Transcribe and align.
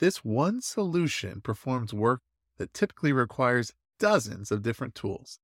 This 0.00 0.24
one 0.24 0.62
solution 0.62 1.42
performs 1.42 1.92
work 1.92 2.22
that 2.56 2.72
typically 2.72 3.12
requires 3.12 3.74
dozens 3.98 4.50
of 4.50 4.62
different 4.62 4.94
tools. 4.94 5.38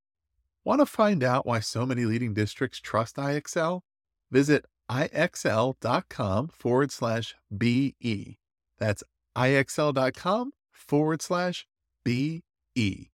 Want 0.64 0.80
to 0.80 0.86
find 0.86 1.22
out 1.22 1.44
why 1.44 1.60
so 1.60 1.84
many 1.84 2.06
leading 2.06 2.32
districts 2.32 2.80
trust 2.80 3.16
IXL? 3.16 3.82
Visit 4.30 4.64
ixl.com 4.90 6.48
forward 6.48 6.90
slash 6.90 7.34
BE. 7.56 8.38
That's 8.78 9.04
ixl.com 9.36 10.52
forward 10.72 11.20
slash 11.20 11.66
BE. 12.02 13.10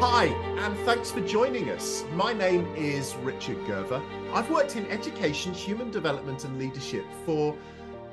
Hi, 0.00 0.26
and 0.26 0.78
thanks 0.86 1.10
for 1.10 1.20
joining 1.22 1.70
us. 1.70 2.04
My 2.12 2.32
name 2.32 2.72
is 2.76 3.16
Richard 3.16 3.58
Gerver. 3.66 4.00
I've 4.32 4.48
worked 4.48 4.76
in 4.76 4.86
education, 4.86 5.52
human 5.52 5.90
development, 5.90 6.44
and 6.44 6.56
leadership 6.56 7.04
for, 7.26 7.56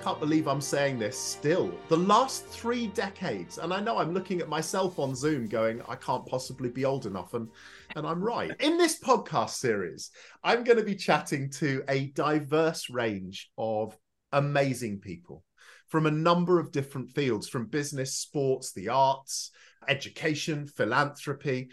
can't 0.02 0.20
believe 0.20 0.48
I'm 0.48 0.62
saying 0.62 0.98
this, 0.98 1.16
still, 1.16 1.72
the 1.90 1.98
last 1.98 2.48
three 2.48 2.88
decades. 2.88 3.60
And 3.60 3.72
I 3.72 3.82
know 3.82 4.00
I'm 4.00 4.16
looking 4.16 4.42
at 4.42 4.50
myself 4.50 4.98
on 4.98 5.14
Zoom 5.14 5.46
going, 5.46 5.80
I 5.88 5.94
can't 5.94 6.26
possibly 6.26 6.70
be 6.70 6.86
old 6.86 7.06
enough. 7.06 7.36
And, 7.36 7.50
and 7.96 8.08
I'm 8.08 8.20
right. 8.20 8.50
In 8.62 8.80
this 8.80 9.00
podcast 9.00 9.52
series, 9.52 10.10
I'm 10.44 10.64
going 10.64 10.80
to 10.80 10.84
be 10.84 10.96
chatting 10.96 11.52
to 11.52 11.84
a 11.88 12.08
diverse 12.08 12.90
range 12.90 13.52
of 13.60 13.96
amazing 14.32 15.02
people 15.02 15.44
from 15.88 16.08
a 16.08 16.12
number 16.12 16.60
of 16.60 16.72
different 16.72 17.12
fields 17.12 17.48
from 17.48 17.68
business, 17.68 18.16
sports, 18.16 18.74
the 18.74 18.90
arts, 18.90 19.52
education, 19.88 20.68
philanthropy. 20.68 21.70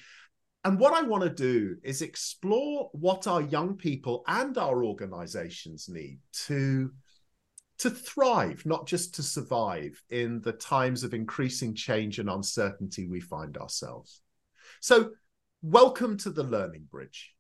And 0.65 0.79
what 0.79 0.95
I 0.95 1.03
want 1.03 1.25
to 1.25 1.31
do 1.31 1.77
is 1.83 2.03
explore 2.03 2.89
what 2.93 3.27
our 3.27 3.43
young 3.43 3.77
people 3.77 4.23
and 4.29 4.57
our 4.57 4.85
organizations 4.85 5.89
need 5.89 6.21
to, 6.47 6.93
to 7.79 7.91
thrive, 7.91 8.65
not 8.65 8.87
just 8.87 9.15
to 9.17 9.23
survive 9.23 10.01
in 10.11 10.41
the 10.41 10.53
times 10.53 11.03
of 11.03 11.15
increasing 11.15 11.75
change 11.75 12.19
and 12.19 12.31
uncertainty 12.31 13.09
we 13.09 13.21
find 13.21 13.57
ourselves. 13.57 14.21
So, 14.81 15.11
welcome 15.63 16.17
to 16.19 16.31
the 16.31 16.45
Learning 16.45 16.87
Bridge. 16.91 17.35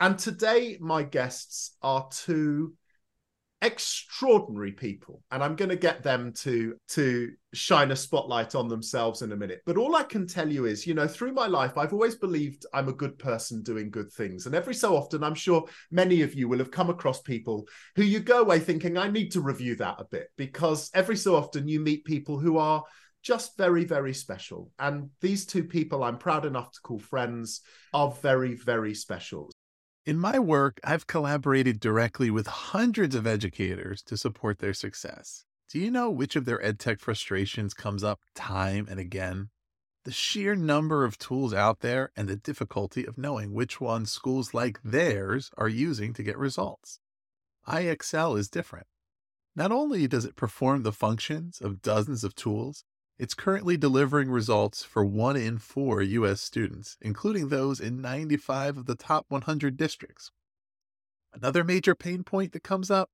And 0.00 0.18
today, 0.18 0.78
my 0.80 1.02
guests 1.02 1.76
are 1.82 2.08
two 2.10 2.74
extraordinary 3.62 4.72
people 4.72 5.22
and 5.30 5.42
i'm 5.44 5.54
going 5.54 5.68
to 5.68 5.76
get 5.76 6.02
them 6.02 6.32
to 6.32 6.74
to 6.88 7.30
shine 7.52 7.90
a 7.90 7.96
spotlight 7.96 8.54
on 8.54 8.68
themselves 8.68 9.20
in 9.20 9.32
a 9.32 9.36
minute 9.36 9.60
but 9.66 9.76
all 9.76 9.96
i 9.96 10.02
can 10.02 10.26
tell 10.26 10.50
you 10.50 10.64
is 10.64 10.86
you 10.86 10.94
know 10.94 11.06
through 11.06 11.32
my 11.32 11.46
life 11.46 11.76
i've 11.76 11.92
always 11.92 12.14
believed 12.14 12.64
i'm 12.72 12.88
a 12.88 12.92
good 12.92 13.18
person 13.18 13.62
doing 13.62 13.90
good 13.90 14.10
things 14.12 14.46
and 14.46 14.54
every 14.54 14.74
so 14.74 14.96
often 14.96 15.22
i'm 15.22 15.34
sure 15.34 15.62
many 15.90 16.22
of 16.22 16.34
you 16.34 16.48
will 16.48 16.58
have 16.58 16.70
come 16.70 16.88
across 16.88 17.20
people 17.20 17.66
who 17.96 18.02
you 18.02 18.18
go 18.18 18.40
away 18.40 18.58
thinking 18.58 18.96
i 18.96 19.08
need 19.08 19.30
to 19.30 19.42
review 19.42 19.76
that 19.76 19.96
a 19.98 20.04
bit 20.04 20.28
because 20.36 20.90
every 20.94 21.16
so 21.16 21.36
often 21.36 21.68
you 21.68 21.80
meet 21.80 22.04
people 22.04 22.38
who 22.38 22.56
are 22.56 22.82
just 23.22 23.56
very, 23.56 23.84
very 23.84 24.14
special. 24.14 24.70
And 24.78 25.10
these 25.20 25.44
two 25.44 25.64
people 25.64 26.02
I'm 26.02 26.18
proud 26.18 26.46
enough 26.46 26.72
to 26.72 26.80
call 26.80 26.98
friends 26.98 27.60
are 27.92 28.10
very, 28.22 28.54
very 28.54 28.94
special. 28.94 29.50
In 30.06 30.18
my 30.18 30.38
work, 30.38 30.80
I've 30.82 31.06
collaborated 31.06 31.78
directly 31.78 32.30
with 32.30 32.46
hundreds 32.46 33.14
of 33.14 33.26
educators 33.26 34.02
to 34.04 34.16
support 34.16 34.58
their 34.58 34.72
success. 34.72 35.44
Do 35.68 35.78
you 35.78 35.90
know 35.90 36.10
which 36.10 36.36
of 36.36 36.46
their 36.46 36.58
edtech 36.60 37.00
frustrations 37.00 37.74
comes 37.74 38.02
up 38.02 38.20
time 38.34 38.88
and 38.90 38.98
again? 38.98 39.50
The 40.04 40.10
sheer 40.10 40.56
number 40.56 41.04
of 41.04 41.18
tools 41.18 41.52
out 41.52 41.80
there 41.80 42.10
and 42.16 42.28
the 42.28 42.36
difficulty 42.36 43.04
of 43.04 43.18
knowing 43.18 43.52
which 43.52 43.78
ones 43.78 44.10
schools 44.10 44.54
like 44.54 44.80
theirs 44.82 45.50
are 45.58 45.68
using 45.68 46.14
to 46.14 46.22
get 46.22 46.38
results. 46.38 46.98
IXL 47.68 48.38
is 48.38 48.48
different. 48.48 48.86
Not 49.54 49.70
only 49.70 50.08
does 50.08 50.24
it 50.24 50.34
perform 50.34 50.82
the 50.82 50.92
functions 50.92 51.60
of 51.60 51.82
dozens 51.82 52.24
of 52.24 52.34
tools, 52.34 52.84
it's 53.20 53.34
currently 53.34 53.76
delivering 53.76 54.30
results 54.30 54.82
for 54.82 55.04
one 55.04 55.36
in 55.36 55.58
four 55.58 56.00
U.S. 56.00 56.40
students, 56.40 56.96
including 57.02 57.50
those 57.50 57.78
in 57.78 58.00
95 58.00 58.78
of 58.78 58.86
the 58.86 58.94
top 58.94 59.26
100 59.28 59.76
districts. 59.76 60.30
Another 61.34 61.62
major 61.62 61.94
pain 61.94 62.24
point 62.24 62.52
that 62.52 62.62
comes 62.62 62.90
up 62.90 63.10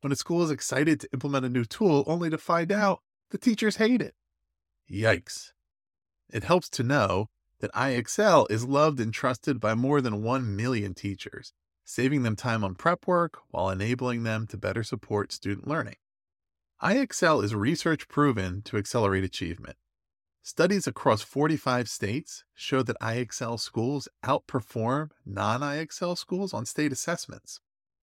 when 0.00 0.10
a 0.10 0.16
school 0.16 0.42
is 0.42 0.50
excited 0.50 0.98
to 1.00 1.10
implement 1.12 1.44
a 1.44 1.50
new 1.50 1.66
tool 1.66 2.04
only 2.06 2.30
to 2.30 2.38
find 2.38 2.72
out 2.72 3.00
the 3.32 3.36
teachers 3.36 3.76
hate 3.76 4.00
it. 4.00 4.14
Yikes. 4.90 5.52
It 6.32 6.44
helps 6.44 6.70
to 6.70 6.82
know 6.82 7.26
that 7.60 7.72
IXL 7.74 8.50
is 8.50 8.64
loved 8.64 8.98
and 8.98 9.12
trusted 9.12 9.60
by 9.60 9.74
more 9.74 10.00
than 10.00 10.22
1 10.22 10.56
million 10.56 10.94
teachers, 10.94 11.52
saving 11.84 12.22
them 12.22 12.34
time 12.34 12.64
on 12.64 12.74
prep 12.74 13.06
work 13.06 13.40
while 13.50 13.68
enabling 13.68 14.22
them 14.22 14.46
to 14.46 14.56
better 14.56 14.82
support 14.82 15.32
student 15.32 15.68
learning. 15.68 15.96
IXL 16.84 17.42
is 17.42 17.54
research 17.54 18.08
proven 18.08 18.60
to 18.60 18.76
accelerate 18.76 19.24
achievement. 19.24 19.78
Studies 20.42 20.86
across 20.86 21.22
45 21.22 21.88
states 21.88 22.44
show 22.52 22.82
that 22.82 23.00
IXL 23.00 23.58
schools 23.58 24.06
outperform 24.22 25.08
non 25.24 25.62
IXL 25.62 26.18
schools 26.18 26.52
on 26.52 26.66
state 26.66 26.92
assessments. 26.92 27.58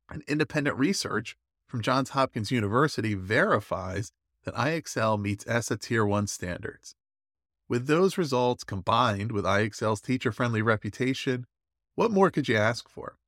And 0.10 0.24
independent 0.28 0.80
research 0.80 1.38
from 1.68 1.84
Johns 1.84 2.10
Hopkins 2.10 2.50
University 2.50 3.14
verifies 3.14 4.14
that 4.46 4.56
IXL 4.56 5.22
meets 5.22 5.46
ESSA 5.46 5.78
Tier 5.78 6.04
1 6.04 6.26
standards. 6.26 6.96
With 7.70 7.86
those 7.86 8.18
results 8.18 8.64
combined 8.64 9.32
with 9.32 9.46
IXL's 9.46 10.02
teacher 10.02 10.32
friendly 10.32 10.64
reputation, 10.64 11.46
what 11.94 12.10
more 12.10 12.32
could 12.32 12.48
you 12.48 12.58
ask 12.58 12.90
for? 12.90 13.20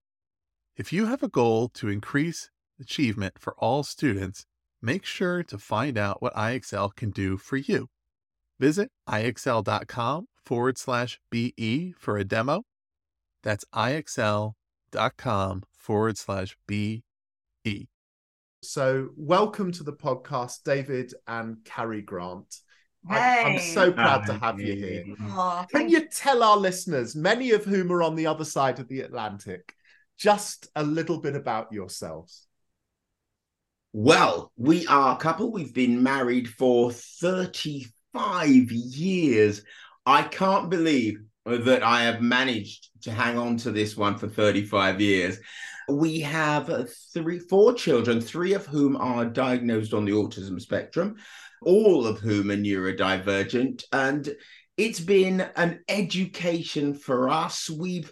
If 0.76 0.92
you 0.92 1.06
have 1.06 1.22
a 1.22 1.30
goal 1.30 1.70
to 1.76 1.90
increase 1.90 2.50
achievement 2.80 3.38
for 3.38 3.54
all 3.60 3.84
students, 3.84 4.48
make 4.84 5.06
sure 5.06 5.42
to 5.44 5.58
find 5.58 5.98
out 5.98 6.22
what 6.22 6.36
IXL 6.36 6.94
can 6.94 7.10
do 7.10 7.38
for 7.38 7.56
you. 7.56 7.88
Visit 8.60 8.92
IXL.com 9.10 10.28
forward 10.46 10.78
slash 10.78 11.20
BE 11.32 11.94
for 11.98 12.18
a 12.18 12.26
demo. 12.26 12.64
That's 13.44 13.66
IXL.com 13.74 15.64
forward 15.78 16.18
slash 16.18 16.58
BE. 16.68 17.02
So, 18.62 19.10
welcome 19.18 19.72
to 19.74 19.84
the 19.84 19.94
podcast, 19.94 20.64
David 20.64 21.14
and 21.28 21.58
Carrie 21.66 22.02
Grant. 22.02 22.60
Hey. 23.08 23.16
I, 23.16 23.50
am 23.50 23.60
so 23.60 23.92
proud 23.92 24.26
to 24.28 24.34
have 24.34 24.60
you 24.62 24.76
here. 24.76 25.04
Oh, 25.22 25.66
Can 25.70 25.90
you 25.90 26.08
tell 26.08 26.44
our 26.44 26.56
listeners, 26.56 27.16
many 27.16 27.52
of 27.52 27.66
whom 27.66 27.92
are 27.92 28.04
on 28.04 28.16
the 28.16 28.28
other 28.28 28.46
side 28.46 28.80
of 28.80 28.88
the 28.88 29.02
Atlantic, 29.02 29.76
just 30.18 30.68
a 30.76 30.84
little 30.84 31.20
bit 31.20 31.36
about 31.36 31.74
yourselves? 31.74 32.48
Well, 33.96 34.52
we 34.58 34.88
are 34.88 35.14
a 35.14 35.20
couple. 35.20 35.52
We've 35.52 35.72
been 35.74 36.02
married 36.02 36.50
for 36.50 36.92
35 36.92 38.72
years. 38.72 39.62
I 40.08 40.24
can't 40.24 40.72
believe 40.72 41.20
that 41.46 41.84
I 41.84 42.02
have 42.02 42.20
managed 42.20 42.90
to 43.04 43.12
hang 43.12 43.38
on 43.38 43.58
to 43.58 43.72
this 43.72 43.96
one 43.96 44.18
for 44.18 44.28
35 44.28 45.00
years. 45.00 45.38
We 45.88 46.22
have 46.22 46.90
three, 47.14 47.38
four 47.38 47.76
children, 47.76 48.20
three 48.20 48.54
of 48.56 48.66
whom 48.66 48.98
are 48.98 49.26
diagnosed 49.26 49.94
on 49.94 50.06
the 50.06 50.14
autism 50.14 50.60
spectrum, 50.60 51.18
all 51.62 52.08
of 52.08 52.18
whom 52.20 52.50
are 52.50 52.58
neurodivergent. 52.58 53.84
And 53.92 54.28
it's 54.76 55.02
been 55.02 55.42
an 55.56 55.82
education 55.88 56.96
for 56.96 57.30
us. 57.30 57.70
We've 57.70 58.12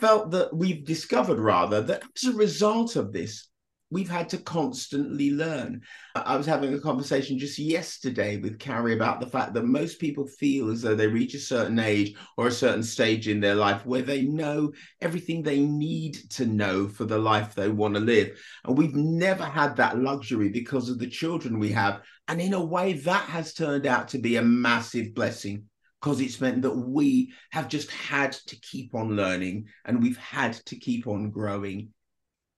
felt 0.00 0.32
that 0.32 0.54
we've 0.54 0.84
discovered, 0.84 1.38
rather, 1.38 1.80
that 1.80 2.02
as 2.14 2.28
a 2.28 2.36
result 2.36 2.96
of 2.96 3.10
this, 3.10 3.48
we've 3.94 4.10
had 4.10 4.28
to 4.28 4.38
constantly 4.38 5.30
learn. 5.30 5.80
I 6.16 6.36
was 6.36 6.46
having 6.46 6.74
a 6.74 6.80
conversation 6.80 7.38
just 7.38 7.60
yesterday 7.60 8.38
with 8.38 8.58
Carrie 8.58 8.94
about 8.94 9.20
the 9.20 9.28
fact 9.28 9.54
that 9.54 9.64
most 9.64 10.00
people 10.00 10.26
feel 10.26 10.70
as 10.72 10.82
though 10.82 10.96
they 10.96 11.06
reach 11.06 11.34
a 11.34 11.38
certain 11.38 11.78
age 11.78 12.16
or 12.36 12.48
a 12.48 12.52
certain 12.52 12.82
stage 12.82 13.28
in 13.28 13.38
their 13.38 13.54
life 13.54 13.86
where 13.86 14.02
they 14.02 14.22
know 14.22 14.72
everything 15.00 15.42
they 15.42 15.60
need 15.60 16.16
to 16.30 16.44
know 16.44 16.88
for 16.88 17.04
the 17.04 17.16
life 17.16 17.54
they 17.54 17.68
want 17.68 17.94
to 17.94 18.00
live. 18.00 18.36
And 18.64 18.76
we've 18.76 18.96
never 18.96 19.44
had 19.44 19.76
that 19.76 19.96
luxury 19.96 20.48
because 20.48 20.90
of 20.90 20.98
the 20.98 21.08
children 21.08 21.60
we 21.60 21.70
have. 21.70 22.02
And 22.26 22.40
in 22.40 22.52
a 22.52 22.64
way, 22.64 22.94
that 22.94 23.28
has 23.28 23.54
turned 23.54 23.86
out 23.86 24.08
to 24.08 24.18
be 24.18 24.36
a 24.36 24.42
massive 24.42 25.14
blessing 25.14 25.66
because 26.00 26.20
it's 26.20 26.40
meant 26.40 26.62
that 26.62 26.76
we 26.76 27.32
have 27.52 27.68
just 27.68 27.92
had 27.92 28.32
to 28.32 28.60
keep 28.60 28.92
on 28.92 29.14
learning 29.14 29.68
and 29.84 30.02
we've 30.02 30.18
had 30.18 30.54
to 30.66 30.76
keep 30.76 31.06
on 31.06 31.30
growing 31.30 31.90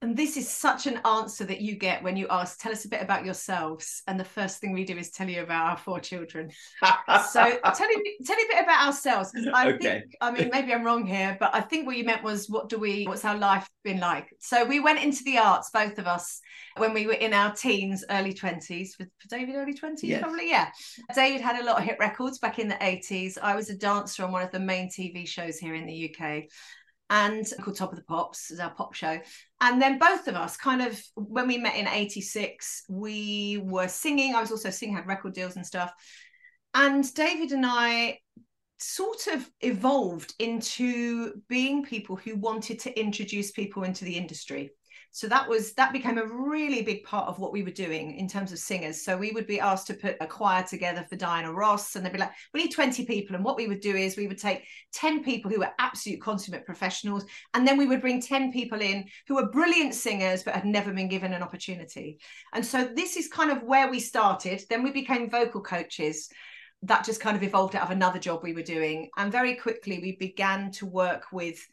and 0.03 0.15
this 0.15 0.37
is 0.37 0.47
such 0.47 0.85
an 0.85 0.99
answer 1.05 1.43
that 1.45 1.59
you 1.59 1.75
get 1.75 2.03
when 2.03 2.15
you 2.15 2.27
ask, 2.29 2.59
tell 2.59 2.71
us 2.71 2.85
a 2.85 2.87
bit 2.87 3.01
about 3.01 3.25
yourselves. 3.25 4.03
And 4.07 4.19
the 4.19 4.23
first 4.23 4.59
thing 4.59 4.71
we 4.71 4.85
do 4.85 4.95
is 4.95 5.09
tell 5.09 5.27
you 5.27 5.41
about 5.41 5.71
our 5.71 5.77
four 5.77 5.99
children. 5.99 6.51
so 7.31 7.43
tell 7.73 7.87
me, 7.87 8.17
tell 8.23 8.37
you 8.39 8.45
a 8.45 8.55
bit 8.55 8.63
about 8.63 8.85
ourselves. 8.85 9.31
Because 9.31 9.47
I 9.51 9.71
okay. 9.71 9.77
think, 9.79 10.15
I 10.21 10.29
mean, 10.29 10.49
maybe 10.53 10.71
I'm 10.71 10.83
wrong 10.83 11.07
here, 11.07 11.35
but 11.39 11.49
I 11.55 11.61
think 11.61 11.87
what 11.87 11.97
you 11.97 12.03
meant 12.03 12.23
was 12.23 12.47
what 12.47 12.69
do 12.69 12.77
we, 12.77 13.05
what's 13.05 13.25
our 13.25 13.37
life 13.37 13.67
been 13.83 13.99
like? 13.99 14.27
So 14.37 14.65
we 14.65 14.79
went 14.79 15.03
into 15.03 15.23
the 15.23 15.39
arts, 15.39 15.71
both 15.71 15.97
of 15.97 16.05
us, 16.05 16.41
when 16.77 16.93
we 16.93 17.07
were 17.07 17.13
in 17.13 17.33
our 17.33 17.51
teens, 17.55 18.05
early 18.11 18.35
20s. 18.35 18.89
For, 18.95 19.03
for 19.03 19.27
David, 19.29 19.55
early 19.55 19.73
20s, 19.73 20.03
yes. 20.03 20.21
probably, 20.21 20.51
yeah. 20.51 20.69
David 21.15 21.41
had 21.41 21.59
a 21.59 21.65
lot 21.65 21.79
of 21.79 21.83
hit 21.83 21.97
records 21.99 22.37
back 22.37 22.59
in 22.59 22.67
the 22.67 22.75
80s. 22.75 23.39
I 23.41 23.55
was 23.55 23.71
a 23.71 23.75
dancer 23.75 24.23
on 24.23 24.31
one 24.31 24.43
of 24.43 24.51
the 24.51 24.59
main 24.59 24.89
TV 24.89 25.27
shows 25.27 25.57
here 25.57 25.73
in 25.73 25.87
the 25.87 26.15
UK 26.15 26.43
and 27.09 27.45
called 27.61 27.77
Top 27.77 27.91
of 27.91 27.97
the 27.97 28.03
Pops 28.03 28.51
is 28.51 28.59
our 28.59 28.71
pop 28.71 28.93
show. 28.93 29.19
And 29.61 29.81
then 29.81 29.97
both 29.97 30.27
of 30.27 30.35
us 30.35 30.57
kind 30.57 30.81
of 30.81 31.01
when 31.15 31.47
we 31.47 31.57
met 31.57 31.75
in 31.75 31.87
86, 31.87 32.83
we 32.89 33.61
were 33.63 33.87
singing. 33.87 34.35
I 34.35 34.41
was 34.41 34.51
also 34.51 34.69
singing, 34.69 34.95
had 34.95 35.07
record 35.07 35.33
deals 35.33 35.55
and 35.55 35.65
stuff. 35.65 35.93
And 36.73 37.11
David 37.13 37.51
and 37.53 37.65
I 37.65 38.19
sort 38.79 39.27
of 39.27 39.49
evolved 39.61 40.35
into 40.39 41.41
being 41.47 41.83
people 41.83 42.15
who 42.15 42.35
wanted 42.35 42.79
to 42.79 42.99
introduce 42.99 43.51
people 43.51 43.83
into 43.83 44.05
the 44.05 44.15
industry 44.15 44.71
so 45.17 45.27
that 45.29 45.49
was 45.49 45.73
that 45.73 45.93
became 45.93 46.19
a 46.19 46.27
really 46.27 46.83
big 46.83 47.03
part 47.03 47.27
of 47.27 47.39
what 47.39 47.51
we 47.51 47.63
were 47.63 47.71
doing 47.71 48.15
in 48.17 48.27
terms 48.27 48.51
of 48.51 48.59
singers. 48.59 49.03
So 49.03 49.17
we 49.17 49.31
would 49.31 49.47
be 49.47 49.59
asked 49.59 49.87
to 49.87 49.95
put 49.95 50.15
a 50.21 50.27
choir 50.27 50.61
together 50.61 51.03
for 51.09 51.15
diana 51.15 51.51
ross 51.51 51.95
and 51.95 52.05
they'd 52.05 52.11
be 52.11 52.19
like 52.19 52.33
we 52.53 52.61
need 52.61 52.71
20 52.71 53.03
people. 53.03 53.35
And 53.35 53.43
what 53.43 53.57
we 53.57 53.67
would 53.67 53.79
do 53.79 53.95
is 53.95 54.15
we 54.15 54.27
would 54.27 54.37
take 54.37 54.65
10 54.93 55.23
people 55.23 55.49
who 55.49 55.61
were 55.61 55.71
absolute 55.79 56.21
consummate 56.21 56.67
professionals 56.67 57.25
and 57.55 57.67
then 57.67 57.79
we 57.79 57.87
would 57.87 57.99
bring 57.99 58.21
10 58.21 58.51
people 58.51 58.79
in 58.79 59.05
who 59.27 59.33
were 59.33 59.49
brilliant 59.49 59.95
singers 59.95 60.43
but 60.43 60.53
had 60.53 60.65
never 60.65 60.93
been 60.93 61.09
given 61.09 61.33
an 61.33 61.41
opportunity. 61.41 62.19
And 62.53 62.63
so 62.63 62.85
this 62.85 63.17
is 63.17 63.27
kind 63.27 63.49
of 63.49 63.63
where 63.63 63.89
we 63.89 63.99
started. 63.99 64.65
Then 64.69 64.83
we 64.83 64.91
became 64.91 65.31
vocal 65.31 65.61
coaches. 65.61 66.29
That 66.83 67.05
just 67.05 67.21
kind 67.21 67.35
of 67.35 67.41
evolved 67.41 67.75
out 67.75 67.85
of 67.85 67.89
another 67.89 68.19
job 68.19 68.43
we 68.43 68.53
were 68.53 68.61
doing. 68.61 69.09
And 69.17 69.31
very 69.31 69.55
quickly 69.55 69.97
we 69.97 70.15
began 70.15 70.69
to 70.73 70.85
work 70.85 71.31
with 71.31 71.67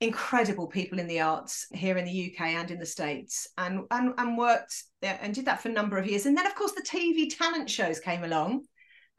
incredible 0.00 0.66
people 0.66 0.98
in 0.98 1.06
the 1.06 1.20
arts 1.20 1.66
here 1.72 1.98
in 1.98 2.06
the 2.06 2.32
UK 2.32 2.48
and 2.48 2.70
in 2.70 2.78
the 2.78 2.86
States 2.86 3.46
and, 3.58 3.82
and, 3.90 4.14
and 4.16 4.38
worked 4.38 4.84
and 5.02 5.34
did 5.34 5.44
that 5.44 5.60
for 5.60 5.68
a 5.68 5.72
number 5.72 5.98
of 5.98 6.06
years. 6.06 6.26
And 6.26 6.36
then, 6.36 6.46
of 6.46 6.54
course, 6.54 6.72
the 6.72 6.82
TV 6.82 7.34
talent 7.36 7.68
shows 7.68 8.00
came 8.00 8.24
along, 8.24 8.64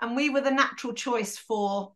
and 0.01 0.15
we 0.15 0.29
were 0.29 0.41
the 0.41 0.51
natural 0.51 0.93
choice 0.93 1.37
for 1.37 1.93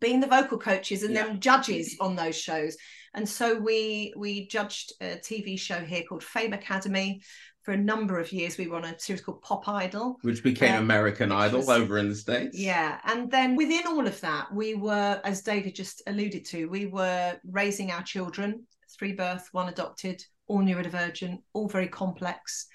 being 0.00 0.20
the 0.20 0.26
vocal 0.26 0.58
coaches 0.58 1.02
and 1.02 1.12
yeah. 1.12 1.26
then 1.26 1.40
judges 1.40 1.96
on 2.00 2.16
those 2.16 2.38
shows. 2.38 2.76
And 3.14 3.28
so 3.28 3.58
we 3.58 4.14
we 4.16 4.46
judged 4.48 4.92
a 5.00 5.16
TV 5.16 5.58
show 5.58 5.80
here 5.80 6.04
called 6.08 6.22
Fame 6.22 6.52
Academy, 6.52 7.22
for 7.68 7.72
a 7.72 7.76
number 7.76 8.18
of 8.18 8.32
years 8.32 8.56
we 8.56 8.66
were 8.66 8.78
on 8.78 8.86
a 8.86 8.98
series 8.98 9.20
called 9.20 9.42
Pop 9.42 9.68
Idol, 9.68 10.16
which 10.22 10.42
became 10.42 10.76
um, 10.76 10.84
American 10.84 11.28
which 11.28 11.38
Idol 11.38 11.58
was, 11.58 11.68
over 11.68 11.98
in 11.98 12.08
the 12.08 12.14
States. 12.14 12.58
Yeah. 12.58 12.98
And 13.04 13.30
then 13.30 13.56
within 13.56 13.86
all 13.86 14.06
of 14.06 14.18
that, 14.22 14.50
we 14.50 14.74
were, 14.74 15.20
as 15.22 15.42
David 15.42 15.74
just 15.74 16.00
alluded 16.06 16.46
to, 16.46 16.64
we 16.70 16.86
were 16.86 17.38
raising 17.44 17.90
our 17.90 18.02
children, 18.02 18.66
three 18.98 19.12
birth, 19.12 19.50
one 19.52 19.68
adopted, 19.68 20.24
all 20.46 20.62
neurodivergent, 20.62 21.42
all 21.52 21.68
very 21.68 21.88
complex. 21.88 22.68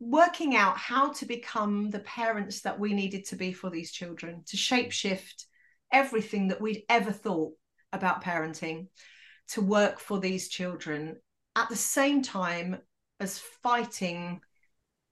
Working 0.00 0.56
out 0.56 0.78
how 0.78 1.12
to 1.12 1.26
become 1.26 1.90
the 1.90 2.00
parents 2.00 2.62
that 2.62 2.80
we 2.80 2.94
needed 2.94 3.26
to 3.26 3.36
be 3.36 3.52
for 3.52 3.68
these 3.68 3.92
children, 3.92 4.42
to 4.46 4.56
shapeshift 4.56 5.44
everything 5.92 6.48
that 6.48 6.62
we'd 6.62 6.84
ever 6.88 7.12
thought 7.12 7.52
about 7.92 8.24
parenting 8.24 8.86
to 9.48 9.60
work 9.60 10.00
for 10.00 10.18
these 10.18 10.48
children 10.48 11.16
at 11.56 11.68
the 11.68 11.76
same 11.76 12.22
time 12.22 12.78
as 13.20 13.38
fighting 13.38 14.40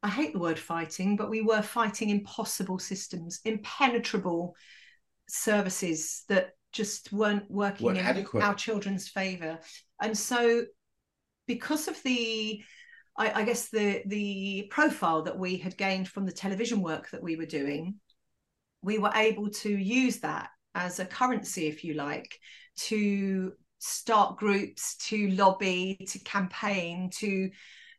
I 0.03 0.09
hate 0.09 0.33
the 0.33 0.41
word 0.41 0.59
fighting, 0.59 1.17
but 1.17 1.31
we 1.31 1.43
were 1.43 1.63
fighting 1.63 2.11
impossible 2.11 2.79
systems, 2.81 3.41
impenetrable 3.45 4.57
services 5.29 6.25
that 6.29 6.51
just 6.73 7.13
weren't 7.13 7.49
working 7.49 7.87
weren't 7.87 7.99
in 7.99 8.05
adequate. 8.05 8.43
our 8.43 8.55
children's 8.55 9.09
favor. 9.09 9.61
And 10.01 10.19
so, 10.19 10.65
because 11.47 11.87
of 11.87 12.03
the, 12.03 12.65
I, 13.17 13.43
I, 13.43 13.45
guess 13.45 13.69
the 13.69 14.03
the 14.07 14.67
profile 14.71 15.23
that 15.23 15.39
we 15.39 15.57
had 15.57 15.77
gained 15.77 16.09
from 16.09 16.27
the 16.27 16.33
television 16.33 16.83
work 16.83 17.11
that 17.11 17.23
we 17.23 17.37
were 17.37 17.47
doing, 17.47 17.97
we 18.83 18.99
were 18.99 19.13
able 19.15 19.51
to 19.51 19.69
use 19.69 20.19
that 20.21 20.49
as 20.75 20.99
a 20.99 21.07
currency, 21.07 21.69
if 21.69 21.85
you 21.85 21.95
like, 21.95 22.37
to 22.77 23.53
start 23.79 24.39
groups, 24.39 24.97
to 24.97 25.29
lobby, 25.31 26.05
to 26.09 26.19
campaign, 26.21 27.11
to 27.11 27.51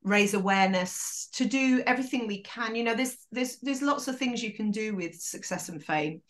raise 0.04 0.34
awareness 0.34 1.30
to 1.34 1.46
do 1.46 1.82
everything 1.86 2.28
we 2.28 2.42
can. 2.44 2.76
You 2.76 2.84
know 2.84 2.96
there's 2.96 3.18
there's 3.32 3.58
there's 3.60 3.82
lots 3.82 4.08
of 4.08 4.18
things 4.18 4.44
you 4.44 4.54
can 4.54 4.72
do 4.72 4.96
with 4.96 5.16
success 5.16 5.70
and 5.70 5.84
fame. 5.84 6.22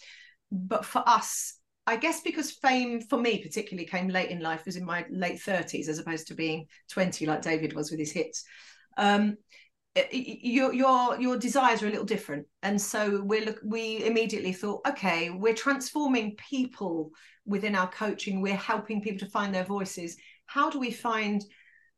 But 0.52 0.86
for 0.86 1.04
us 1.08 1.60
i 1.86 1.98
guess 1.98 2.22
because 2.22 2.50
fame 2.50 3.02
for 3.02 3.20
me 3.20 3.44
particularly 3.44 3.86
came 3.86 4.08
late 4.08 4.30
in 4.30 4.40
life 4.40 4.64
was 4.66 4.78
in 4.78 4.86
my 4.86 5.06
late 5.10 5.38
30s 5.38 5.90
as 5.90 6.00
opposed 6.00 6.26
to 6.28 6.34
being 6.34 6.66
20 6.90 7.26
like 7.26 7.42
david 7.42 7.74
was 7.74 7.92
with 7.92 8.00
his 8.00 8.14
hits. 8.14 8.46
Um, 8.98 9.36
your 10.12 10.74
your 10.74 11.20
your 11.20 11.38
desires 11.38 11.84
are 11.84 11.88
a 11.88 11.92
little 11.92 12.06
different. 12.06 12.48
And 12.64 12.82
so 12.82 13.22
we're 13.24 13.46
look 13.46 13.60
we 13.64 14.04
immediately 14.06 14.54
thought 14.54 14.82
okay 14.88 15.30
we're 15.30 15.54
transforming 15.54 16.36
people 16.36 17.12
within 17.46 17.76
our 17.76 17.90
coaching. 17.90 18.42
We're 18.42 18.56
helping 18.56 19.02
people 19.02 19.20
to 19.20 19.32
find 19.32 19.54
their 19.54 19.66
voices. 19.66 20.16
How 20.46 20.70
do 20.70 20.80
we 20.80 20.92
find 20.92 21.44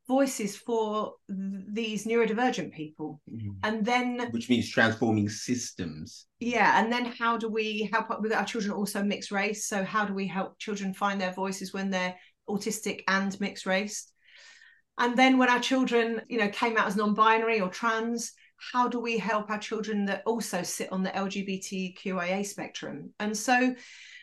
voices 0.08 0.56
for 0.56 1.14
these 1.28 2.06
neurodivergent 2.06 2.72
people. 2.72 3.20
Mm-hmm. 3.30 3.50
and 3.64 3.84
then 3.84 4.28
which 4.30 4.48
means 4.48 4.70
transforming 4.70 5.28
systems. 5.28 6.26
Yeah 6.38 6.80
and 6.80 6.92
then 6.92 7.06
how 7.06 7.36
do 7.36 7.48
we 7.48 7.88
help 7.92 8.20
with 8.20 8.32
our 8.32 8.44
children 8.44 8.72
also 8.72 9.02
mixed 9.02 9.30
race? 9.30 9.66
So 9.66 9.84
how 9.84 10.04
do 10.04 10.14
we 10.14 10.26
help 10.26 10.58
children 10.58 10.94
find 10.94 11.20
their 11.20 11.32
voices 11.32 11.72
when 11.72 11.90
they're 11.90 12.14
autistic 12.48 13.02
and 13.08 13.38
mixed 13.40 13.66
race? 13.66 14.10
And 14.98 15.16
then 15.16 15.38
when 15.38 15.50
our 15.50 15.60
children 15.60 16.22
you 16.28 16.38
know 16.38 16.48
came 16.48 16.76
out 16.76 16.86
as 16.86 16.96
non-binary 16.96 17.60
or 17.60 17.68
trans 17.68 18.32
how 18.72 18.88
do 18.88 18.98
we 18.98 19.18
help 19.18 19.50
our 19.50 19.58
children 19.58 20.06
that 20.06 20.22
also 20.24 20.62
sit 20.62 20.90
on 20.90 21.02
the 21.02 21.10
lgbtqia 21.10 22.46
spectrum? 22.46 23.12
And 23.20 23.36
so 23.36 23.74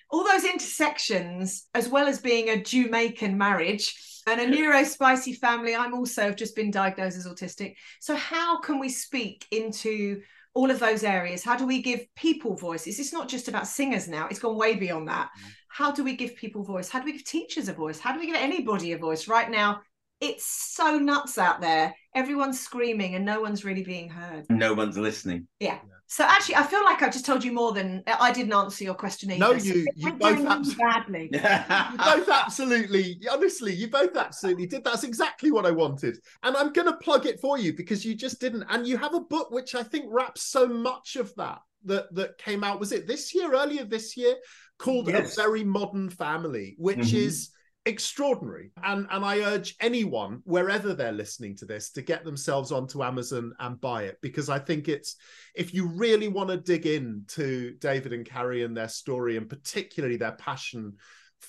all 0.10 0.24
those 0.24 0.44
intersections 0.44 1.68
as 1.74 1.90
well 1.90 2.08
as 2.08 2.20
being 2.20 2.50
a 2.50 2.62
jamaican 2.62 3.38
marriage 3.38 4.13
and 4.28 4.42
a 4.42 4.46
neurospicy 4.46 5.38
family. 5.38 5.76
I'm 5.76 5.94
also 5.94 6.24
have 6.24 6.36
just 6.36 6.56
been 6.56 6.72
diagnosed 6.72 7.18
as 7.18 7.28
autistic. 7.28 7.76
So 8.00 8.16
how 8.16 8.60
can 8.60 8.80
we 8.80 8.90
speak 8.90 9.46
into 9.52 10.22
all 10.54 10.70
of 10.70 10.80
those 10.80 11.04
areas? 11.04 11.44
How 11.44 11.56
do 11.56 11.66
we 11.66 11.82
give 11.82 12.06
people 12.16 12.56
voices? 12.56 13.00
It's 13.00 13.14
not 13.14 13.28
just 13.28 13.48
about 13.48 13.68
singers 13.68 14.08
now. 14.08 14.28
It's 14.30 14.40
gone 14.40 14.58
way 14.58 14.76
beyond 14.76 15.08
that. 15.08 15.30
Mm. 15.30 15.52
How 15.68 15.92
do 15.92 16.04
we 16.04 16.16
give 16.16 16.36
people 16.36 16.64
voice? 16.64 16.90
How 16.90 17.00
do 17.00 17.06
we 17.06 17.14
give 17.14 17.26
teachers 17.26 17.68
a 17.68 17.74
voice? 17.74 18.00
How 18.00 18.14
do 18.14 18.20
we 18.20 18.28
give 18.28 18.36
anybody 18.36 18.92
a 18.92 18.98
voice? 18.98 19.28
Right 19.28 19.50
now, 19.50 19.82
it's 20.22 20.46
so 20.46 21.00
nuts 21.00 21.38
out 21.38 21.60
there. 21.60 21.96
Everyone's 22.16 22.60
screaming 22.60 23.16
and 23.16 23.26
no 23.26 23.42
one's 23.42 23.66
really 23.66 23.84
being 23.84 24.10
heard. 24.10 24.46
No 24.50 24.74
one's 24.74 24.98
listening. 24.98 25.48
Yeah. 25.60 25.80
So 26.08 26.24
actually, 26.24 26.58
I 26.58 26.64
feel 26.64 26.84
like 26.84 27.02
I've 27.02 27.12
just 27.12 27.26
told 27.26 27.44
you 27.44 27.52
more 27.52 27.72
than 27.72 28.04
I 28.06 28.32
didn't 28.32 28.54
answer 28.54 28.84
your 28.84 28.94
question 28.94 29.32
either. 29.32 29.40
No, 29.40 29.52
you, 29.54 29.88
you 29.96 30.14
both 30.14 30.46
absolutely 30.46 30.76
badly. 30.76 31.30
you 31.34 31.98
both 31.98 32.30
absolutely, 32.30 33.20
honestly, 33.32 33.74
you 33.74 33.88
both 33.88 34.16
absolutely 34.16 34.68
did. 34.68 34.84
That's 34.84 35.04
exactly 35.04 35.50
what 35.50 35.66
I 35.66 35.72
wanted, 35.72 36.20
and 36.44 36.56
I'm 36.56 36.72
going 36.72 36.86
to 36.88 36.98
plug 36.98 37.26
it 37.26 37.40
for 37.40 37.58
you 37.58 37.74
because 37.74 38.06
you 38.06 38.14
just 38.14 38.40
didn't. 38.40 38.66
And 38.70 38.86
you 38.86 38.96
have 38.98 39.16
a 39.16 39.22
book 39.22 39.50
which 39.50 39.74
I 39.74 39.82
think 39.82 40.06
wraps 40.08 40.44
so 40.44 40.68
much 40.68 41.16
of 41.16 41.34
that 41.38 41.62
that 41.86 42.14
that 42.14 42.38
came 42.38 42.64
out. 42.64 42.80
Was 42.80 42.92
it 42.92 43.08
this 43.08 43.34
year? 43.34 43.52
Earlier 43.52 43.84
this 43.84 44.16
year, 44.16 44.36
called 44.78 45.08
yes. 45.08 45.36
A 45.36 45.42
Very 45.42 45.64
Modern 45.64 46.12
Family, 46.12 46.76
which 46.78 46.98
mm-hmm. 47.00 47.18
is 47.18 47.50
extraordinary. 47.86 48.72
And 48.84 49.08
and 49.12 49.26
i 49.26 49.40
urge 49.40 49.76
anyone 49.80 50.42
wherever 50.46 50.94
they're 50.94 51.12
listening 51.12 51.56
to 51.58 51.66
this 51.66 51.92
to 51.92 52.02
get 52.02 52.24
themselves 52.24 52.72
onto 52.72 53.04
amazon 53.04 53.54
and 53.60 53.80
buy 53.80 54.04
it 54.04 54.18
because 54.22 54.50
i 54.50 54.60
think 54.60 54.88
it's 54.88 55.16
if 55.56 55.74
you 55.74 55.88
really 55.88 56.28
want 56.28 56.50
to 56.50 56.58
dig 56.58 56.86
in 56.86 57.24
to 57.30 57.76
david 57.80 58.14
and 58.14 58.26
carrie 58.26 58.64
and 58.64 58.76
their 58.76 58.88
story 58.88 59.38
and 59.38 59.50
particularly 59.50 60.18
their 60.18 60.34
passion 60.34 60.94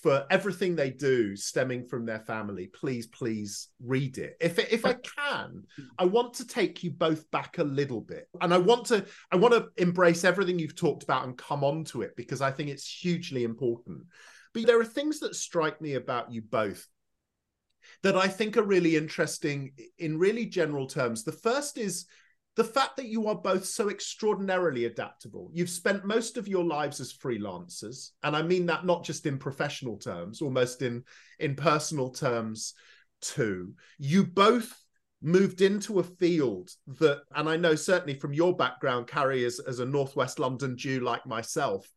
for 0.02 0.26
everything 0.28 0.74
they 0.74 0.90
do 0.90 1.36
stemming 1.36 1.86
from 1.86 2.04
their 2.04 2.18
family 2.18 2.66
please 2.66 3.06
please 3.06 3.68
read 3.84 4.18
it. 4.18 4.36
If 4.40 4.58
if 4.58 4.84
i 4.84 4.94
can 4.94 5.62
i 5.98 6.04
want 6.04 6.34
to 6.34 6.46
take 6.46 6.82
you 6.82 6.90
both 6.90 7.30
back 7.30 7.58
a 7.58 7.64
little 7.64 8.00
bit. 8.00 8.28
And 8.40 8.52
i 8.52 8.58
want 8.58 8.86
to 8.86 9.04
i 9.30 9.36
want 9.36 9.54
to 9.54 9.68
embrace 9.76 10.24
everything 10.24 10.58
you've 10.58 10.74
talked 10.74 11.04
about 11.04 11.24
and 11.24 11.38
come 11.38 11.62
on 11.62 11.84
to 11.84 12.02
it 12.02 12.16
because 12.16 12.40
i 12.40 12.50
think 12.50 12.70
it's 12.70 12.88
hugely 12.88 13.44
important 13.44 14.02
but 14.54 14.66
there 14.66 14.80
are 14.80 14.84
things 14.84 15.20
that 15.20 15.37
strike 15.37 15.80
me 15.80 15.94
about 15.94 16.32
you 16.32 16.40
both 16.40 16.87
that 18.02 18.16
I 18.16 18.28
think 18.28 18.56
are 18.56 18.62
really 18.62 18.96
interesting 18.96 19.73
in 19.99 20.18
really 20.18 20.46
general 20.46 20.87
terms. 20.87 21.23
The 21.23 21.32
first 21.32 21.76
is 21.76 22.06
the 22.56 22.64
fact 22.64 22.96
that 22.96 23.08
you 23.08 23.26
are 23.26 23.34
both 23.34 23.64
so 23.66 23.90
extraordinarily 23.90 24.84
adaptable. 24.84 25.50
You've 25.52 25.68
spent 25.68 26.04
most 26.04 26.37
of 26.37 26.46
your 26.46 26.64
lives 26.64 27.00
as 27.00 27.12
freelancers, 27.12 28.11
and 28.23 28.37
I 28.37 28.42
mean 28.42 28.66
that 28.66 28.87
not 28.87 29.04
just 29.04 29.26
in 29.26 29.38
professional 29.38 29.99
terms, 29.99 30.40
almost 30.40 30.80
in 30.82 31.02
in 31.40 31.56
personal 31.56 32.11
terms 32.11 32.75
too. 33.20 33.75
You 33.99 34.25
both 34.25 34.73
moved 35.20 35.62
into 35.62 35.99
a 35.99 36.04
field 36.04 36.70
that, 36.87 37.23
and 37.34 37.49
I 37.49 37.56
know 37.56 37.75
certainly 37.75 38.14
from 38.14 38.34
your 38.34 38.54
background, 38.54 39.08
Carrie, 39.08 39.44
as, 39.44 39.58
as 39.58 39.80
a 39.80 39.87
Northwest 39.87 40.38
London 40.38 40.76
Jew 40.76 41.00
like 41.00 41.26
myself, 41.26 41.90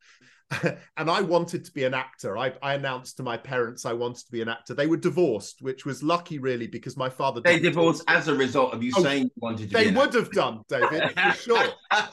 and 0.97 1.09
I 1.09 1.19
wanted 1.21 1.65
to 1.65 1.71
be 1.73 1.83
an 1.83 1.93
actor. 1.93 2.37
I, 2.37 2.53
I, 2.61 2.75
announced 2.75 3.17
to 3.17 3.23
my 3.23 3.35
parents 3.35 3.85
I 3.85 3.91
wanted 3.91 4.25
to 4.25 4.31
be 4.31 4.41
an 4.41 4.47
actor. 4.47 4.73
They 4.73 4.87
were 4.87 4.95
divorced, 4.95 5.61
which 5.61 5.85
was 5.85 6.01
lucky, 6.01 6.39
really, 6.39 6.67
because 6.67 6.95
my 6.95 7.09
father. 7.09 7.41
They 7.41 7.59
divorced 7.59 8.03
as 8.07 8.29
a 8.29 8.33
result 8.33 8.73
of 8.73 8.81
you 8.81 8.93
oh, 8.95 9.03
saying 9.03 9.23
you 9.23 9.31
wanted 9.37 9.69
to. 9.69 9.75
They 9.75 9.91
would 9.91 10.13
have 10.13 10.31
done, 10.31 10.61
David, 10.69 11.11
for 11.11 11.31
sure. 11.37 11.67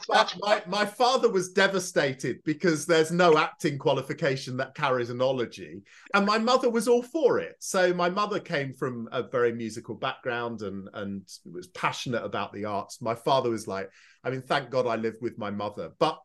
But 0.09 0.35
my, 0.41 0.61
my 0.67 0.85
father 0.85 1.29
was 1.29 1.53
devastated 1.53 2.43
because 2.43 2.85
there's 2.85 3.11
no 3.11 3.37
acting 3.37 3.77
qualification 3.77 4.57
that 4.57 4.75
carries 4.75 5.09
an 5.09 5.21
ology, 5.21 5.83
and 6.13 6.25
my 6.25 6.37
mother 6.37 6.69
was 6.69 6.89
all 6.89 7.03
for 7.03 7.39
it. 7.39 7.55
So 7.59 7.93
my 7.93 8.09
mother 8.09 8.39
came 8.41 8.73
from 8.73 9.07
a 9.13 9.23
very 9.23 9.53
musical 9.53 9.95
background 9.95 10.61
and 10.61 10.89
and 10.93 11.21
was 11.49 11.67
passionate 11.67 12.23
about 12.23 12.51
the 12.51 12.65
arts. 12.65 13.01
My 13.01 13.15
father 13.15 13.49
was 13.49 13.65
like, 13.65 13.89
I 14.25 14.29
mean, 14.29 14.41
thank 14.41 14.71
God 14.71 14.87
I 14.87 14.97
lived 14.97 15.21
with 15.21 15.37
my 15.37 15.51
mother, 15.51 15.91
but 15.99 16.19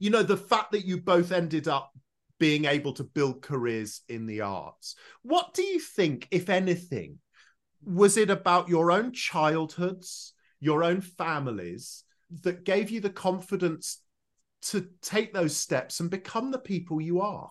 you 0.00 0.10
know, 0.10 0.24
the 0.24 0.36
fact 0.36 0.72
that 0.72 0.84
you 0.84 0.96
both 1.00 1.30
ended 1.30 1.68
up 1.68 1.92
being 2.40 2.64
able 2.64 2.94
to 2.94 3.04
build 3.04 3.42
careers 3.42 4.00
in 4.08 4.26
the 4.26 4.40
arts. 4.40 4.96
What 5.22 5.54
do 5.54 5.62
you 5.62 5.78
think, 5.78 6.26
if 6.30 6.48
anything, 6.48 7.18
was 7.84 8.16
it 8.16 8.30
about 8.30 8.68
your 8.68 8.90
own 8.90 9.12
childhoods, 9.12 10.32
your 10.58 10.82
own 10.82 11.02
families 11.02 12.02
that 12.42 12.64
gave 12.64 12.90
you 12.90 13.00
the 13.00 13.10
confidence 13.10 14.02
to 14.62 14.88
take 15.02 15.32
those 15.32 15.54
steps 15.54 16.00
and 16.00 16.10
become 16.10 16.50
the 16.50 16.58
people 16.58 17.00
you 17.00 17.20
are? 17.20 17.50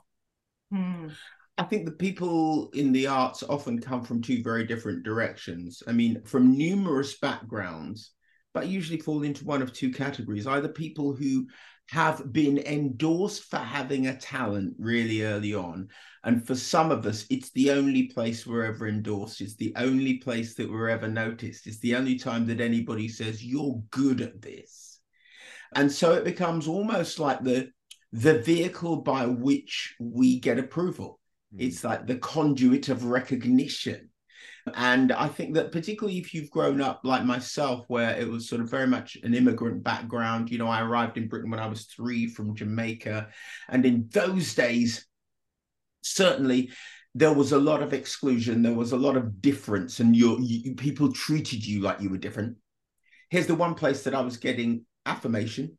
Hmm. 0.72 1.10
I 1.58 1.64
think 1.64 1.86
the 1.86 1.92
people 1.92 2.70
in 2.74 2.92
the 2.92 3.08
arts 3.08 3.44
often 3.44 3.80
come 3.80 4.02
from 4.02 4.22
two 4.22 4.42
very 4.42 4.66
different 4.66 5.04
directions. 5.04 5.84
I 5.88 5.92
mean, 5.92 6.24
from 6.24 6.58
numerous 6.58 7.20
backgrounds, 7.20 8.12
but 8.54 8.68
usually 8.68 9.00
fall 9.00 9.24
into 9.24 9.46
one 9.46 9.62
of 9.62 9.72
two 9.72 9.92
categories 9.92 10.48
either 10.48 10.70
people 10.70 11.14
who 11.14 11.48
have 11.92 12.32
been 12.32 12.60
endorsed 12.60 13.50
for 13.50 13.58
having 13.58 14.08
a 14.08 14.18
talent 14.18 14.76
really 14.78 15.24
early 15.24 15.54
on. 15.56 15.88
And 16.24 16.46
for 16.46 16.56
some 16.56 16.92
of 16.92 17.06
us, 17.06 17.26
it's 17.30 17.50
the 17.52 17.72
only 17.72 18.08
place 18.08 18.46
we're 18.46 18.66
ever 18.66 18.88
endorsed. 18.88 19.42
It's 19.42 19.56
the 19.56 19.74
only 19.76 20.18
place 20.18 20.54
that 20.56 20.70
we're 20.70 20.90
ever 20.90 21.08
noticed. 21.08 21.66
It's 21.66 21.80
the 21.80 21.96
only 21.96 22.20
time 22.20 22.46
that 22.48 22.62
anybody 22.62 23.08
says, 23.08 23.44
you're 23.44 23.82
good 23.90 24.22
at 24.22 24.42
this. 24.42 25.00
And 25.74 25.92
so 25.92 26.14
it 26.14 26.24
becomes 26.24 26.68
almost 26.68 27.20
like 27.20 27.44
the 27.44 27.70
the 28.12 28.40
vehicle 28.40 28.98
by 28.98 29.28
which 29.28 29.96
we 30.00 30.40
get 30.40 30.58
approval. 30.58 31.20
Mm. 31.56 31.62
It's 31.62 31.84
like 31.84 32.08
the 32.08 32.18
conduit 32.18 32.90
of 32.90 33.06
recognition. 33.06 34.09
And 34.76 35.12
I 35.12 35.28
think 35.28 35.54
that 35.56 35.72
particularly 35.72 36.20
if 36.20 36.34
you've 36.34 36.50
grown 36.50 36.82
up 36.82 37.02
like 37.04 37.26
myself, 37.26 37.86
where 37.88 38.18
it 38.18 38.28
was 38.28 38.48
sort 38.48 38.62
of 38.62 38.70
very 38.70 38.88
much 38.88 39.18
an 39.24 39.34
immigrant 39.34 39.84
background, 39.84 40.50
you 40.52 40.58
know, 40.58 40.68
I 40.68 40.82
arrived 40.82 41.18
in 41.18 41.28
Britain 41.28 41.52
when 41.52 41.60
I 41.60 41.68
was 41.68 41.86
three 41.86 42.28
from 42.28 42.56
Jamaica. 42.56 43.30
And 43.68 43.86
in 43.86 44.10
those 44.12 44.54
days, 44.56 45.06
certainly 46.02 46.72
there 47.16 47.34
was 47.34 47.52
a 47.52 47.58
lot 47.58 47.82
of 47.82 47.94
exclusion, 47.94 48.62
there 48.62 48.74
was 48.74 48.92
a 48.92 48.98
lot 48.98 49.18
of 49.18 49.42
difference, 49.42 50.00
and 50.00 50.16
you, 50.16 50.38
you 50.42 50.76
people 50.76 51.12
treated 51.12 51.66
you 51.66 51.82
like 51.82 52.02
you 52.02 52.10
were 52.10 52.18
different. 52.18 52.58
Here's 53.30 53.48
the 53.48 53.56
one 53.56 53.76
place 53.76 54.04
that 54.04 54.16
I 54.16 54.22
was 54.22 54.38
getting 54.38 54.86
affirmation. 55.06 55.78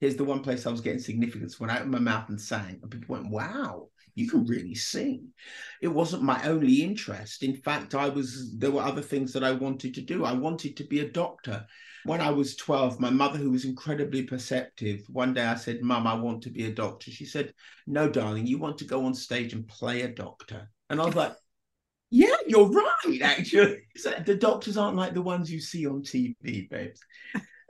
Here's 0.00 0.16
the 0.16 0.24
one 0.24 0.42
place 0.42 0.66
I 0.66 0.70
was 0.70 0.82
getting 0.82 1.00
significance 1.00 1.58
when 1.58 1.70
I 1.70 1.76
opened 1.76 1.92
my 1.92 1.98
mouth 1.98 2.28
and 2.28 2.40
sang, 2.40 2.78
and 2.82 2.90
people 2.90 3.14
went, 3.16 3.30
"Wow, 3.30 3.88
you 4.16 4.28
can 4.28 4.44
really 4.46 4.74
sing. 4.74 5.28
It 5.80 5.88
wasn't 5.88 6.24
my 6.24 6.42
only 6.42 6.82
interest. 6.82 7.44
In 7.44 7.54
fact, 7.54 7.94
I 7.94 8.08
was 8.08 8.56
there 8.56 8.72
were 8.72 8.82
other 8.82 9.02
things 9.02 9.32
that 9.34 9.44
I 9.44 9.52
wanted 9.52 9.94
to 9.94 10.00
do. 10.00 10.24
I 10.24 10.32
wanted 10.32 10.76
to 10.78 10.84
be 10.84 11.00
a 11.00 11.08
doctor. 11.08 11.64
When 12.04 12.20
I 12.20 12.30
was 12.30 12.56
12, 12.56 12.98
my 12.98 13.10
mother, 13.10 13.38
who 13.38 13.50
was 13.50 13.64
incredibly 13.64 14.22
perceptive, 14.22 15.02
one 15.08 15.34
day 15.34 15.44
I 15.44 15.56
said, 15.56 15.82
Mum, 15.82 16.06
I 16.06 16.14
want 16.14 16.42
to 16.44 16.50
be 16.50 16.64
a 16.64 16.72
doctor. 16.72 17.10
She 17.10 17.26
said, 17.26 17.52
No, 17.86 18.08
darling, 18.08 18.46
you 18.46 18.58
want 18.58 18.78
to 18.78 18.84
go 18.84 19.04
on 19.04 19.14
stage 19.14 19.52
and 19.52 19.68
play 19.68 20.02
a 20.02 20.08
doctor. 20.08 20.70
And 20.88 21.00
I 21.00 21.04
was 21.04 21.16
like, 21.16 21.32
yeah, 22.10 22.36
you're 22.46 22.68
right, 22.68 23.20
actually. 23.22 23.82
the 24.24 24.36
doctors 24.40 24.76
aren't 24.76 24.96
like 24.96 25.14
the 25.14 25.22
ones 25.22 25.50
you 25.50 25.60
see 25.60 25.86
on 25.86 26.02
TV, 26.02 26.70
babes. 26.70 27.00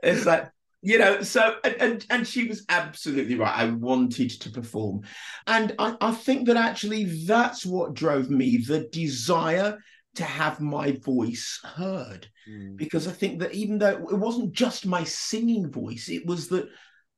It's 0.03 0.25
like, 0.25 0.51
you 0.81 0.99
know 0.99 1.21
so 1.21 1.55
and 1.63 2.05
and 2.09 2.27
she 2.27 2.47
was 2.47 2.65
absolutely 2.69 3.35
right. 3.35 3.57
I 3.57 3.69
wanted 3.71 4.29
to 4.29 4.49
perform. 4.49 5.01
And 5.45 5.73
I, 5.79 5.95
I 5.99 6.11
think 6.11 6.47
that 6.47 6.57
actually 6.57 7.25
that's 7.25 7.65
what 7.65 7.93
drove 7.93 8.29
me 8.29 8.57
the 8.57 8.87
desire 8.91 9.79
to 10.15 10.23
have 10.23 10.59
my 10.59 10.91
voice 10.91 11.59
heard. 11.63 12.27
Mm. 12.49 12.77
because 12.77 13.07
i 13.07 13.11
think 13.11 13.39
that 13.39 13.53
even 13.53 13.77
though 13.77 14.07
it 14.09 14.17
wasn't 14.17 14.53
just 14.53 14.85
my 14.85 15.03
singing 15.03 15.69
voice 15.69 16.07
it 16.07 16.25
was 16.25 16.47
that 16.47 16.65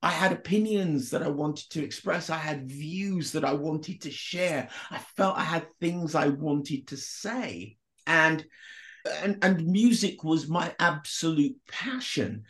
i 0.02 0.10
had 0.10 0.32
opinions 0.32 1.12
that 1.12 1.22
i 1.22 1.28
wanted 1.28 1.70
to 1.70 1.84
express. 1.84 2.32
I 2.32 2.38
had 2.38 2.68
views 2.68 3.32
that 3.34 3.46
i 3.46 3.54
wanted 3.54 4.02
to 4.02 4.12
share. 4.12 4.70
I 4.90 4.98
felt 5.16 5.38
i 5.38 5.44
had 5.44 5.68
things 5.80 6.16
i 6.16 6.30
wanted 6.30 6.88
to 6.88 6.98
say. 6.98 7.78
And 8.08 8.44
and 9.22 9.38
and 9.44 9.66
music 9.66 10.24
was 10.24 10.50
my 10.50 10.74
absolute 10.80 11.56
passion 11.68 12.44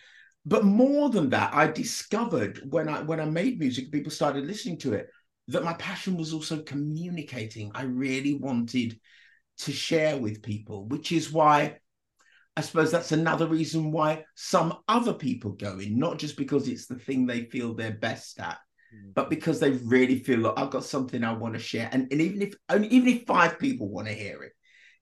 but 0.46 0.64
more 0.64 1.10
than 1.10 1.30
that, 1.30 1.54
I 1.54 1.68
discovered 1.68 2.62
when 2.70 2.90
I 2.90 3.02
when 3.02 3.20
I 3.20 3.26
made 3.26 3.60
music, 3.60 3.92
people 3.92 4.12
started 4.12 4.46
listening 4.46 4.78
to 4.80 4.94
it, 4.94 5.10
that 5.50 5.64
my 5.64 5.74
passion 5.74 6.16
was 6.16 6.34
also 6.34 6.62
communicating. 6.62 7.72
I 7.76 7.84
really 7.84 8.36
wanted 8.36 9.00
to 9.60 9.72
share 9.72 10.18
with 10.18 10.42
people, 10.42 10.86
which 10.86 11.12
is 11.12 11.32
why 11.32 11.80
I 12.56 12.62
suppose 12.62 12.92
that's 12.92 13.12
another 13.12 13.48
reason 13.48 13.92
why 13.92 14.26
some 14.36 14.78
other 14.88 15.14
people 15.14 15.52
go 15.52 15.80
in, 15.80 15.98
not 15.98 16.20
just 16.20 16.36
because 16.36 16.68
it's 16.68 16.88
the 16.88 17.00
thing 17.00 17.26
they 17.26 17.46
feel 17.46 17.74
they're 17.74 17.92
best 17.92 18.40
at, 18.40 18.58
mm. 18.94 19.14
but 19.14 19.30
because 19.30 19.60
they 19.60 19.72
really 19.72 20.20
feel 20.20 20.40
like 20.40 20.54
I've 20.58 20.70
got 20.70 20.84
something 20.84 21.24
I 21.24 21.34
want 21.34 21.54
to 21.54 21.60
share. 21.60 21.90
And, 21.92 22.08
and 22.12 22.22
even 22.22 22.42
if 22.42 22.54
only 22.70 22.88
even 22.90 23.10
if 23.10 23.26
five 23.26 23.60
people 23.60 23.90
want 23.90 24.08
to 24.08 24.14
hear 24.14 24.44
it, 24.44 24.54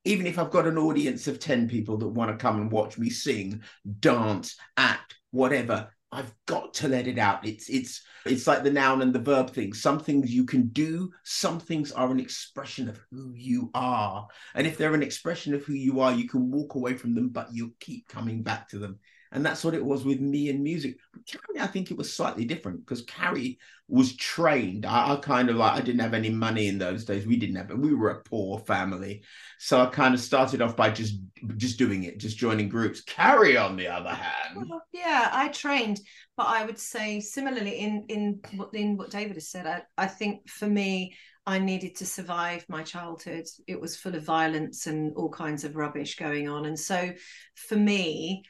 even 0.08 0.26
if 0.26 0.40
I've 0.40 0.52
got 0.52 0.68
an 0.68 0.78
audience 0.78 1.28
of 1.28 1.40
10 1.40 1.68
people 1.68 1.98
that 1.98 2.08
want 2.08 2.32
to 2.32 2.38
come 2.38 2.60
and 2.60 2.72
watch 2.72 2.98
me 2.98 3.10
sing, 3.10 3.62
dance, 4.00 4.56
act, 4.78 5.16
whatever 5.32 5.90
I've 6.12 6.34
got 6.46 6.74
to 6.76 6.88
let 6.88 7.08
it 7.08 7.18
out. 7.18 7.46
It's 7.46 7.70
it's 7.70 8.02
it's 8.26 8.48
like 8.48 8.64
the 8.64 8.72
noun 8.72 9.02
and 9.02 9.14
the 9.14 9.20
verb 9.20 9.52
thing. 9.52 9.74
Some 9.74 10.00
things 10.00 10.34
you 10.34 10.46
can 10.46 10.70
do, 10.70 11.12
some 11.24 11.60
things 11.60 11.92
are 11.92 12.10
an 12.12 12.20
expression 12.20 12.88
of 12.88 13.00
who 13.12 13.34
you 13.36 13.70
are. 13.74 14.28
And 14.56 14.66
if 14.66 14.78
they're 14.78 14.94
an 14.94 15.04
expression 15.04 15.54
of 15.54 15.64
who 15.64 15.74
you 15.74 16.00
are, 16.00 16.14
you 16.14 16.28
can 16.28 16.50
walk 16.50 16.76
away 16.76 16.94
from 16.94 17.14
them, 17.14 17.30
but 17.30 17.50
you'll 17.52 17.72
keep 17.80 18.08
coming 18.08 18.42
back 18.42 18.70
to 18.70 18.80
them. 18.80 19.00
And 19.32 19.46
that's 19.46 19.64
what 19.64 19.74
it 19.74 19.84
was 19.84 20.06
with 20.06 20.20
me 20.20 20.50
and 20.50 20.64
music. 20.64 20.98
But 21.14 21.26
Carrie, 21.26 21.60
I 21.60 21.68
think 21.68 21.92
it 21.92 21.98
was 21.98 22.14
slightly 22.14 22.46
different 22.46 22.86
because 22.86 23.02
Carrie 23.04 23.60
was 23.88 24.16
trained. 24.16 24.86
I, 24.86 25.14
I, 25.14 25.16
kind 25.18 25.50
of 25.50 25.56
like, 25.56 25.74
I 25.74 25.82
didn't 25.82 26.02
have 26.02 26.14
any 26.14 26.30
money 26.30 26.68
in 26.68 26.78
those 26.78 27.06
days. 27.06 27.26
We 27.26 27.38
didn't 27.38 27.56
have 27.56 27.72
it. 27.72 27.78
We 27.78 27.94
were 27.94 28.10
a 28.10 28.24
poor 28.24 28.60
family. 28.60 29.24
So 29.60 29.82
I 29.82 29.88
kind 29.88 30.14
of 30.14 30.20
started 30.20 30.62
off 30.62 30.76
by 30.76 30.90
just 30.90 31.20
just 31.56 31.78
doing 31.78 32.04
it, 32.04 32.20
just 32.20 32.38
joining 32.38 32.70
groups. 32.70 33.02
Carrie, 33.02 33.58
on 33.58 33.78
the 33.78 33.88
other 33.88 34.10
hand. 34.14 34.68
Well, 34.70 34.84
yeah, 34.92 35.30
I 35.32 35.50
trained, 35.50 36.00
but 36.36 36.48
I 36.48 36.66
would 36.66 36.80
say 36.80 37.20
similarly 37.20 37.80
in 37.80 38.06
in 38.10 38.42
in 38.74 38.98
what 38.98 39.12
David 39.12 39.36
has 39.36 39.50
said, 39.50 39.66
I, 39.66 39.82
I 39.98 40.08
think 40.08 40.50
for 40.50 40.68
me, 40.68 41.16
I 41.48 41.60
needed 41.60 41.96
to 41.96 42.06
survive 42.06 42.66
my 42.68 42.84
childhood. 42.84 43.48
It 43.68 43.80
was 43.80 43.96
full 43.96 44.16
of 44.16 44.24
violence 44.24 44.86
and 44.86 45.16
all 45.16 45.30
kinds 45.30 45.64
of 45.64 45.78
rubbish 45.78 46.18
going 46.18 46.50
on. 46.50 46.66
And 46.66 46.78
so 46.78 47.14
for 47.56 47.78
me, 47.78 48.44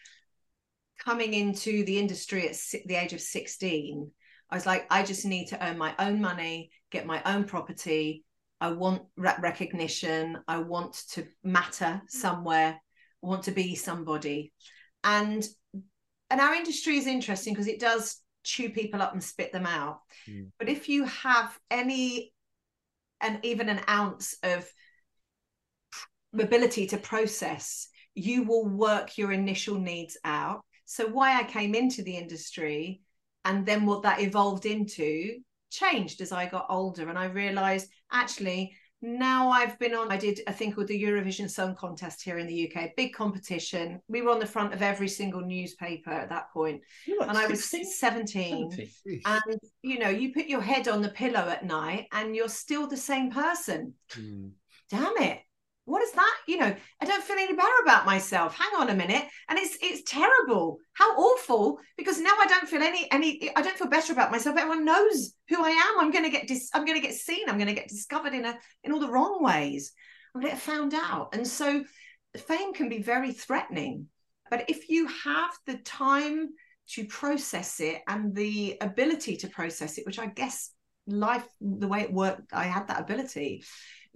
coming 1.08 1.34
into 1.34 1.86
the 1.86 1.98
industry 1.98 2.50
at 2.50 2.58
the 2.86 2.96
age 2.96 3.14
of 3.14 3.22
16, 3.22 4.12
I 4.52 4.56
was 4.56 4.66
like, 4.66 4.86
I 4.90 5.04
just 5.04 5.26
need 5.26 5.48
to 5.48 5.66
earn 5.66 5.78
my 5.78 5.96
own 6.00 6.20
money, 6.20 6.70
get 6.92 7.06
my 7.06 7.22
own 7.26 7.46
property. 7.46 8.26
I 8.60 8.72
want 8.72 9.04
recognition. 9.16 10.40
I 10.50 10.58
want 10.58 10.96
to 11.12 11.26
matter 11.46 12.02
somewhere. 12.10 12.82
I 13.24 13.26
want 13.26 13.44
to 13.44 13.52
be 13.52 13.76
somebody. 13.76 14.52
And 15.02 15.48
and 16.30 16.42
our 16.42 16.54
industry 16.54 16.98
is 16.98 17.08
interesting 17.08 17.54
because 17.54 17.70
it 17.70 17.80
does 17.80 18.22
chew 18.44 18.70
people 18.70 19.02
up 19.02 19.14
and 19.14 19.24
spit 19.24 19.54
them 19.54 19.66
out. 19.66 20.02
Mm. 20.30 20.52
But 20.60 20.68
if 20.68 20.90
you 20.90 21.06
have 21.06 21.58
any 21.72 22.34
and 23.22 23.40
even 23.44 23.70
an 23.70 23.80
ounce 23.88 24.36
of 24.44 24.70
ability 26.38 26.88
to 26.88 26.98
process, 26.98 27.88
you 28.14 28.44
will 28.44 28.68
work 28.68 29.18
your 29.18 29.32
initial 29.32 29.76
needs 29.80 30.18
out 30.26 30.66
so 30.88 31.06
why 31.06 31.38
I 31.38 31.44
came 31.44 31.76
into 31.76 32.02
the 32.02 32.16
industry 32.16 33.02
and 33.44 33.66
then 33.66 33.86
what 33.86 34.04
that 34.04 34.22
evolved 34.22 34.66
into 34.66 35.40
changed 35.70 36.22
as 36.22 36.32
I 36.32 36.46
got 36.46 36.68
older. 36.70 37.10
And 37.10 37.20
I 37.20 37.26
realized 37.26 37.90
actually 38.10 38.74
now 39.02 39.50
I've 39.50 39.78
been 39.80 39.94
on, 39.94 40.12
I 40.12 40.18
did 40.18 40.40
a 40.48 40.54
thing 40.54 40.72
called 40.72 40.88
the 40.88 41.04
Eurovision 41.04 41.50
Song 41.50 41.76
Contest 41.76 42.24
here 42.24 42.40
in 42.40 42.48
the 42.48 42.72
UK, 42.72 42.96
big 42.96 43.14
competition. 43.14 44.02
We 44.08 44.22
were 44.22 44.32
on 44.32 44.40
the 44.40 44.46
front 44.46 44.74
of 44.74 44.82
every 44.82 45.10
single 45.10 45.42
newspaper 45.42 46.10
at 46.10 46.30
that 46.30 46.52
point. 46.52 46.82
Like 47.20 47.30
and 47.30 47.58
16? 47.58 47.80
I 47.80 47.84
was 47.84 48.00
17. 48.00 48.72
17. 48.72 49.22
And, 49.26 49.60
you 49.84 50.00
know, 50.00 50.10
you 50.10 50.34
put 50.34 50.46
your 50.46 50.62
head 50.62 50.88
on 50.88 51.02
the 51.02 51.10
pillow 51.10 51.50
at 51.50 51.66
night 51.66 52.08
and 52.14 52.34
you're 52.34 52.48
still 52.48 52.88
the 52.88 52.98
same 52.98 53.30
person. 53.30 53.94
Mm. 54.12 54.52
Damn 54.90 55.18
it. 55.18 55.42
What 55.88 56.04
is 56.04 56.12
that? 56.12 56.36
You 56.50 56.58
know, 56.58 56.76
I 57.02 57.06
don't 57.06 57.24
feel 57.24 57.38
any 57.38 57.56
better 57.56 57.82
about 57.82 58.06
myself. 58.06 58.58
Hang 58.58 58.78
on 58.78 58.90
a 58.90 58.94
minute. 58.94 59.24
And 59.48 59.58
it's 59.58 59.78
it's 59.82 60.04
terrible. 60.04 60.80
How 60.92 61.16
awful. 61.16 61.80
Because 61.98 62.20
now 62.20 62.34
I 62.38 62.46
don't 62.46 62.68
feel 62.68 62.84
any 62.84 63.10
any 63.10 63.50
I 63.56 63.62
don't 63.62 63.78
feel 63.78 63.88
better 63.88 64.12
about 64.12 64.30
myself. 64.30 64.58
Everyone 64.58 64.84
knows 64.84 65.34
who 65.48 65.64
I 65.64 65.70
am. 65.70 66.00
I'm 66.02 66.12
gonna 66.12 66.30
get 66.30 66.46
dis, 66.46 66.70
I'm 66.74 66.86
gonna 66.86 67.00
get 67.00 67.14
seen. 67.14 67.48
I'm 67.48 67.58
gonna 67.58 67.74
get 67.74 67.88
discovered 67.88 68.34
in 68.34 68.44
a 68.44 68.58
in 68.84 68.92
all 68.92 69.00
the 69.00 69.10
wrong 69.10 69.42
ways. 69.42 69.94
I'm 70.36 70.42
gonna 70.42 70.54
get 70.54 70.62
found 70.62 70.94
out. 70.94 71.30
And 71.32 71.48
so 71.48 71.86
fame 72.36 72.74
can 72.74 72.90
be 72.90 73.02
very 73.02 73.32
threatening. 73.32 74.08
But 74.50 74.70
if 74.70 74.90
you 74.90 75.08
have 75.08 75.52
the 75.68 75.78
time 75.78 76.50
to 76.90 77.06
process 77.06 77.80
it 77.80 78.02
and 78.10 78.36
the 78.36 78.76
ability 78.82 79.38
to 79.38 79.48
process 79.48 79.98
it, 79.98 80.06
which 80.06 80.20
I 80.20 80.26
guess 80.26 80.70
life, 81.08 81.48
the 81.62 81.88
way 81.88 82.02
it 82.02 82.12
worked, 82.12 82.52
I 82.52 82.66
had 82.66 82.90
that 82.90 83.00
ability, 83.00 83.64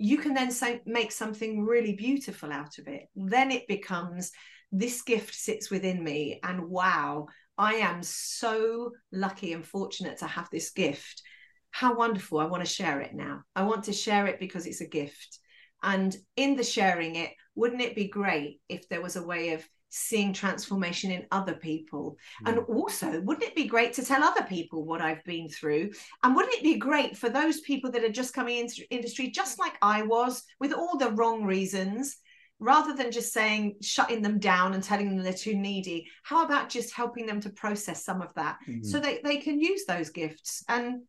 you 0.01 0.17
can 0.17 0.33
then 0.33 0.49
say, 0.49 0.81
make 0.85 1.11
something 1.11 1.63
really 1.63 1.93
beautiful 1.93 2.51
out 2.51 2.79
of 2.79 2.87
it. 2.87 3.03
Then 3.15 3.51
it 3.51 3.67
becomes 3.67 4.31
this 4.71 5.03
gift 5.03 5.35
sits 5.35 5.69
within 5.69 6.03
me, 6.03 6.39
and 6.43 6.69
wow, 6.69 7.27
I 7.57 7.75
am 7.75 8.01
so 8.01 8.91
lucky 9.11 9.53
and 9.53 9.65
fortunate 9.65 10.17
to 10.19 10.27
have 10.27 10.49
this 10.49 10.71
gift. 10.71 11.21
How 11.69 11.93
wonderful. 11.93 12.39
I 12.39 12.45
want 12.45 12.65
to 12.65 12.69
share 12.69 13.01
it 13.01 13.13
now. 13.13 13.43
I 13.55 13.63
want 13.63 13.83
to 13.85 13.93
share 13.93 14.25
it 14.25 14.39
because 14.39 14.65
it's 14.65 14.81
a 14.81 14.87
gift. 14.87 15.37
And 15.83 16.15
in 16.35 16.55
the 16.55 16.63
sharing 16.63 17.15
it, 17.15 17.31
wouldn't 17.53 17.81
it 17.81 17.95
be 17.95 18.07
great 18.07 18.59
if 18.69 18.89
there 18.89 19.01
was 19.01 19.17
a 19.17 19.25
way 19.25 19.53
of 19.53 19.63
seeing 19.91 20.31
transformation 20.33 21.11
in 21.11 21.27
other 21.31 21.53
people. 21.53 22.17
Mm. 22.43 22.49
And 22.49 22.59
also, 22.59 23.21
wouldn't 23.21 23.45
it 23.45 23.55
be 23.55 23.67
great 23.67 23.93
to 23.93 24.05
tell 24.05 24.23
other 24.23 24.43
people 24.43 24.85
what 24.85 25.01
I've 25.01 25.23
been 25.25 25.49
through? 25.49 25.91
And 26.23 26.35
wouldn't 26.35 26.55
it 26.55 26.63
be 26.63 26.77
great 26.77 27.17
for 27.17 27.29
those 27.29 27.59
people 27.59 27.91
that 27.91 28.03
are 28.03 28.09
just 28.09 28.33
coming 28.33 28.57
into 28.57 28.89
industry, 28.89 29.29
just 29.29 29.59
like 29.59 29.73
I 29.81 30.01
was, 30.01 30.43
with 30.59 30.73
all 30.73 30.97
the 30.97 31.11
wrong 31.11 31.43
reasons? 31.43 32.17
Rather 32.59 32.95
than 32.95 33.11
just 33.11 33.33
saying, 33.33 33.75
shutting 33.81 34.21
them 34.21 34.37
down 34.37 34.73
and 34.73 34.83
telling 34.83 35.09
them 35.09 35.23
they're 35.23 35.33
too 35.33 35.55
needy, 35.55 36.07
how 36.23 36.45
about 36.45 36.69
just 36.69 36.93
helping 36.93 37.25
them 37.25 37.41
to 37.41 37.49
process 37.49 38.05
some 38.05 38.21
of 38.21 38.33
that 38.35 38.57
mm. 38.69 38.85
so 38.85 38.99
that 38.99 39.23
they 39.23 39.37
can 39.37 39.59
use 39.59 39.85
those 39.85 40.11
gifts? 40.11 40.63
And 40.69 41.01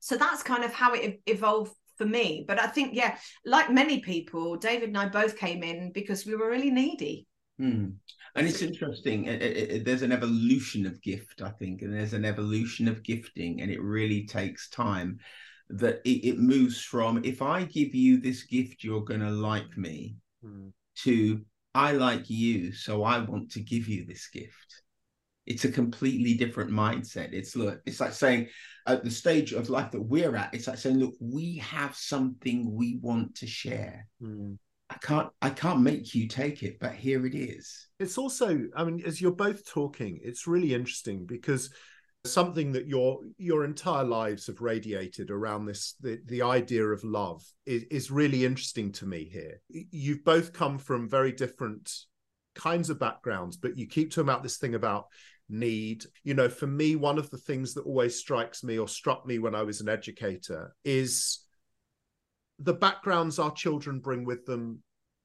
so 0.00 0.16
that's 0.16 0.42
kind 0.42 0.62
of 0.62 0.72
how 0.72 0.92
it 0.92 1.20
evolved 1.26 1.72
for 1.96 2.04
me. 2.04 2.44
But 2.46 2.60
I 2.60 2.66
think, 2.66 2.94
yeah, 2.94 3.16
like 3.44 3.70
many 3.70 4.00
people, 4.00 4.56
David 4.56 4.90
and 4.90 4.98
I 4.98 5.08
both 5.08 5.36
came 5.36 5.62
in 5.62 5.92
because 5.92 6.26
we 6.26 6.34
were 6.34 6.48
really 6.48 6.70
needy. 6.70 7.26
Mm. 7.60 7.94
And 8.36 8.46
it's 8.46 8.62
interesting. 8.62 9.26
It, 9.26 9.42
it, 9.42 9.70
it, 9.70 9.84
there's 9.84 10.02
an 10.02 10.12
evolution 10.12 10.86
of 10.86 11.02
gift, 11.02 11.42
I 11.42 11.50
think, 11.50 11.82
and 11.82 11.92
there's 11.92 12.14
an 12.14 12.24
evolution 12.24 12.88
of 12.88 13.02
gifting, 13.02 13.60
and 13.60 13.70
it 13.70 13.82
really 13.82 14.26
takes 14.26 14.68
time. 14.70 15.18
That 15.68 16.00
it, 16.04 16.36
moves 16.38 16.80
from 16.80 17.24
if 17.24 17.42
I 17.42 17.62
give 17.62 17.94
you 17.94 18.20
this 18.20 18.42
gift, 18.42 18.82
you're 18.82 19.04
going 19.04 19.20
to 19.20 19.30
like 19.30 19.76
me, 19.76 20.16
mm. 20.44 20.72
to 21.04 21.42
I 21.74 21.92
like 21.92 22.28
you, 22.28 22.72
so 22.72 23.04
I 23.04 23.20
want 23.20 23.52
to 23.52 23.60
give 23.60 23.86
you 23.86 24.04
this 24.04 24.26
gift. 24.28 24.82
It's 25.46 25.64
a 25.64 25.70
completely 25.70 26.34
different 26.34 26.72
mindset. 26.72 27.32
It's 27.32 27.54
look, 27.54 27.80
it's 27.86 28.00
like 28.00 28.12
saying 28.12 28.48
at 28.88 29.04
the 29.04 29.10
stage 29.12 29.52
of 29.52 29.70
life 29.70 29.92
that 29.92 30.02
we're 30.02 30.34
at, 30.34 30.54
it's 30.54 30.66
like 30.66 30.78
saying, 30.78 30.98
look, 30.98 31.14
we 31.20 31.58
have 31.58 31.94
something 31.94 32.74
we 32.74 32.98
want 33.00 33.36
to 33.36 33.46
share. 33.46 34.08
Mm 34.20 34.58
I 34.90 34.94
can't 34.94 35.28
I 35.40 35.50
can't 35.50 35.80
make 35.80 36.14
you 36.14 36.26
take 36.26 36.62
it, 36.62 36.78
but 36.80 36.92
here 36.92 37.24
it 37.24 37.34
is. 37.34 37.88
It's 38.00 38.18
also, 38.18 38.60
I 38.76 38.84
mean, 38.84 39.02
as 39.06 39.20
you're 39.20 39.30
both 39.30 39.64
talking, 39.64 40.18
it's 40.22 40.48
really 40.48 40.74
interesting 40.74 41.26
because 41.26 41.70
something 42.24 42.72
that 42.72 42.86
your 42.86 43.20
your 43.38 43.64
entire 43.64 44.04
lives 44.04 44.48
have 44.48 44.60
radiated 44.60 45.30
around 45.30 45.64
this 45.64 45.94
the, 46.00 46.20
the 46.26 46.42
idea 46.42 46.84
of 46.84 47.02
love 47.04 47.42
is, 47.64 47.84
is 47.84 48.10
really 48.10 48.44
interesting 48.44 48.90
to 48.92 49.06
me 49.06 49.24
here. 49.24 49.60
You've 49.68 50.24
both 50.24 50.52
come 50.52 50.78
from 50.78 51.08
very 51.08 51.32
different 51.32 51.92
kinds 52.56 52.90
of 52.90 52.98
backgrounds, 52.98 53.56
but 53.56 53.78
you 53.78 53.86
keep 53.86 54.10
talking 54.10 54.28
about 54.28 54.42
this 54.42 54.58
thing 54.58 54.74
about 54.74 55.06
need. 55.48 56.04
You 56.24 56.34
know, 56.34 56.48
for 56.48 56.66
me, 56.66 56.96
one 56.96 57.18
of 57.18 57.30
the 57.30 57.38
things 57.38 57.74
that 57.74 57.86
always 57.86 58.18
strikes 58.18 58.64
me 58.64 58.76
or 58.78 58.88
struck 58.88 59.24
me 59.24 59.38
when 59.38 59.54
I 59.54 59.62
was 59.62 59.80
an 59.80 59.88
educator 59.88 60.74
is 60.84 61.44
the 62.60 62.74
backgrounds 62.74 63.38
our 63.38 63.52
children 63.52 63.98
bring 63.98 64.24
with 64.24 64.44
them 64.46 64.82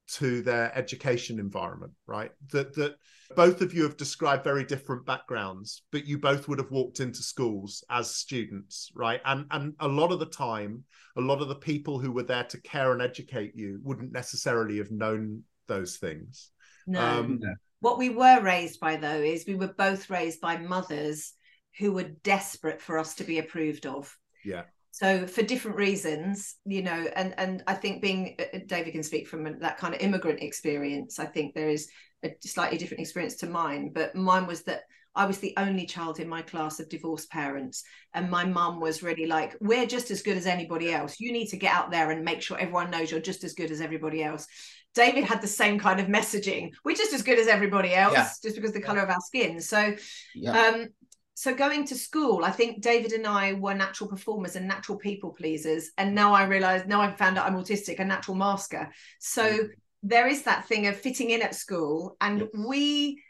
to 0.08 0.40
their 0.42 0.76
education 0.76 1.38
environment 1.38 1.92
right? 2.06 2.30
That 2.52 2.74
that 2.74 2.96
both 3.34 3.60
of 3.60 3.74
you 3.74 3.82
have 3.82 3.96
described 3.96 4.44
very 4.44 4.64
different 4.64 5.04
backgrounds 5.04 5.82
but 5.90 6.06
you 6.06 6.18
both 6.18 6.48
would 6.48 6.58
have 6.58 6.70
walked 6.70 7.00
into 7.00 7.22
schools 7.22 7.84
as 7.90 8.14
students 8.14 8.90
right? 8.94 9.20
And 9.24 9.46
and 9.50 9.74
a 9.80 9.88
lot 9.88 10.12
of 10.12 10.20
the 10.20 10.26
time 10.26 10.84
a 11.16 11.20
lot 11.20 11.42
of 11.42 11.48
the 11.48 11.56
people 11.56 11.98
who 11.98 12.12
were 12.12 12.22
there 12.22 12.44
to 12.44 12.60
care 12.60 12.92
and 12.92 13.02
educate 13.02 13.52
you 13.56 13.80
wouldn't 13.82 14.12
necessarily 14.12 14.78
have 14.78 14.90
known 14.90 15.42
those 15.66 15.96
things. 15.96 16.50
No, 16.86 17.00
um, 17.00 17.40
no. 17.42 17.54
what 17.80 17.98
we 17.98 18.10
were 18.10 18.40
raised 18.40 18.78
by 18.78 18.96
though 18.96 19.08
is 19.08 19.44
we 19.46 19.56
were 19.56 19.74
both 19.76 20.08
raised 20.08 20.40
by 20.40 20.56
mothers 20.56 21.32
who 21.78 21.92
were 21.92 22.10
desperate 22.22 22.80
for 22.80 22.96
us 22.96 23.16
to 23.16 23.24
be 23.24 23.38
approved 23.38 23.86
of. 23.86 24.16
Yeah 24.44 24.62
so 24.96 25.26
for 25.26 25.42
different 25.42 25.76
reasons 25.76 26.56
you 26.64 26.82
know 26.82 27.06
and 27.16 27.34
and 27.36 27.62
i 27.66 27.74
think 27.74 28.00
being 28.00 28.34
uh, 28.38 28.56
uh, 28.56 28.60
david 28.66 28.92
can 28.92 29.02
speak 29.02 29.28
from 29.28 29.58
that 29.60 29.76
kind 29.76 29.94
of 29.94 30.00
immigrant 30.00 30.40
experience. 30.40 31.18
I 31.18 31.26
think 31.26 31.54
there 31.54 31.68
is 31.68 31.90
a 32.24 32.34
slightly 32.40 32.78
different 32.78 33.02
experience 33.02 33.36
to 33.36 33.46
mine 33.46 33.90
but 33.94 34.14
mine 34.14 34.46
was 34.46 34.62
that 34.62 34.84
i 35.14 35.26
was 35.26 35.38
the 35.38 35.52
only 35.58 35.84
child 35.84 36.18
in 36.18 36.26
my 36.26 36.40
class 36.40 36.80
of 36.80 36.88
divorced 36.88 37.30
parents 37.30 37.84
and 38.14 38.30
my 38.30 38.46
mum 38.46 38.80
was 38.80 39.02
really 39.02 39.26
like 39.26 39.54
we're 39.60 39.86
just 39.86 40.10
as 40.10 40.22
good 40.22 40.38
as 40.38 40.46
anybody 40.46 40.90
else. 40.90 41.20
You 41.20 41.30
need 41.30 41.48
to 41.48 41.58
get 41.58 41.74
out 41.74 41.90
there 41.90 42.10
and 42.10 42.24
make 42.24 42.40
sure 42.40 42.58
everyone 42.58 42.90
knows 42.90 43.10
you're 43.10 43.20
just 43.20 43.44
as 43.44 43.52
good 43.52 43.70
as 43.70 43.82
everybody 43.82 44.24
else. 44.24 44.46
David 44.94 45.24
had 45.24 45.42
the 45.42 45.46
same 45.46 45.78
kind 45.78 46.00
of 46.00 46.06
messaging 46.06 46.70
we're 46.82 46.96
just 46.96 47.12
as 47.12 47.22
good 47.22 47.38
as 47.38 47.48
everybody 47.48 47.94
else 47.94 48.14
yeah. 48.14 48.30
just 48.42 48.56
because 48.56 48.72
the 48.72 48.80
color 48.80 49.00
of 49.00 49.10
our 49.10 49.20
skin. 49.20 49.60
So 49.60 49.94
yeah. 50.34 50.58
um 50.58 50.88
so 51.36 51.54
going 51.54 51.84
to 51.84 51.94
school 51.94 52.44
i 52.44 52.50
think 52.50 52.82
david 52.82 53.12
and 53.12 53.26
i 53.26 53.52
were 53.52 53.74
natural 53.74 54.08
performers 54.08 54.56
and 54.56 54.66
natural 54.66 54.98
people 54.98 55.30
pleasers 55.30 55.90
and 55.98 56.14
now 56.14 56.32
i 56.32 56.44
realize 56.44 56.84
now 56.86 57.00
i've 57.00 57.18
found 57.18 57.38
out 57.38 57.46
i'm 57.46 57.56
autistic 57.56 58.00
a 58.00 58.04
natural 58.04 58.34
masker 58.34 58.90
so 59.20 59.44
mm. 59.44 59.68
there 60.02 60.26
is 60.26 60.42
that 60.42 60.66
thing 60.66 60.86
of 60.86 60.96
fitting 60.96 61.30
in 61.30 61.42
at 61.42 61.54
school 61.54 62.16
and 62.20 62.40
yes. 62.40 62.48
we 62.66 63.22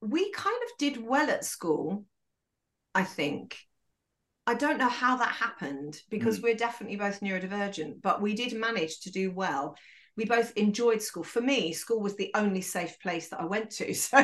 we 0.00 0.32
kind 0.32 0.56
of 0.64 0.78
did 0.78 1.06
well 1.06 1.30
at 1.30 1.44
school 1.44 2.04
i 2.94 3.04
think 3.04 3.58
i 4.46 4.54
don't 4.54 4.78
know 4.78 4.88
how 4.88 5.16
that 5.16 5.32
happened 5.32 6.00
because 6.08 6.40
mm. 6.40 6.44
we're 6.44 6.54
definitely 6.54 6.96
both 6.96 7.20
neurodivergent 7.20 8.00
but 8.00 8.22
we 8.22 8.34
did 8.34 8.58
manage 8.58 9.00
to 9.00 9.10
do 9.10 9.30
well 9.30 9.76
we 10.16 10.24
both 10.24 10.52
enjoyed 10.56 11.02
school. 11.02 11.22
For 11.22 11.40
me, 11.40 11.72
school 11.72 12.00
was 12.00 12.16
the 12.16 12.30
only 12.34 12.60
safe 12.60 12.98
place 13.00 13.28
that 13.28 13.40
I 13.40 13.44
went 13.44 13.70
to. 13.72 13.94
So 13.94 14.18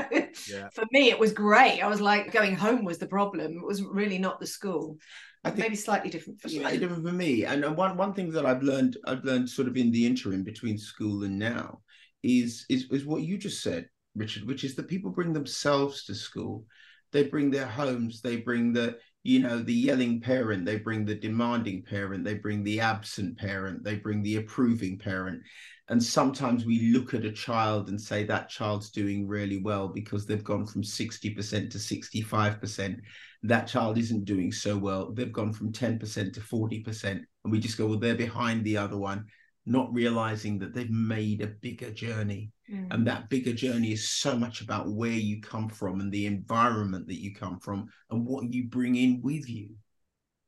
yeah. 0.51 0.69
for 0.73 0.85
me, 0.91 1.11
it 1.11 1.19
was 1.19 1.33
great. 1.33 1.81
I 1.81 1.89
was 1.89 2.01
like 2.01 2.33
going 2.33 2.57
home 2.57 2.85
was 2.85 2.99
the 2.99 3.07
problem. 3.07 3.59
It 3.59 3.67
was 3.67 3.83
really 3.83 4.19
not 4.19 4.41
the 4.41 4.47
school. 4.47 4.99
I 5.45 5.51
think 5.51 5.61
maybe 5.61 5.77
slightly 5.77 6.11
different 6.11 6.41
for 6.41 6.49
you. 6.49 6.61
Slightly 6.61 6.79
different 6.79 7.07
for 7.07 7.13
me. 7.13 7.45
And 7.45 7.77
one 7.77 7.97
one 7.97 8.15
thing 8.15 8.31
that 8.33 8.45
I've 8.45 8.63
learned, 8.63 8.97
I've 9.07 9.25
learned 9.25 9.49
sort 9.49 9.69
of 9.69 9.77
in 9.77 9.93
the 9.93 10.05
interim 10.05 10.43
between 10.43 10.77
school 10.77 11.23
and 11.25 11.39
now, 11.39 11.81
is 12.23 12.67
is 12.69 12.87
is 12.91 13.07
what 13.07 13.23
you 13.23 13.39
just 13.39 13.63
said, 13.63 13.89
Richard, 14.17 14.45
which 14.45 14.65
is 14.65 14.75
that 14.75 14.89
people 14.89 15.11
bring 15.11 15.33
themselves 15.33 16.05
to 16.05 16.15
school. 16.15 16.67
They 17.13 17.25
bring 17.25 17.51
their 17.51 17.67
homes. 17.67 18.21
They 18.21 18.39
bring 18.39 18.73
the 18.73 18.99
you 19.27 19.41
know 19.41 19.59
the 19.61 19.73
yelling 19.73 20.21
parent 20.21 20.65
they 20.65 20.77
bring 20.77 21.05
the 21.05 21.15
demanding 21.15 21.83
parent 21.83 22.25
they 22.25 22.35
bring 22.35 22.63
the 22.63 22.81
absent 22.81 23.37
parent 23.37 23.83
they 23.83 23.97
bring 23.97 24.23
the 24.23 24.37
approving 24.37 24.99
parent. 24.99 25.43
And 25.89 26.03
sometimes 26.03 26.67
we 26.67 26.91
look 26.93 27.15
at 27.15 27.25
a 27.25 27.31
child 27.31 27.89
and 27.89 28.01
say 28.01 28.25
that 28.25 28.49
child's 28.49 28.91
doing 28.91 29.29
really 29.29 29.59
well 29.59 29.87
because 29.87 30.27
they've 30.27 30.43
gone 30.43 30.67
from 30.67 30.83
60% 30.83 31.71
to 31.71 31.79
65% 31.79 33.01
that 33.45 33.69
child 33.69 33.97
isn't 33.97 34.25
doing 34.25 34.51
so 34.51 34.77
well. 34.77 35.13
They've 35.13 35.33
gone 35.33 35.53
from 35.53 35.73
10% 35.73 36.33
to 36.33 36.41
40% 36.41 37.05
and 37.05 37.27
we 37.45 37.61
just 37.61 37.79
go 37.79 37.87
well 37.87 37.99
they're 37.99 38.17
behind 38.17 38.65
the 38.65 38.77
other 38.77 38.97
one 38.97 39.27
not 39.67 39.93
realizing 39.93 40.59
that 40.61 40.73
they've 40.73 40.91
made 40.91 41.43
a 41.43 41.49
bigger 41.49 41.91
journey 41.91 42.53
mm. 42.71 42.87
and 42.93 43.07
that 43.07 43.29
bigger 43.29 43.53
journey 43.53 43.93
is 43.93 44.09
so 44.09 44.37
much 44.37 44.61
about 44.61 44.89
where 44.89 45.11
you 45.11 45.41
come 45.41 45.69
from 45.69 46.01
and 46.01 46.13
the 46.13 46.27
environment 46.27 47.07
that 47.09 47.21
you 47.21 47.35
come 47.35 47.59
from 47.59 47.89
and 48.11 48.27
what 48.27 48.53
you 48.53 48.69
bring 48.69 48.97
in 48.97 49.21
with 49.23 49.49
you. 49.49 49.71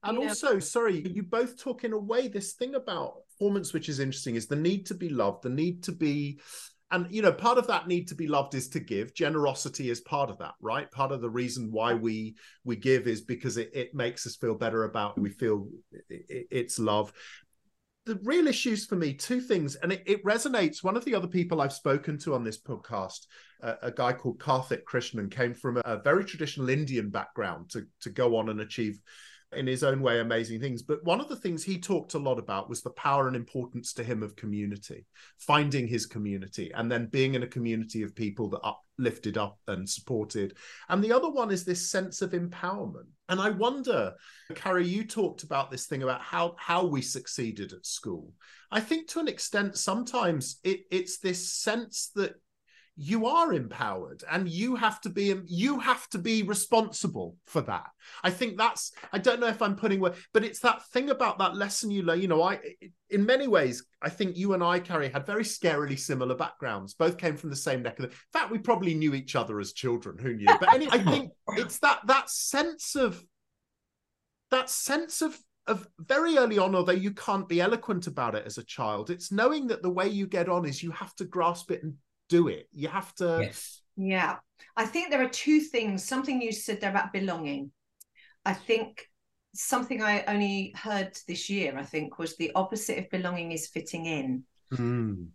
And 0.05 0.17
also 0.19 0.59
sorry 0.59 1.07
you 1.09 1.25
both 1.25 1.59
talk 1.59 1.85
in 1.85 1.93
a 1.93 1.99
way 1.99 2.29
this 2.29 2.53
thing 2.53 2.77
about 2.77 3.15
performance 3.31 3.73
which 3.73 3.89
is 3.89 3.99
interesting 3.99 4.37
is 4.37 4.47
the 4.47 4.57
need 4.57 4.87
to 4.87 4.95
be 4.95 5.09
loved 5.09 5.43
the 5.43 5.49
need 5.49 5.83
to 5.83 5.93
be 5.93 6.39
and 6.91 7.07
you 7.11 7.21
know 7.21 7.33
part 7.33 7.59
of 7.59 7.67
that 7.67 7.87
need 7.87 8.09
to 8.09 8.15
be 8.15 8.27
loved 8.27 8.55
is 8.55 8.69
to 8.69 8.81
give. 8.81 9.15
Generosity 9.15 9.91
is 9.91 10.01
part 10.01 10.31
of 10.31 10.39
that 10.39 10.55
right? 10.61 10.91
Part 10.91 11.13
of 11.13 11.21
the 11.21 11.31
reason 11.31 11.71
why 11.71 11.95
we 11.95 12.37
we 12.65 12.77
give 12.77 13.07
is 13.07 13.21
because 13.21 13.57
it, 13.57 13.71
it 13.75 13.95
makes 13.95 14.27
us 14.27 14.37
feel 14.37 14.55
better 14.55 14.85
about 14.85 15.19
we 15.19 15.31
feel 15.31 15.69
it, 16.09 16.47
it's 16.51 16.79
love 16.79 17.13
the 18.09 18.19
real 18.25 18.49
issues 18.49 18.87
for 18.87 18.97
me, 18.97 19.13
two 19.13 19.41
things, 19.41 19.77
and 19.77 19.93
it, 19.93 20.03
it 20.07 20.25
resonates. 20.25 20.83
One 20.83 20.97
of 20.97 21.05
the 21.05 21.15
other 21.15 21.29
people 21.29 21.61
I've 21.61 21.73
spoken 21.73 22.19
to 22.21 22.35
on 22.35 22.43
this 22.43 22.59
podcast, 22.59 23.27
uh, 23.63 23.75
a 23.83 23.93
guy 23.93 24.15
called 24.15 24.39
Karthik 24.39 24.85
Krishnan, 24.85 25.31
came 25.31 25.53
from 25.53 25.77
a, 25.77 25.83
a 25.85 26.03
very 26.03 26.25
traditional 26.25 26.71
Indian 26.71 27.11
background 27.11 27.71
to 27.71 27.87
to 28.01 28.11
go 28.11 28.37
on 28.37 28.49
and 28.49 28.61
achieve 28.61 28.99
in 29.53 29.67
his 29.67 29.83
own 29.83 30.01
way 30.01 30.21
amazing 30.21 30.61
things. 30.61 30.83
But 30.83 31.03
one 31.05 31.21
of 31.21 31.29
the 31.29 31.37
things 31.37 31.65
he 31.65 31.79
talked 31.79 32.15
a 32.15 32.19
lot 32.19 32.39
about 32.39 32.69
was 32.69 32.83
the 32.83 32.91
power 32.91 33.29
and 33.29 33.37
importance 33.37 33.93
to 33.95 34.05
him 34.05 34.23
of 34.23 34.37
community 34.37 35.07
finding 35.39 35.87
his 35.87 36.07
community 36.07 36.71
and 36.75 36.91
then 36.91 37.07
being 37.07 37.35
in 37.35 37.43
a 37.43 37.49
community 37.49 38.03
of 38.03 38.15
people 38.15 38.49
that 38.51 38.61
are 38.61 38.77
lifted 38.99 39.39
up 39.39 39.59
and 39.69 39.89
supported. 39.89 40.57
And 40.89 41.03
the 41.03 41.13
other 41.13 41.31
one 41.31 41.51
is 41.51 41.65
this 41.65 41.91
sense 41.91 42.21
of 42.21 42.33
empowerment. 42.33 43.07
And 43.31 43.41
i 43.41 43.51
wonder 43.51 44.15
carrie 44.55 44.87
you 44.87 45.05
talked 45.05 45.43
about 45.43 45.71
this 45.71 45.87
thing 45.87 46.03
about 46.03 46.23
how 46.23 46.55
how 46.59 46.87
we 46.87 47.03
succeeded 47.03 47.73
at 47.73 47.87
school. 47.87 48.33
I 48.71 48.81
think 48.81 49.09
to 49.09 49.21
an 49.21 49.29
extent 49.29 49.77
sometimes 49.77 50.61
it, 50.65 50.81
it's 50.91 51.19
this 51.19 51.51
sense 51.51 52.11
that 52.17 52.35
you 53.01 53.27
are 53.27 53.53
empowered 53.53 54.25
and 54.29 54.49
you 54.49 54.75
have 54.75 55.01
to 55.01 55.09
be 55.09 55.33
you 55.47 55.79
have 55.79 56.09
to 56.09 56.19
be 56.19 56.43
responsible 56.43 57.37
for 57.47 57.61
that. 57.61 57.87
I 58.25 58.31
think 58.31 58.59
that's 58.59 58.91
i 59.13 59.19
don't 59.19 59.39
know 59.39 59.47
if 59.47 59.63
i'm 59.63 59.77
putting 59.77 60.01
word 60.01 60.15
but 60.33 60.45
it's 60.45 60.59
that 60.61 60.85
thing 60.89 61.11
about 61.11 61.39
that 61.39 61.55
lesson 61.55 61.91
you 61.91 62.03
learn 62.03 62.21
you 62.21 62.27
know 62.27 62.43
i 62.43 62.59
in 63.11 63.25
many 63.25 63.47
ways 63.47 63.85
i 64.03 64.09
think 64.09 64.37
you 64.37 64.55
and 64.55 64.65
i 64.65 64.81
carrie 64.81 65.11
had 65.11 65.27
very 65.27 65.45
scarily 65.45 65.99
similar 65.99 66.35
backgrounds. 66.35 66.95
Both 66.95 67.19
came 67.19 67.37
from 67.37 67.51
the 67.51 67.57
same 67.57 67.83
neck 67.83 68.01
of 68.01 68.07
the 68.07 68.09
in 68.09 68.17
fact 68.33 68.51
we 68.51 68.59
probably 68.59 68.95
knew 68.95 69.15
each 69.15 69.37
other 69.37 69.61
as 69.61 69.73
children 69.73 70.19
who 70.19 70.35
knew? 70.35 70.47
But 70.59 70.75
anyway 70.75 70.93
i 70.95 71.03
think 71.05 71.33
it's 71.57 71.79
that 71.81 72.01
that 72.07 72.29
sense 72.29 72.97
of 72.97 73.23
that 74.51 74.71
sense 74.71 75.23
of 75.23 75.39
of 75.69 75.87
very 75.99 76.39
early 76.39 76.59
on, 76.59 76.75
although 76.75 76.93
you 76.93 77.11
can't 77.11 77.47
be 77.47 77.61
eloquent 77.61 78.07
about 78.07 78.35
it 78.35 78.47
as 78.47 78.57
a 78.57 78.65
child, 78.65 79.11
it's 79.11 79.31
knowing 79.31 79.67
that 79.67 79.83
the 79.83 79.91
way 79.91 80.09
you 80.09 80.27
get 80.27 80.49
on 80.49 80.65
is 80.65 80.83
you 80.83 80.91
have 80.91 81.15
to 81.17 81.27
grasp 81.27 81.71
it 81.71 81.83
and 81.83 81.95
do 82.29 82.49
it. 82.49 82.69
You 82.73 82.89
have 82.89 83.15
to. 83.17 83.41
Yes. 83.43 83.83
Yeah. 83.97 84.37
I 84.77 84.87
think 84.87 85.11
there 85.11 85.23
are 85.23 85.29
two 85.29 85.61
things. 85.61 86.05
Something 86.05 86.41
you 86.41 86.53
said 86.53 86.81
there 86.81 86.91
about 86.91 87.13
belonging. 87.13 87.73
I 88.45 88.55
think 88.55 89.07
something 89.55 90.03
I 90.03 90.25
only 90.25 90.73
heard 90.77 91.17
this 91.27 91.51
year, 91.51 91.77
I 91.77 91.83
think, 91.83 92.19
was 92.19 92.37
the 92.37 92.53
opposite 92.55 92.99
of 92.99 93.11
belonging 93.11 93.53
is 93.53 93.67
fitting 93.67 94.07
in. 94.07 94.45
Mm. 94.73 95.29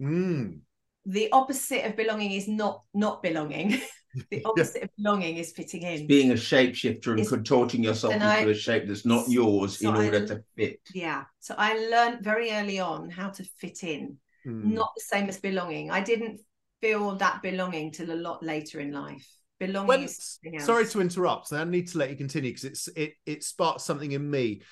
Mm. 0.00 0.60
The 1.06 1.32
opposite 1.32 1.84
of 1.84 1.96
belonging 1.96 2.32
is 2.32 2.48
not 2.48 2.82
not 2.94 3.22
belonging. 3.22 3.80
the 4.30 4.42
opposite 4.44 4.78
yeah. 4.78 4.84
of 4.84 4.90
belonging 4.96 5.36
is 5.38 5.52
fitting 5.52 5.82
in. 5.82 6.06
being 6.06 6.30
a 6.30 6.34
shapeshifter 6.34 7.08
and 7.08 7.20
it's, 7.20 7.30
contorting 7.30 7.82
yourself 7.82 8.14
into 8.14 8.26
I, 8.26 8.38
a 8.40 8.54
shape 8.54 8.86
that's 8.86 9.06
not 9.06 9.28
yours 9.28 9.78
so 9.78 9.88
in 9.88 9.96
order 9.96 10.22
I, 10.22 10.26
to 10.26 10.44
fit. 10.56 10.80
Yeah. 10.94 11.24
So 11.40 11.54
I 11.56 11.74
learned 11.88 12.22
very 12.22 12.52
early 12.52 12.78
on 12.78 13.10
how 13.10 13.30
to 13.30 13.44
fit 13.58 13.82
in 13.82 14.18
mm. 14.46 14.64
not 14.64 14.92
the 14.96 15.02
same 15.02 15.28
as 15.28 15.38
belonging. 15.38 15.90
I 15.90 16.00
didn't 16.00 16.40
feel 16.80 17.16
that 17.16 17.42
belonging 17.42 17.92
till 17.92 18.10
a 18.10 18.14
lot 18.14 18.42
later 18.42 18.80
in 18.80 18.92
life. 18.92 19.28
Belonging 19.60 20.08
when, 20.42 20.60
sorry 20.60 20.86
to 20.86 21.00
interrupt. 21.00 21.52
I 21.52 21.62
need 21.64 21.88
to 21.88 21.98
let 21.98 22.10
you 22.10 22.16
continue 22.16 22.50
because 22.50 22.64
it's 22.64 22.88
it 22.88 23.14
it 23.26 23.44
sparked 23.44 23.80
something 23.80 24.12
in 24.12 24.28
me. 24.28 24.62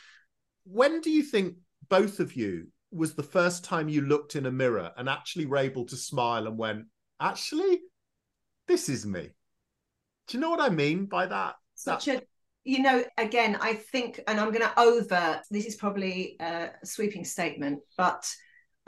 When 0.64 1.00
do 1.00 1.10
you 1.10 1.22
think 1.22 1.54
both 1.88 2.18
of 2.18 2.34
you 2.34 2.68
was 2.90 3.14
the 3.14 3.22
first 3.22 3.64
time 3.64 3.88
you 3.88 4.00
looked 4.00 4.34
in 4.34 4.46
a 4.46 4.50
mirror 4.50 4.90
and 4.96 5.08
actually 5.08 5.46
were 5.46 5.58
able 5.58 5.86
to 5.86 5.96
smile 5.96 6.48
and 6.48 6.58
went, 6.58 6.86
actually, 7.20 7.80
this 8.66 8.88
is 8.88 9.06
me? 9.06 9.30
Do 10.26 10.36
you 10.36 10.40
know 10.40 10.50
what 10.50 10.60
I 10.60 10.70
mean 10.70 11.06
by 11.06 11.26
that? 11.26 11.54
Such 11.76 12.06
that... 12.06 12.22
a 12.24 12.26
you 12.64 12.82
know, 12.82 13.02
again, 13.16 13.56
I 13.60 13.74
think, 13.74 14.20
and 14.26 14.38
I'm 14.38 14.52
going 14.52 14.60
to 14.60 14.78
over, 14.78 15.40
this 15.50 15.64
is 15.64 15.76
probably 15.76 16.36
a 16.40 16.70
sweeping 16.84 17.24
statement, 17.24 17.80
but 17.96 18.30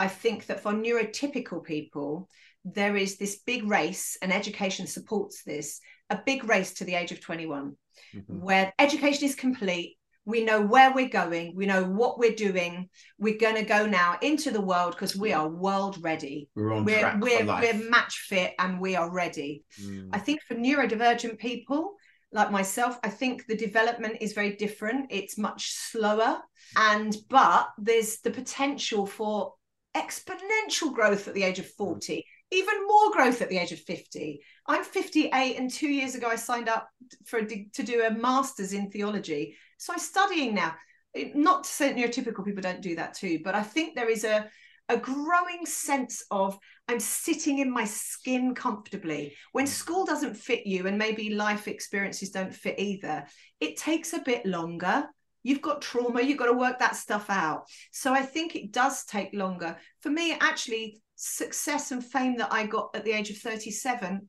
I 0.02 0.08
think 0.08 0.46
that 0.46 0.60
for 0.60 0.72
neurotypical 0.72 1.62
people, 1.62 2.28
there 2.64 2.96
is 2.96 3.18
this 3.18 3.36
big 3.46 3.62
race, 3.62 4.18
and 4.20 4.32
education 4.32 4.88
supports 4.88 5.44
this 5.44 5.80
a 6.10 6.20
big 6.26 6.42
race 6.48 6.74
to 6.74 6.84
the 6.84 6.96
age 6.96 7.12
of 7.12 7.20
21, 7.20 7.76
mm-hmm. 8.12 8.40
where 8.40 8.72
education 8.80 9.24
is 9.26 9.36
complete. 9.36 9.96
We 10.24 10.44
know 10.44 10.60
where 10.60 10.92
we're 10.92 11.08
going, 11.08 11.54
we 11.54 11.66
know 11.66 11.84
what 11.84 12.18
we're 12.18 12.34
doing. 12.34 12.88
We're 13.16 13.38
going 13.38 13.54
to 13.54 13.74
go 13.76 13.86
now 13.86 14.18
into 14.22 14.50
the 14.50 14.60
world 14.60 14.92
because 14.92 15.14
we 15.14 15.32
are 15.32 15.48
world 15.48 15.98
ready. 16.00 16.48
We're 16.56 16.72
on 16.72 16.84
we're, 16.84 16.98
track 16.98 17.20
we're, 17.20 17.46
we're 17.46 17.88
match 17.88 18.26
fit 18.28 18.54
and 18.58 18.80
we 18.80 18.96
are 18.96 19.08
ready. 19.08 19.62
Mm. 19.80 20.08
I 20.12 20.18
think 20.18 20.42
for 20.42 20.56
neurodivergent 20.56 21.38
people, 21.38 21.94
like 22.34 22.50
myself 22.50 22.98
i 23.04 23.10
think 23.10 23.46
the 23.46 23.56
development 23.56 24.16
is 24.22 24.32
very 24.32 24.56
different 24.56 25.06
it's 25.10 25.36
much 25.36 25.72
slower 25.72 26.38
and 26.76 27.16
but 27.28 27.68
there's 27.76 28.20
the 28.20 28.30
potential 28.30 29.06
for 29.06 29.52
exponential 29.96 30.92
growth 30.92 31.28
at 31.28 31.34
the 31.34 31.42
age 31.42 31.58
of 31.58 31.66
mm. 31.66 31.76
40 31.76 32.24
even 32.50 32.86
more 32.86 33.10
growth 33.12 33.40
at 33.40 33.48
the 33.48 33.58
age 33.58 33.72
of 33.72 33.80
50 33.80 34.40
i'm 34.66 34.84
58 34.84 35.56
and 35.58 35.70
two 35.70 35.88
years 35.88 36.14
ago 36.14 36.28
i 36.28 36.36
signed 36.36 36.68
up 36.68 36.88
for 37.24 37.40
a, 37.40 37.46
to 37.74 37.82
do 37.82 38.04
a 38.04 38.10
master's 38.10 38.72
in 38.72 38.90
theology. 38.90 39.56
So 39.78 39.92
i'm 39.92 39.98
studying 39.98 40.54
now. 40.54 40.74
Not 41.34 41.64
to 41.64 41.70
say 41.70 41.92
neurotypical 41.92 42.44
people 42.44 42.62
don't 42.62 42.80
do 42.80 42.96
that 42.96 43.14
too 43.14 43.40
but 43.44 43.54
i 43.54 43.62
think 43.62 43.94
there 43.94 44.10
is 44.10 44.24
a 44.24 44.48
a 44.88 44.96
growing 44.96 45.64
sense 45.64 46.24
of 46.30 46.58
i'm 46.88 47.00
sitting 47.00 47.58
in 47.58 47.70
my 47.70 47.84
skin 47.84 48.54
comfortably. 48.54 49.34
When 49.52 49.66
mm. 49.66 49.68
school 49.68 50.04
doesn't 50.04 50.36
fit 50.36 50.66
you 50.66 50.86
and 50.86 50.96
maybe 50.96 51.34
life 51.34 51.68
experiences 51.68 52.30
don't 52.30 52.54
fit 52.54 52.78
either 52.78 53.26
it 53.60 53.76
takes 53.76 54.14
a 54.14 54.22
bit 54.22 54.46
longer 54.46 55.06
You've 55.42 55.62
got 55.62 55.82
trauma, 55.82 56.22
you've 56.22 56.38
got 56.38 56.46
to 56.46 56.52
work 56.52 56.78
that 56.78 56.96
stuff 56.96 57.30
out. 57.30 57.64
So 57.90 58.12
I 58.12 58.22
think 58.22 58.54
it 58.54 58.72
does 58.72 59.04
take 59.04 59.34
longer. 59.34 59.76
For 60.00 60.10
me, 60.10 60.36
actually, 60.40 61.00
success 61.16 61.90
and 61.90 62.04
fame 62.04 62.36
that 62.38 62.52
I 62.52 62.66
got 62.66 62.90
at 62.94 63.04
the 63.04 63.12
age 63.12 63.30
of 63.30 63.38
37 63.38 64.28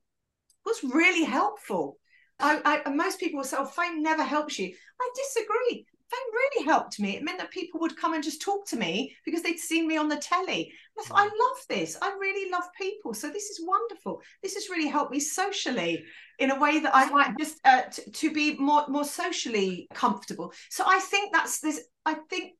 was 0.65 0.83
really 0.83 1.23
helpful. 1.23 1.97
I, 2.39 2.81
I 2.85 2.89
most 2.89 3.19
people 3.19 3.37
will 3.37 3.45
say, 3.45 3.57
oh, 3.59 3.65
fame 3.65 4.01
never 4.01 4.23
helps 4.23 4.57
you. 4.59 4.73
I 4.99 5.09
disagree 5.15 5.85
fame 6.13 6.33
really 6.33 6.65
helped 6.65 6.99
me. 6.99 7.15
It 7.15 7.23
meant 7.23 7.39
that 7.39 7.51
people 7.51 7.79
would 7.81 7.97
come 7.97 8.13
and 8.13 8.23
just 8.23 8.41
talk 8.41 8.65
to 8.67 8.75
me 8.75 9.15
because 9.25 9.41
they'd 9.41 9.59
seen 9.59 9.87
me 9.87 9.97
on 9.97 10.09
the 10.09 10.17
telly. 10.17 10.71
I 10.97 11.03
thought, 11.03 11.19
I 11.19 11.23
love 11.23 11.57
this. 11.69 11.97
I 12.01 12.09
really 12.19 12.51
love 12.51 12.63
people. 12.79 13.13
So 13.13 13.29
this 13.29 13.49
is 13.49 13.65
wonderful. 13.65 14.21
This 14.41 14.53
has 14.55 14.69
really 14.69 14.87
helped 14.87 15.11
me 15.11 15.19
socially 15.19 16.03
in 16.39 16.51
a 16.51 16.59
way 16.59 16.79
that 16.79 16.95
I 16.95 17.09
might 17.09 17.37
just 17.37 17.59
uh, 17.65 17.83
t- 17.91 18.11
to 18.11 18.31
be 18.31 18.55
more 18.57 18.85
more 18.87 19.05
socially 19.05 19.87
comfortable. 19.93 20.53
So 20.69 20.83
I 20.87 20.99
think 20.99 21.33
that's 21.33 21.59
this. 21.59 21.81
I 22.05 22.15
think 22.29 22.53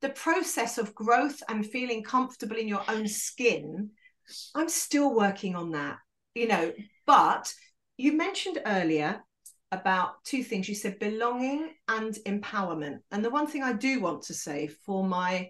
the 0.00 0.10
process 0.10 0.78
of 0.78 0.94
growth 0.94 1.42
and 1.48 1.66
feeling 1.66 2.02
comfortable 2.02 2.56
in 2.56 2.68
your 2.68 2.82
own 2.88 3.06
skin. 3.08 3.90
I'm 4.54 4.68
still 4.68 5.14
working 5.14 5.56
on 5.56 5.72
that, 5.72 5.98
you 6.34 6.46
know. 6.46 6.72
But 7.06 7.52
you 7.96 8.12
mentioned 8.12 8.60
earlier 8.64 9.22
about 9.72 10.22
two 10.24 10.42
things. 10.42 10.68
You 10.68 10.74
said 10.74 10.98
belonging 10.98 11.70
and 11.88 12.14
empowerment. 12.26 12.98
And 13.10 13.24
the 13.24 13.30
one 13.30 13.46
thing 13.46 13.62
I 13.62 13.72
do 13.72 14.00
want 14.00 14.22
to 14.24 14.34
say 14.34 14.68
for 14.84 15.04
my 15.04 15.48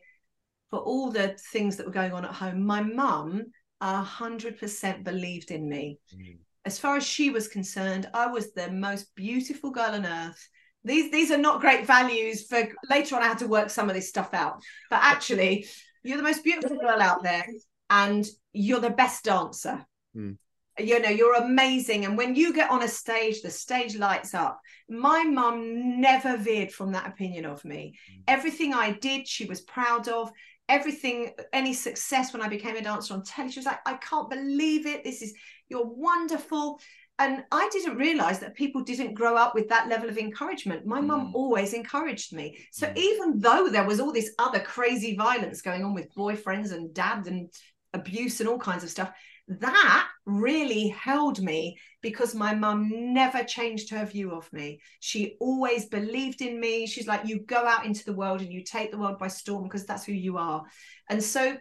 for 0.70 0.78
all 0.78 1.10
the 1.10 1.36
things 1.52 1.76
that 1.76 1.86
were 1.86 1.92
going 1.92 2.12
on 2.12 2.24
at 2.24 2.32
home, 2.32 2.64
my 2.64 2.82
mum 2.82 3.46
a 3.80 4.02
hundred 4.02 4.58
percent 4.58 5.04
believed 5.04 5.50
in 5.50 5.68
me. 5.68 5.98
Mm. 6.14 6.38
As 6.64 6.78
far 6.78 6.96
as 6.96 7.06
she 7.06 7.30
was 7.30 7.48
concerned, 7.48 8.08
I 8.12 8.26
was 8.26 8.52
the 8.52 8.70
most 8.70 9.14
beautiful 9.14 9.70
girl 9.70 9.94
on 9.94 10.06
earth. 10.06 10.48
These 10.84 11.10
these 11.10 11.30
are 11.30 11.38
not 11.38 11.60
great 11.60 11.86
values 11.86 12.46
for 12.46 12.68
later 12.88 13.16
on 13.16 13.22
I 13.22 13.28
had 13.28 13.38
to 13.38 13.48
work 13.48 13.70
some 13.70 13.88
of 13.88 13.94
this 13.94 14.08
stuff 14.08 14.34
out. 14.34 14.62
But 14.90 15.00
actually, 15.02 15.66
you're 16.02 16.18
the 16.18 16.22
most 16.22 16.44
beautiful 16.44 16.78
girl 16.78 17.00
out 17.00 17.22
there 17.22 17.46
and 17.88 18.26
you're 18.52 18.80
the 18.80 18.90
best 18.90 19.24
dancer. 19.24 19.84
Mm 20.16 20.36
you 20.78 21.00
know 21.00 21.08
you're 21.08 21.34
amazing. 21.34 22.04
And 22.04 22.16
when 22.16 22.34
you 22.34 22.52
get 22.52 22.70
on 22.70 22.82
a 22.82 22.88
stage 22.88 23.42
the 23.42 23.50
stage 23.50 23.96
lights 23.96 24.34
up. 24.34 24.60
My 24.88 25.24
mum 25.24 26.00
never 26.00 26.36
veered 26.36 26.72
from 26.72 26.92
that 26.92 27.06
opinion 27.06 27.44
of 27.44 27.64
me. 27.64 27.94
Mm. 28.12 28.22
everything 28.28 28.74
i 28.74 28.92
did 28.92 29.26
she 29.26 29.46
was 29.46 29.60
proud 29.62 30.08
of. 30.08 30.30
Everything 30.68 31.32
any 31.52 31.74
success 31.74 32.32
when 32.32 32.42
i 32.42 32.48
became 32.48 32.76
a 32.76 32.82
dancer 32.82 33.14
on 33.14 33.24
telly 33.24 33.50
she 33.50 33.58
was 33.58 33.66
like 33.66 33.80
i 33.86 33.94
can't 33.94 34.30
believe 34.30 34.86
it. 34.86 35.04
This 35.04 35.22
is 35.22 35.34
you're 35.68 35.86
wonderful. 35.86 36.80
And 37.18 37.44
i 37.52 37.68
didn't 37.72 37.96
realize 37.96 38.38
that 38.38 38.54
people 38.54 38.82
didn't 38.82 39.14
grow 39.14 39.36
up 39.36 39.54
with 39.54 39.68
that 39.68 39.88
level 39.88 40.08
of 40.08 40.18
encouragement. 40.18 40.86
My 40.86 41.00
mm. 41.00 41.06
mum 41.06 41.32
always 41.34 41.74
encouraged 41.74 42.32
me. 42.32 42.58
So 42.72 42.86
mm. 42.86 42.96
even 42.96 43.40
though 43.40 43.68
there 43.68 43.86
was 43.86 44.00
all 44.00 44.12
this 44.12 44.32
other 44.38 44.60
crazy 44.60 45.16
violence 45.16 45.60
going 45.60 45.84
on 45.84 45.94
with 45.94 46.14
boyfriends 46.14 46.72
and 46.72 46.94
dad 46.94 47.26
and 47.26 47.50
abuse 47.92 48.38
and 48.40 48.48
all 48.48 48.58
kinds 48.58 48.84
of 48.84 48.90
stuff 48.90 49.10
that 49.48 50.08
really 50.26 50.88
held 50.88 51.40
me 51.40 51.78
because 52.02 52.34
my 52.34 52.54
mum 52.54 53.12
never 53.12 53.42
changed 53.42 53.90
her 53.90 54.04
view 54.04 54.32
of 54.32 54.50
me. 54.52 54.80
She 55.00 55.36
always 55.40 55.86
believed 55.86 56.40
in 56.40 56.60
me. 56.60 56.86
She's 56.86 57.06
like, 57.06 57.26
you 57.26 57.40
go 57.40 57.66
out 57.66 57.84
into 57.84 58.04
the 58.04 58.12
world 58.12 58.40
and 58.40 58.52
you 58.52 58.62
take 58.62 58.90
the 58.90 58.98
world 58.98 59.18
by 59.18 59.28
storm 59.28 59.64
because 59.64 59.86
that's 59.86 60.04
who 60.04 60.12
you 60.12 60.38
are. 60.38 60.64
And 61.08 61.22
so 61.22 61.56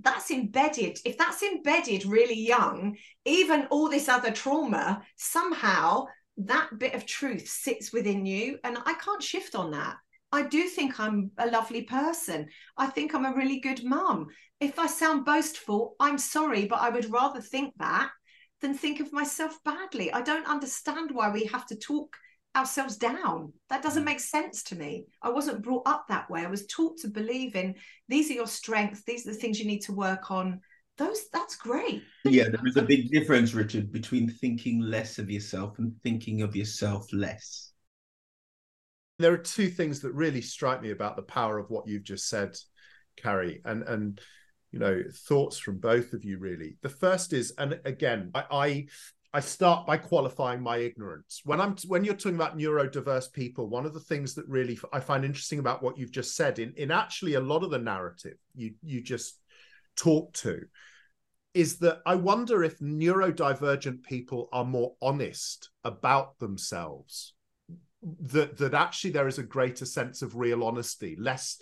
that's 0.00 0.30
embedded. 0.30 0.98
If 1.04 1.16
that's 1.16 1.42
embedded 1.42 2.04
really 2.04 2.38
young, 2.38 2.96
even 3.24 3.66
all 3.70 3.88
this 3.88 4.08
other 4.08 4.30
trauma, 4.30 5.02
somehow 5.16 6.06
that 6.38 6.78
bit 6.78 6.94
of 6.94 7.06
truth 7.06 7.48
sits 7.48 7.92
within 7.92 8.26
you. 8.26 8.58
And 8.62 8.76
I 8.84 8.94
can't 8.94 9.22
shift 9.22 9.54
on 9.54 9.70
that. 9.70 9.96
I 10.32 10.42
do 10.42 10.64
think 10.64 11.00
I'm 11.00 11.30
a 11.38 11.46
lovely 11.46 11.82
person. 11.82 12.48
I 12.76 12.88
think 12.88 13.14
I'm 13.14 13.24
a 13.24 13.34
really 13.34 13.60
good 13.60 13.84
mum. 13.84 14.26
If 14.60 14.78
I 14.78 14.86
sound 14.86 15.24
boastful, 15.24 15.96
I'm 16.00 16.18
sorry, 16.18 16.66
but 16.66 16.80
I 16.80 16.88
would 16.88 17.10
rather 17.10 17.40
think 17.40 17.74
that 17.78 18.10
than 18.62 18.74
think 18.74 19.00
of 19.00 19.12
myself 19.12 19.58
badly. 19.64 20.12
I 20.12 20.22
don't 20.22 20.48
understand 20.48 21.10
why 21.12 21.30
we 21.30 21.44
have 21.44 21.66
to 21.66 21.76
talk 21.76 22.16
ourselves 22.56 22.96
down. 22.96 23.52
That 23.68 23.82
doesn't 23.82 24.02
mm. 24.02 24.06
make 24.06 24.20
sense 24.20 24.62
to 24.64 24.76
me. 24.76 25.04
I 25.20 25.28
wasn't 25.28 25.62
brought 25.62 25.86
up 25.86 26.06
that 26.08 26.30
way. 26.30 26.40
I 26.40 26.50
was 26.50 26.66
taught 26.66 26.98
to 27.00 27.08
believe 27.08 27.54
in 27.54 27.74
these 28.08 28.30
are 28.30 28.34
your 28.34 28.46
strengths, 28.46 29.02
these 29.04 29.26
are 29.26 29.32
the 29.32 29.38
things 29.38 29.60
you 29.60 29.66
need 29.66 29.82
to 29.82 29.92
work 29.92 30.30
on. 30.30 30.60
Those 30.96 31.28
that's 31.30 31.56
great. 31.56 32.02
Yeah, 32.24 32.44
there 32.44 32.66
is 32.66 32.78
a 32.78 32.82
big 32.82 33.10
difference, 33.10 33.52
Richard, 33.52 33.92
between 33.92 34.30
thinking 34.30 34.80
less 34.80 35.18
of 35.18 35.30
yourself 35.30 35.78
and 35.78 35.92
thinking 36.02 36.40
of 36.40 36.56
yourself 36.56 37.12
less. 37.12 37.72
There 39.18 39.32
are 39.32 39.38
two 39.38 39.68
things 39.68 40.00
that 40.00 40.12
really 40.12 40.40
strike 40.40 40.80
me 40.80 40.90
about 40.90 41.16
the 41.16 41.22
power 41.22 41.58
of 41.58 41.68
what 41.68 41.86
you've 41.86 42.04
just 42.04 42.28
said, 42.28 42.56
Carrie, 43.18 43.60
and 43.66 43.82
and 43.82 44.20
you 44.76 44.80
know 44.80 45.02
thoughts 45.10 45.56
from 45.56 45.78
both 45.78 46.12
of 46.12 46.22
you 46.22 46.38
really. 46.38 46.76
The 46.82 46.90
first 46.90 47.32
is, 47.32 47.54
and 47.56 47.80
again, 47.86 48.30
I, 48.34 48.44
I 48.50 48.86
I 49.32 49.40
start 49.40 49.86
by 49.86 49.96
qualifying 49.96 50.60
my 50.60 50.76
ignorance. 50.76 51.40
When 51.44 51.62
I'm 51.62 51.76
when 51.86 52.04
you're 52.04 52.14
talking 52.14 52.34
about 52.34 52.58
neurodiverse 52.58 53.32
people, 53.32 53.70
one 53.70 53.86
of 53.86 53.94
the 53.94 54.00
things 54.00 54.34
that 54.34 54.46
really 54.48 54.78
I 54.92 55.00
find 55.00 55.24
interesting 55.24 55.60
about 55.60 55.82
what 55.82 55.96
you've 55.96 56.12
just 56.12 56.36
said 56.36 56.58
in 56.58 56.74
in 56.76 56.90
actually 56.90 57.34
a 57.34 57.40
lot 57.40 57.64
of 57.64 57.70
the 57.70 57.78
narrative 57.78 58.36
you 58.54 58.74
you 58.82 59.00
just 59.00 59.40
talked 59.96 60.42
to 60.42 60.66
is 61.54 61.78
that 61.78 62.00
I 62.04 62.16
wonder 62.16 62.62
if 62.62 62.78
neurodivergent 62.80 64.02
people 64.02 64.50
are 64.52 64.64
more 64.64 64.92
honest 65.00 65.70
about 65.84 66.38
themselves 66.38 67.32
that 68.02 68.56
that 68.58 68.74
actually 68.74 69.10
there 69.10 69.26
is 69.26 69.38
a 69.38 69.42
greater 69.42 69.84
sense 69.84 70.22
of 70.22 70.36
real 70.36 70.62
honesty 70.62 71.16
less 71.18 71.58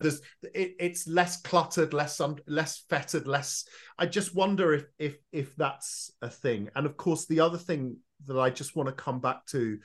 there's 0.00 0.20
it, 0.54 0.74
it's 0.80 1.06
less 1.06 1.40
cluttered 1.42 1.92
less 1.92 2.20
um, 2.20 2.36
less 2.46 2.84
fettered 2.88 3.26
less 3.26 3.66
i 3.98 4.06
just 4.06 4.34
wonder 4.34 4.72
if 4.72 4.86
if 4.98 5.16
if 5.32 5.54
that's 5.56 6.10
a 6.22 6.30
thing. 6.30 6.68
And 6.74 6.86
of 6.86 6.96
course 6.96 7.26
the 7.26 7.40
other 7.40 7.58
thing 7.58 7.98
that 8.26 8.38
i 8.38 8.50
just 8.50 8.74
want 8.74 8.88
to 8.88 8.94
come 8.94 9.20
back 9.20 9.44
to 9.46 9.78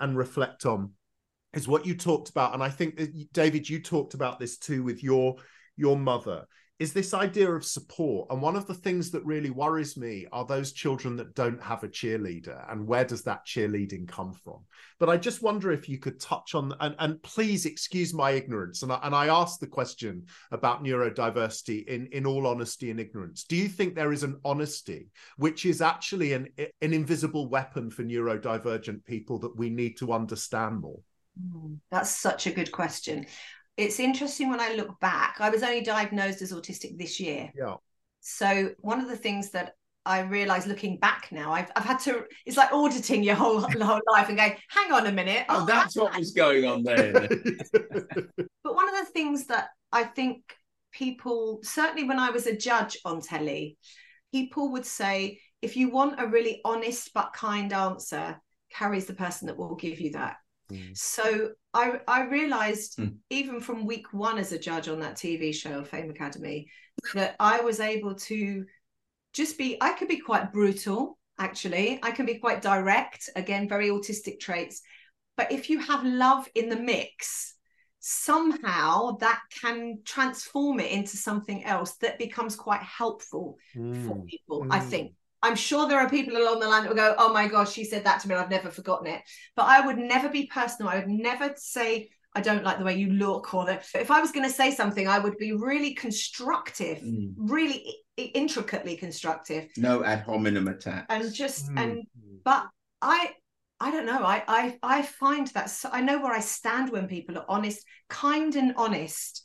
and 0.00 0.16
reflect 0.16 0.66
on 0.66 0.92
is 1.54 1.68
what 1.68 1.86
you 1.86 1.96
talked 1.96 2.28
about 2.28 2.52
and 2.52 2.62
i 2.62 2.68
think 2.68 2.96
that 2.96 3.32
david 3.32 3.68
you 3.68 3.80
talked 3.80 4.14
about 4.14 4.38
this 4.38 4.58
too 4.58 4.82
with 4.82 5.02
your 5.02 5.36
your 5.76 5.96
mother 5.96 6.44
is 6.78 6.92
this 6.92 7.14
idea 7.14 7.50
of 7.50 7.64
support. 7.64 8.28
And 8.30 8.42
one 8.42 8.54
of 8.54 8.66
the 8.66 8.74
things 8.74 9.10
that 9.12 9.24
really 9.24 9.50
worries 9.50 9.96
me 9.96 10.26
are 10.30 10.44
those 10.44 10.72
children 10.72 11.16
that 11.16 11.34
don't 11.34 11.62
have 11.62 11.82
a 11.84 11.88
cheerleader 11.88 12.70
and 12.70 12.86
where 12.86 13.04
does 13.04 13.22
that 13.22 13.46
cheerleading 13.46 14.06
come 14.06 14.32
from? 14.32 14.58
But 14.98 15.08
I 15.08 15.16
just 15.16 15.42
wonder 15.42 15.72
if 15.72 15.88
you 15.88 15.98
could 15.98 16.20
touch 16.20 16.54
on, 16.54 16.74
and, 16.80 16.94
and 16.98 17.22
please 17.22 17.64
excuse 17.64 18.12
my 18.12 18.32
ignorance. 18.32 18.82
And 18.82 18.92
I, 18.92 18.98
and 19.04 19.14
I 19.14 19.28
asked 19.28 19.60
the 19.60 19.66
question 19.66 20.26
about 20.52 20.84
neurodiversity 20.84 21.86
in, 21.86 22.06
in 22.12 22.26
all 22.26 22.46
honesty 22.46 22.90
and 22.90 23.00
ignorance. 23.00 23.44
Do 23.44 23.56
you 23.56 23.68
think 23.68 23.94
there 23.94 24.12
is 24.12 24.22
an 24.22 24.38
honesty, 24.44 25.08
which 25.38 25.64
is 25.64 25.80
actually 25.80 26.34
an, 26.34 26.48
an 26.58 26.92
invisible 26.92 27.48
weapon 27.48 27.90
for 27.90 28.02
neurodivergent 28.02 29.04
people 29.06 29.38
that 29.38 29.56
we 29.56 29.70
need 29.70 29.96
to 29.98 30.12
understand 30.12 30.80
more? 30.80 31.00
Hmm, 31.40 31.74
that's 31.90 32.10
such 32.10 32.46
a 32.46 32.52
good 32.52 32.72
question 32.72 33.26
it's 33.76 34.00
interesting 34.00 34.50
when 34.50 34.60
I 34.60 34.74
look 34.74 34.98
back. 35.00 35.36
I 35.40 35.50
was 35.50 35.62
only 35.62 35.82
diagnosed 35.82 36.42
as 36.42 36.52
autistic 36.52 36.98
this 36.98 37.20
year. 37.20 37.52
Yeah. 37.56 37.76
So 38.20 38.70
one 38.80 39.00
of 39.00 39.08
the 39.08 39.16
things 39.16 39.50
that 39.50 39.74
I 40.06 40.20
realize 40.20 40.66
looking 40.66 40.98
back 40.98 41.28
now, 41.30 41.52
I've, 41.52 41.70
I've 41.76 41.84
had 41.84 41.98
to, 42.00 42.24
it's 42.46 42.56
like 42.56 42.72
auditing 42.72 43.22
your 43.22 43.34
whole, 43.34 43.60
whole 43.82 44.00
life 44.12 44.28
and 44.28 44.38
going, 44.38 44.54
hang 44.68 44.92
on 44.92 45.06
a 45.06 45.12
minute. 45.12 45.44
Oh, 45.48 45.62
oh 45.62 45.66
that's 45.66 45.96
what 45.96 46.16
was 46.16 46.32
going 46.32 46.64
on 46.64 46.82
there. 46.82 47.12
but 47.72 48.74
one 48.74 48.88
of 48.88 48.94
the 48.96 49.10
things 49.12 49.46
that 49.46 49.68
I 49.92 50.04
think 50.04 50.42
people, 50.92 51.60
certainly 51.62 52.04
when 52.04 52.18
I 52.18 52.30
was 52.30 52.46
a 52.46 52.56
judge 52.56 52.98
on 53.04 53.20
telly, 53.20 53.76
people 54.32 54.72
would 54.72 54.86
say, 54.86 55.40
if 55.60 55.76
you 55.76 55.90
want 55.90 56.20
a 56.20 56.26
really 56.26 56.60
honest 56.64 57.10
but 57.12 57.32
kind 57.32 57.72
answer, 57.72 58.40
Carrie's 58.72 59.06
the 59.06 59.14
person 59.14 59.48
that 59.48 59.56
will 59.56 59.74
give 59.74 60.00
you 60.00 60.12
that. 60.12 60.36
Mm. 60.70 60.96
So 60.96 61.50
I 61.72 62.00
I 62.08 62.24
realized 62.24 62.98
mm. 62.98 63.14
even 63.30 63.60
from 63.60 63.86
week 63.86 64.12
one 64.12 64.38
as 64.38 64.52
a 64.52 64.58
judge 64.58 64.88
on 64.88 65.00
that 65.00 65.16
TV 65.16 65.54
show 65.54 65.84
Fame 65.84 66.10
Academy 66.10 66.68
that 67.14 67.36
I 67.38 67.60
was 67.60 67.80
able 67.80 68.14
to 68.14 68.64
just 69.32 69.58
be 69.58 69.76
I 69.80 69.92
could 69.92 70.08
be 70.08 70.18
quite 70.18 70.52
brutal 70.52 71.18
actually 71.38 72.00
I 72.02 72.10
can 72.10 72.26
be 72.26 72.38
quite 72.38 72.62
direct 72.62 73.30
again 73.36 73.68
very 73.68 73.90
autistic 73.90 74.40
traits 74.40 74.80
but 75.36 75.52
if 75.52 75.68
you 75.68 75.78
have 75.78 76.04
love 76.04 76.48
in 76.54 76.68
the 76.68 76.76
mix 76.76 77.54
somehow 78.00 79.16
that 79.18 79.40
can 79.60 79.98
transform 80.04 80.80
it 80.80 80.90
into 80.90 81.16
something 81.16 81.64
else 81.64 81.96
that 81.96 82.18
becomes 82.18 82.56
quite 82.56 82.82
helpful 82.82 83.58
mm. 83.76 84.06
for 84.06 84.24
people 84.24 84.64
mm. 84.64 84.72
I 84.72 84.80
think 84.80 85.12
I'm 85.42 85.56
sure 85.56 85.86
there 85.86 86.00
are 86.00 86.08
people 86.08 86.36
along 86.36 86.60
the 86.60 86.68
line 86.68 86.82
that 86.82 86.88
will 86.88 86.96
go, 86.96 87.14
oh 87.18 87.32
my 87.32 87.46
gosh, 87.46 87.72
she 87.72 87.84
said 87.84 88.04
that 88.04 88.20
to 88.20 88.28
me 88.28 88.34
and 88.34 88.42
I've 88.42 88.50
never 88.50 88.70
forgotten 88.70 89.06
it. 89.06 89.22
But 89.54 89.66
I 89.66 89.84
would 89.84 89.98
never 89.98 90.28
be 90.28 90.46
personal. 90.46 90.90
I 90.90 90.98
would 90.98 91.08
never 91.08 91.52
say, 91.56 92.08
I 92.34 92.40
don't 92.40 92.64
like 92.64 92.78
the 92.78 92.84
way 92.84 92.96
you 92.96 93.10
look 93.10 93.54
or 93.54 93.66
that. 93.66 93.86
If 93.94 94.10
I 94.10 94.20
was 94.20 94.32
going 94.32 94.46
to 94.46 94.52
say 94.52 94.70
something, 94.70 95.06
I 95.08 95.18
would 95.18 95.36
be 95.38 95.52
really 95.52 95.94
constructive, 95.94 96.98
mm. 96.98 97.34
really 97.36 97.96
intricately 98.16 98.96
constructive. 98.96 99.68
No 99.76 100.04
ad 100.04 100.20
hominem 100.20 100.68
attack. 100.68 101.06
And 101.08 101.32
just, 101.32 101.70
mm. 101.70 101.82
and, 101.82 102.02
but 102.44 102.66
I, 103.00 103.32
I 103.78 103.90
don't 103.90 104.06
know. 104.06 104.22
I, 104.22 104.42
I, 104.48 104.78
I 104.82 105.02
find 105.02 105.48
that 105.48 105.70
so, 105.70 105.90
I 105.92 106.00
know 106.00 106.18
where 106.18 106.32
I 106.32 106.40
stand 106.40 106.90
when 106.90 107.08
people 107.08 107.38
are 107.38 107.44
honest, 107.48 107.84
kind 108.08 108.54
and 108.56 108.74
honest 108.76 109.44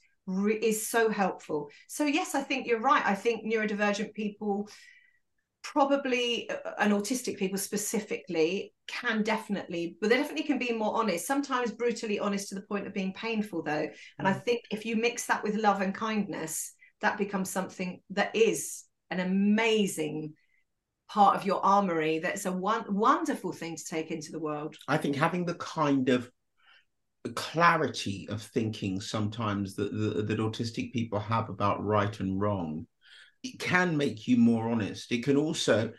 is 0.61 0.87
so 0.87 1.09
helpful. 1.09 1.69
So 1.87 2.05
yes, 2.05 2.35
I 2.35 2.41
think 2.41 2.67
you're 2.67 2.79
right. 2.79 3.05
I 3.05 3.15
think 3.15 3.43
neurodivergent 3.43 4.13
people 4.13 4.69
probably 5.63 6.49
uh, 6.49 6.55
uh, 6.65 6.73
and 6.79 6.93
autistic 6.93 7.37
people 7.37 7.57
specifically 7.57 8.73
can 8.87 9.23
definitely 9.23 9.97
but 10.01 10.09
they 10.09 10.17
definitely 10.17 10.43
can 10.43 10.57
be 10.57 10.73
more 10.73 10.95
honest 10.95 11.25
sometimes 11.25 11.71
brutally 11.71 12.19
honest 12.19 12.49
to 12.49 12.55
the 12.55 12.61
point 12.61 12.87
of 12.87 12.93
being 12.93 13.13
painful 13.13 13.61
though 13.61 13.87
and 14.17 14.27
i 14.27 14.33
mm. 14.33 14.43
think 14.43 14.61
if 14.71 14.85
you 14.85 14.95
mix 14.95 15.25
that 15.25 15.43
with 15.43 15.55
love 15.55 15.81
and 15.81 15.93
kindness 15.93 16.73
that 17.01 17.17
becomes 17.17 17.49
something 17.49 17.99
that 18.09 18.35
is 18.35 18.85
an 19.09 19.19
amazing 19.19 20.33
part 21.09 21.35
of 21.35 21.45
your 21.45 21.63
armory 21.65 22.19
that's 22.19 22.45
a 22.45 22.51
one, 22.51 22.85
wonderful 22.89 23.51
thing 23.51 23.75
to 23.75 23.85
take 23.85 24.11
into 24.11 24.31
the 24.31 24.39
world 24.39 24.75
i 24.87 24.97
think 24.97 25.15
having 25.15 25.45
the 25.45 25.55
kind 25.55 26.09
of 26.09 26.29
clarity 27.35 28.27
of 28.29 28.41
thinking 28.41 28.99
sometimes 28.99 29.75
that, 29.75 29.91
that, 29.93 30.27
that 30.27 30.39
autistic 30.39 30.91
people 30.91 31.19
have 31.19 31.49
about 31.49 31.83
right 31.85 32.19
and 32.19 32.41
wrong 32.41 32.87
it 33.43 33.59
can 33.59 33.97
make 33.97 34.27
you 34.27 34.37
more 34.37 34.69
honest. 34.69 35.11
It 35.11 35.23
can 35.23 35.37
also 35.37 35.91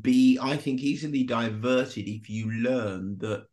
be, 0.00 0.38
I 0.40 0.56
think, 0.56 0.80
easily 0.80 1.24
diverted 1.24 2.08
if 2.08 2.28
you 2.28 2.50
learn 2.50 3.18
that 3.18 3.44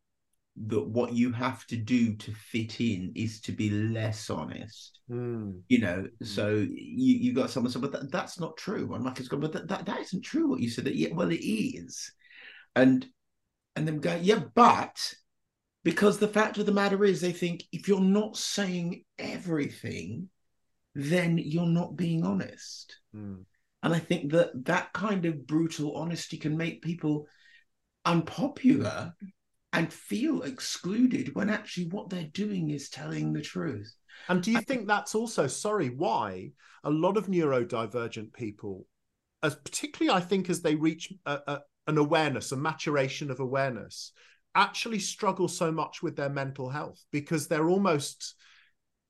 that 0.68 0.86
what 0.86 1.14
you 1.14 1.32
have 1.32 1.66
to 1.68 1.78
do 1.78 2.16
to 2.18 2.34
fit 2.34 2.82
in 2.82 3.14
is 3.16 3.40
to 3.40 3.54
be 3.54 3.70
less 3.70 4.30
honest. 4.30 5.00
Mm. 5.10 5.62
You 5.70 5.80
know, 5.80 6.08
mm. 6.22 6.28
so 6.28 6.50
you 6.50 6.68
you 7.16 7.34
got 7.34 7.50
someone 7.50 7.72
said, 7.72 7.82
but 7.82 7.92
that, 7.94 8.12
that's 8.12 8.40
not 8.40 8.58
true. 8.58 8.94
And 8.94 9.04
Michael's 9.04 9.30
going, 9.30 9.42
but 9.42 9.54
that, 9.54 9.68
that, 9.70 9.86
that 9.86 10.02
isn't 10.02 10.22
true 10.22 10.50
what 10.50 10.60
you 10.60 10.70
said. 10.70 10.86
That 10.86 10.96
yeah, 10.96 11.14
well, 11.14 11.32
it 11.32 11.44
is. 11.44 12.12
And 12.76 13.06
and 13.76 13.88
them 13.88 14.00
go, 14.00 14.16
yeah, 14.22 14.42
but 14.54 15.14
because 15.84 16.18
the 16.18 16.28
fact 16.28 16.58
of 16.58 16.66
the 16.66 16.72
matter 16.72 17.06
is 17.06 17.22
they 17.22 17.32
think 17.32 17.64
if 17.72 17.88
you're 17.88 18.02
not 18.02 18.36
saying 18.36 19.04
everything, 19.18 20.30
then 20.96 21.38
you're 21.38 21.66
not 21.66 21.96
being 21.96 22.24
honest. 22.24 22.98
Mm. 23.16 23.46
And 23.84 23.94
I 23.94 24.00
think 24.00 24.32
that 24.32 24.66
that 24.66 24.92
kind 24.94 25.26
of 25.26 25.48
brutal 25.48 25.96
honesty 25.96 26.38
can 26.38 26.58
make 26.58 26.82
people 26.82 27.28
unpopular 28.06 29.14
and 29.72 29.94
feel 29.94 30.42
excluded 30.42 31.36
when 31.36 31.50
actually 31.50 31.88
what 31.88 32.10
they're 32.10 32.30
doing 32.34 32.72
is 32.72 32.90
telling 32.90 33.34
the 33.34 33.42
truth. 33.42 33.94
And 34.28 34.42
do 34.42 34.52
you 34.52 34.58
I 34.58 34.62
think 34.62 34.88
that's 34.88 35.16
also, 35.16 35.48
sorry, 35.48 35.90
why 35.90 36.52
a 36.84 36.90
lot 36.90 37.18
of 37.18 37.28
neurodivergent 37.28 38.34
people, 38.34 38.86
as 39.44 39.56
particularly 39.56 40.16
I 40.16 40.26
think 40.26 40.50
as 40.50 40.62
they 40.62 40.76
reach 40.76 41.14
a, 41.26 41.40
a, 41.48 41.60
an 41.88 41.98
awareness, 41.98 42.52
a 42.52 42.58
maturation 42.58 43.32
of 43.32 43.40
awareness, 43.40 44.12
actually 44.56 45.00
struggle 45.00 45.48
so 45.48 45.72
much 45.72 46.02
with 46.02 46.16
their 46.16 46.30
mental 46.30 46.70
health 46.70 47.04
because 47.12 47.48
they're 47.48 47.70
almost 47.70 48.36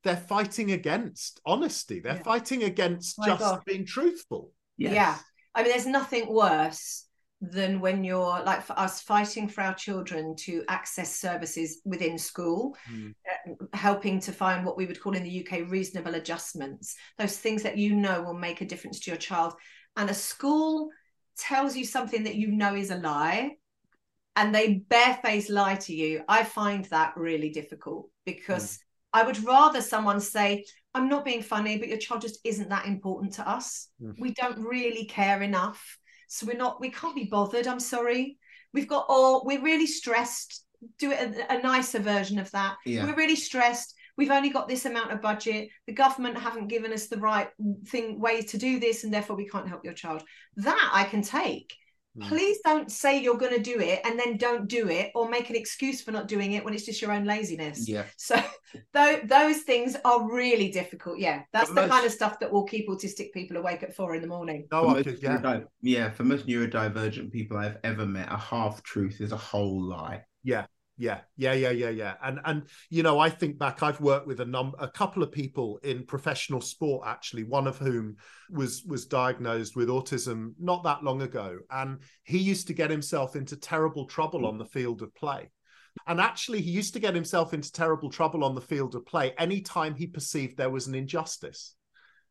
they're 0.03 0.17
fighting 0.17 0.71
against 0.71 1.41
honesty. 1.45 1.99
They're 1.99 2.15
yeah. 2.15 2.23
fighting 2.23 2.63
against 2.63 3.17
oh 3.19 3.25
just 3.25 3.39
God. 3.39 3.62
being 3.65 3.85
truthful. 3.85 4.51
Yes. 4.77 4.93
Yeah. 4.93 5.17
I 5.55 5.63
mean, 5.63 5.71
there's 5.71 5.85
nothing 5.85 6.31
worse 6.33 7.05
than 7.41 7.79
when 7.79 8.03
you're 8.03 8.43
like 8.43 8.63
for 8.63 8.77
us 8.77 9.01
fighting 9.01 9.47
for 9.47 9.62
our 9.62 9.73
children 9.73 10.35
to 10.35 10.63
access 10.67 11.15
services 11.15 11.81
within 11.85 12.17
school, 12.17 12.75
mm. 12.91 13.13
uh, 13.29 13.53
helping 13.73 14.19
to 14.19 14.31
find 14.31 14.65
what 14.65 14.77
we 14.77 14.85
would 14.85 14.99
call 14.99 15.15
in 15.15 15.23
the 15.23 15.47
UK 15.47 15.69
reasonable 15.69 16.15
adjustments, 16.15 16.95
those 17.17 17.38
things 17.38 17.63
that 17.63 17.77
you 17.77 17.95
know 17.95 18.21
will 18.21 18.33
make 18.33 18.62
a 18.62 18.65
difference 18.65 18.99
to 18.99 19.12
your 19.12 19.17
child. 19.17 19.53
And 19.95 20.09
a 20.09 20.13
school 20.13 20.89
tells 21.38 21.75
you 21.75 21.85
something 21.85 22.23
that 22.23 22.35
you 22.35 22.51
know 22.51 22.75
is 22.75 22.91
a 22.91 22.97
lie 22.97 23.51
and 24.35 24.53
they 24.53 24.75
barefaced 24.89 25.49
lie 25.49 25.75
to 25.75 25.95
you. 25.95 26.23
I 26.27 26.43
find 26.43 26.85
that 26.85 27.13
really 27.17 27.49
difficult 27.49 28.09
because. 28.25 28.77
Mm 28.77 28.83
I 29.13 29.23
would 29.23 29.43
rather 29.43 29.81
someone 29.81 30.19
say, 30.19 30.65
I'm 30.93 31.09
not 31.09 31.25
being 31.25 31.41
funny, 31.41 31.77
but 31.77 31.87
your 31.87 31.97
child 31.97 32.21
just 32.21 32.39
isn't 32.43 32.69
that 32.69 32.85
important 32.85 33.33
to 33.33 33.47
us. 33.47 33.87
Mm-hmm. 34.01 34.21
We 34.21 34.33
don't 34.33 34.59
really 34.59 35.05
care 35.05 35.41
enough. 35.41 35.97
So 36.27 36.45
we're 36.45 36.57
not, 36.57 36.79
we 36.79 36.91
can't 36.91 37.15
be 37.15 37.25
bothered. 37.25 37.67
I'm 37.67 37.79
sorry. 37.79 38.37
We've 38.73 38.87
got 38.87 39.05
all, 39.09 39.43
we're 39.45 39.61
really 39.61 39.87
stressed. 39.87 40.63
Do 40.99 41.11
it 41.11 41.19
a, 41.19 41.57
a 41.57 41.61
nicer 41.61 41.99
version 41.99 42.39
of 42.39 42.49
that. 42.51 42.77
Yeah. 42.85 43.05
We're 43.05 43.15
really 43.15 43.35
stressed. 43.35 43.95
We've 44.17 44.31
only 44.31 44.49
got 44.49 44.67
this 44.67 44.85
amount 44.85 45.11
of 45.11 45.21
budget. 45.21 45.69
The 45.87 45.93
government 45.93 46.37
haven't 46.37 46.67
given 46.67 46.91
us 46.91 47.07
the 47.07 47.17
right 47.17 47.49
thing, 47.87 48.19
way 48.19 48.41
to 48.41 48.57
do 48.57 48.79
this, 48.79 49.03
and 49.03 49.13
therefore 49.13 49.37
we 49.37 49.47
can't 49.47 49.67
help 49.67 49.85
your 49.85 49.93
child. 49.93 50.23
That 50.57 50.89
I 50.93 51.05
can 51.05 51.21
take 51.21 51.73
Hmm. 52.19 52.27
please 52.27 52.60
don't 52.63 52.91
say 52.91 53.21
you're 53.21 53.38
going 53.38 53.55
to 53.55 53.62
do 53.62 53.79
it 53.79 54.01
and 54.05 54.19
then 54.19 54.38
don't 54.38 54.67
do 54.67 54.89
it 54.89 55.12
or 55.15 55.29
make 55.29 55.49
an 55.49 55.55
excuse 55.55 56.01
for 56.01 56.12
not 56.12 56.27
doing 56.27 56.53
it 56.53 56.63
when 56.65 56.73
it's 56.73 56.86
just 56.86 57.01
your 57.01 57.12
own 57.12 57.25
laziness. 57.25 57.88
Yeah. 57.88 58.05
So 58.17 58.41
th- 58.93 59.23
those 59.25 59.60
things 59.62 59.95
are 60.05 60.32
really 60.32 60.69
difficult. 60.69 61.19
Yeah 61.19 61.43
that's 61.53 61.69
the 61.69 61.88
kind 61.88 62.05
of 62.05 62.12
stuff 62.12 62.39
that 62.39 62.51
will 62.51 62.63
keep 62.63 62.88
autistic 62.88 63.32
people 63.34 63.58
awake 63.58 63.84
at 63.84 63.95
four 63.95 64.15
in 64.15 64.21
the 64.21 64.27
morning. 64.27 64.67
Oh 64.71 64.89
most, 64.89 65.08
yeah. 65.21 65.62
yeah 65.82 66.10
for 66.10 66.23
most 66.23 66.47
neurodivergent 66.47 67.32
people 67.32 67.58
i've 67.58 67.77
ever 67.84 68.05
met 68.05 68.32
a 68.32 68.38
half 68.38 68.84
truth 68.84 69.21
is 69.21 69.32
a 69.32 69.38
whole 69.38 69.82
lie. 69.82 70.23
Yeah 70.43 70.65
yeah, 70.99 71.21
yeah, 71.38 71.53
yeah, 71.53 71.71
yeah, 71.71 71.89
yeah. 71.89 72.15
And 72.21 72.41
and 72.43 72.63
you 72.89 73.03
know, 73.03 73.19
I 73.19 73.29
think 73.29 73.57
back, 73.57 73.81
I've 73.81 74.01
worked 74.01 74.27
with 74.27 74.41
a 74.41 74.45
number, 74.45 74.77
a 74.79 74.89
couple 74.89 75.23
of 75.23 75.31
people 75.31 75.79
in 75.81 76.05
professional 76.05 76.59
sport, 76.59 77.07
actually, 77.07 77.45
one 77.45 77.67
of 77.67 77.77
whom 77.77 78.17
was 78.51 78.83
was 78.83 79.05
diagnosed 79.05 79.77
with 79.77 79.88
autism 79.88 80.53
not 80.59 80.83
that 80.83 81.01
long 81.01 81.21
ago, 81.21 81.57
and 81.71 81.99
he 82.23 82.38
used 82.38 82.67
to 82.67 82.73
get 82.73 82.91
himself 82.91 83.38
into 83.38 83.55
terrible 83.55 84.05
trouble 84.07 84.45
on 84.45 84.57
the 84.57 84.65
field 84.65 85.01
of 85.01 85.15
play. 85.15 85.49
And 86.05 86.19
actually, 86.19 86.59
he 86.62 86.71
used 86.71 86.93
to 86.93 86.99
get 86.99 87.15
himself 87.15 87.53
into 87.53 87.71
terrible 87.71 88.09
trouble 88.09 88.43
on 88.43 88.53
the 88.53 88.62
field 88.62 88.93
of 88.93 89.05
play 89.05 89.33
anytime 89.38 89.95
he 89.95 90.05
perceived 90.05 90.57
there 90.57 90.69
was 90.69 90.88
an 90.88 90.95
injustice 90.95 91.75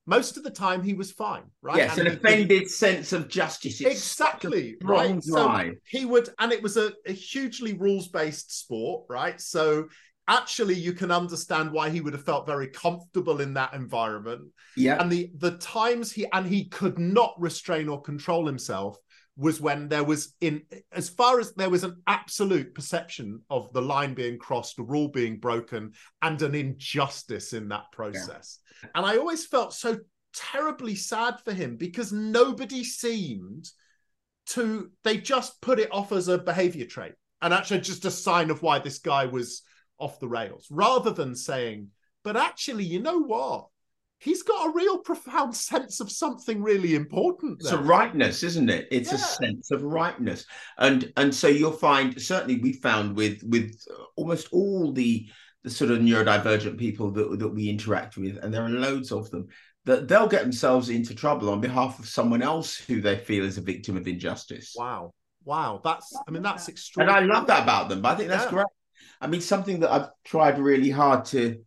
most 0.09 0.39
of 0.39 0.43
the 0.43 0.51
time 0.51 0.83
he 0.83 0.95
was 0.95 1.13
fine, 1.13 1.43
right? 1.61 1.77
Yes, 1.77 1.99
and 1.99 2.09
an 2.09 2.17
offended 2.17 2.63
could... 2.63 2.71
sense 2.71 3.13
of 3.13 3.29
justice. 3.29 3.79
It's 3.83 3.91
exactly 3.91 4.77
right. 4.83 5.23
So 5.23 5.73
he 5.87 6.07
would, 6.07 6.31
and 6.39 6.51
it 6.51 6.63
was 6.63 6.79
a, 6.79 6.95
a 7.07 7.13
hugely 7.13 7.75
rules 7.75 8.09
based 8.09 8.59
sport, 8.59 9.05
right? 9.11 9.39
So 9.39 9.89
actually, 10.27 10.77
you 10.77 10.95
can 10.95 11.11
understand 11.11 11.73
why 11.73 11.91
he 11.91 12.01
would 12.01 12.15
have 12.15 12.25
felt 12.25 12.47
very 12.47 12.69
comfortable 12.69 13.43
in 13.43 13.53
that 13.55 13.75
environment. 13.75 14.49
Yeah, 14.77 14.97
and 14.99 15.13
the 15.13 15.31
the 15.37 15.59
times 15.59 16.11
he 16.11 16.27
and 16.33 16.47
he 16.47 16.65
could 16.65 16.99
not 16.99 17.35
restrain 17.39 17.91
or 17.91 18.01
control 18.01 18.47
himself 18.47 18.97
was 19.39 19.61
when 19.61 19.89
there 19.89 20.03
was 20.03 20.35
in 20.41 20.63
as 20.93 21.09
far 21.09 21.39
as 21.39 21.55
there 21.55 21.71
was 21.71 21.85
an 21.85 22.03
absolute 22.09 22.75
perception 22.75 23.41
of 23.49 23.73
the 23.73 23.81
line 23.81 24.13
being 24.13 24.37
crossed, 24.37 24.81
a 24.81 24.83
rule 24.83 25.09
being 25.09 25.39
broken, 25.39 25.93
and 26.21 26.43
an 26.43 26.57
injustice 26.57 27.53
in 27.53 27.69
that 27.69 27.91
process. 27.93 28.59
Yeah. 28.83 28.89
And 28.97 29.07
I 29.07 29.17
always 29.17 29.47
felt 29.47 29.73
so 29.73 29.99
terribly 30.35 30.97
sad 30.97 31.37
for 31.45 31.53
him 31.53 31.77
because 31.77 32.13
nobody 32.13 32.83
seemed 32.83 33.69
to 34.47 34.91
they 35.05 35.19
just 35.19 35.61
put 35.61 35.79
it 35.79 35.93
off 35.93 36.11
as 36.11 36.29
a 36.29 36.39
behavior 36.39 36.87
trait 36.87 37.13
and 37.41 37.55
actually 37.55 37.81
just 37.81 38.05
a 38.05 38.11
sign 38.11 38.51
of 38.51 38.63
why 38.63 38.79
this 38.79 38.99
guy 38.99 39.27
was 39.27 39.63
off 39.99 40.21
the 40.21 40.29
rails 40.29 40.67
rather 40.71 41.11
than 41.11 41.35
saying 41.35 41.89
but 42.25 42.37
actually 42.37 42.85
you 42.85 43.01
know 43.01 43.19
what 43.19 43.67
he's 44.19 44.43
got 44.43 44.69
a 44.69 44.73
real 44.73 44.99
profound 44.99 45.55
sense 45.55 46.01
of 46.01 46.11
something 46.11 46.63
really 46.63 46.95
important 46.95 47.59
there. 47.61 47.73
it's 47.75 47.81
a 47.81 47.83
rightness 47.83 48.43
isn't 48.43 48.71
it? 48.71 48.89
It's 48.91 49.11
yeah. 49.11 49.17
a 49.17 49.19
sense 49.19 49.71
of 49.71 49.83
rightness. 49.83 50.45
And 50.77 51.13
and 51.17 51.35
so 51.35 51.49
you'll 51.49 51.73
find 51.73 52.21
certainly 52.21 52.59
we 52.59 52.73
found 52.75 53.17
with 53.17 53.43
with 53.45 53.81
almost 54.17 54.49
all 54.53 54.93
the 54.93 55.29
the 55.65 55.71
sort 55.71 55.91
of 55.91 55.99
neurodivergent 55.99 56.79
people 56.79 57.11
that, 57.13 57.39
that 57.39 57.49
we 57.49 57.69
interact 57.69 58.17
with 58.17 58.39
and 58.39 58.55
there 58.55 58.65
are 58.65 58.71
loads 58.71 59.11
of 59.11 59.31
them 59.31 59.49
that 59.85 60.07
they'll 60.07 60.29
get 60.29 60.43
themselves 60.43 60.91
into 60.91 61.15
trouble 61.15 61.51
on 61.51 61.61
behalf 61.61 61.99
of 61.99 62.07
someone 62.07 62.43
else 62.43 62.77
who 62.77 63.01
they 63.01 63.17
feel 63.17 63.45
is 63.45 63.59
a 63.59 63.63
victim 63.63 63.97
of 63.97 64.07
injustice. 64.07 64.75
Wow. 64.77 65.15
Wow. 65.45 65.81
That's 65.83 66.15
i 66.27 66.31
mean 66.31 66.43
that's 66.43 66.69
extraordinary 66.69 67.25
and 67.25 67.33
i 67.33 67.35
love 67.35 67.47
that 67.47 67.63
about 67.63 67.89
them. 67.89 68.03
But 68.03 68.13
i 68.13 68.15
think 68.17 68.29
that's 68.29 68.45
yeah. 68.45 68.51
great. 68.51 68.67
I 69.21 69.27
mean 69.27 69.41
something 69.41 69.81
that 69.81 69.93
i've 69.93 70.09
tried 70.25 70.59
really 70.59 70.91
hard 70.91 71.25
to 71.27 71.59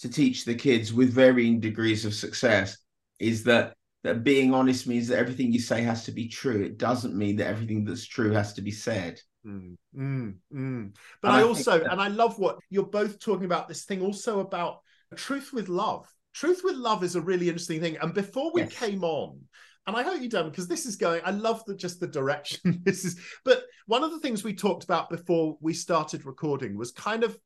to 0.00 0.08
teach 0.08 0.44
the 0.44 0.54
kids 0.54 0.92
with 0.92 1.12
varying 1.12 1.60
degrees 1.60 2.04
of 2.04 2.14
success 2.14 2.76
is 3.18 3.44
that 3.44 3.74
that 4.02 4.24
being 4.24 4.54
honest 4.54 4.86
means 4.86 5.08
that 5.08 5.18
everything 5.18 5.52
you 5.52 5.60
say 5.60 5.82
has 5.82 6.04
to 6.04 6.12
be 6.12 6.26
true. 6.26 6.62
It 6.62 6.78
doesn't 6.78 7.14
mean 7.14 7.36
that 7.36 7.48
everything 7.48 7.84
that's 7.84 8.06
true 8.06 8.30
has 8.32 8.54
to 8.54 8.62
be 8.62 8.70
said. 8.70 9.20
Mm, 9.46 9.76
mm, 9.96 10.34
mm. 10.52 10.94
But 11.20 11.28
and 11.28 11.36
I, 11.36 11.40
I 11.40 11.42
also, 11.42 11.78
that... 11.78 11.92
and 11.92 12.00
I 12.00 12.08
love 12.08 12.38
what 12.38 12.58
you're 12.70 12.84
both 12.84 13.20
talking 13.20 13.44
about 13.44 13.68
this 13.68 13.84
thing 13.84 14.00
also 14.02 14.40
about 14.40 14.80
truth 15.16 15.52
with 15.52 15.68
love. 15.68 16.06
Truth 16.32 16.62
with 16.64 16.76
love 16.76 17.04
is 17.04 17.14
a 17.14 17.20
really 17.20 17.48
interesting 17.48 17.80
thing. 17.80 17.98
And 18.00 18.14
before 18.14 18.52
we 18.54 18.62
yes. 18.62 18.72
came 18.78 19.04
on, 19.04 19.40
and 19.86 19.96
I 19.96 20.02
hope 20.02 20.22
you 20.22 20.28
don't, 20.28 20.50
because 20.50 20.68
this 20.68 20.86
is 20.86 20.96
going. 20.96 21.20
I 21.24 21.30
love 21.30 21.64
the 21.66 21.74
just 21.74 22.00
the 22.00 22.06
direction 22.06 22.80
this 22.84 23.04
is. 23.04 23.20
But 23.44 23.64
one 23.86 24.04
of 24.04 24.12
the 24.12 24.20
things 24.20 24.44
we 24.44 24.54
talked 24.54 24.84
about 24.84 25.10
before 25.10 25.58
we 25.60 25.74
started 25.74 26.24
recording 26.24 26.76
was 26.76 26.92
kind 26.92 27.24
of 27.24 27.36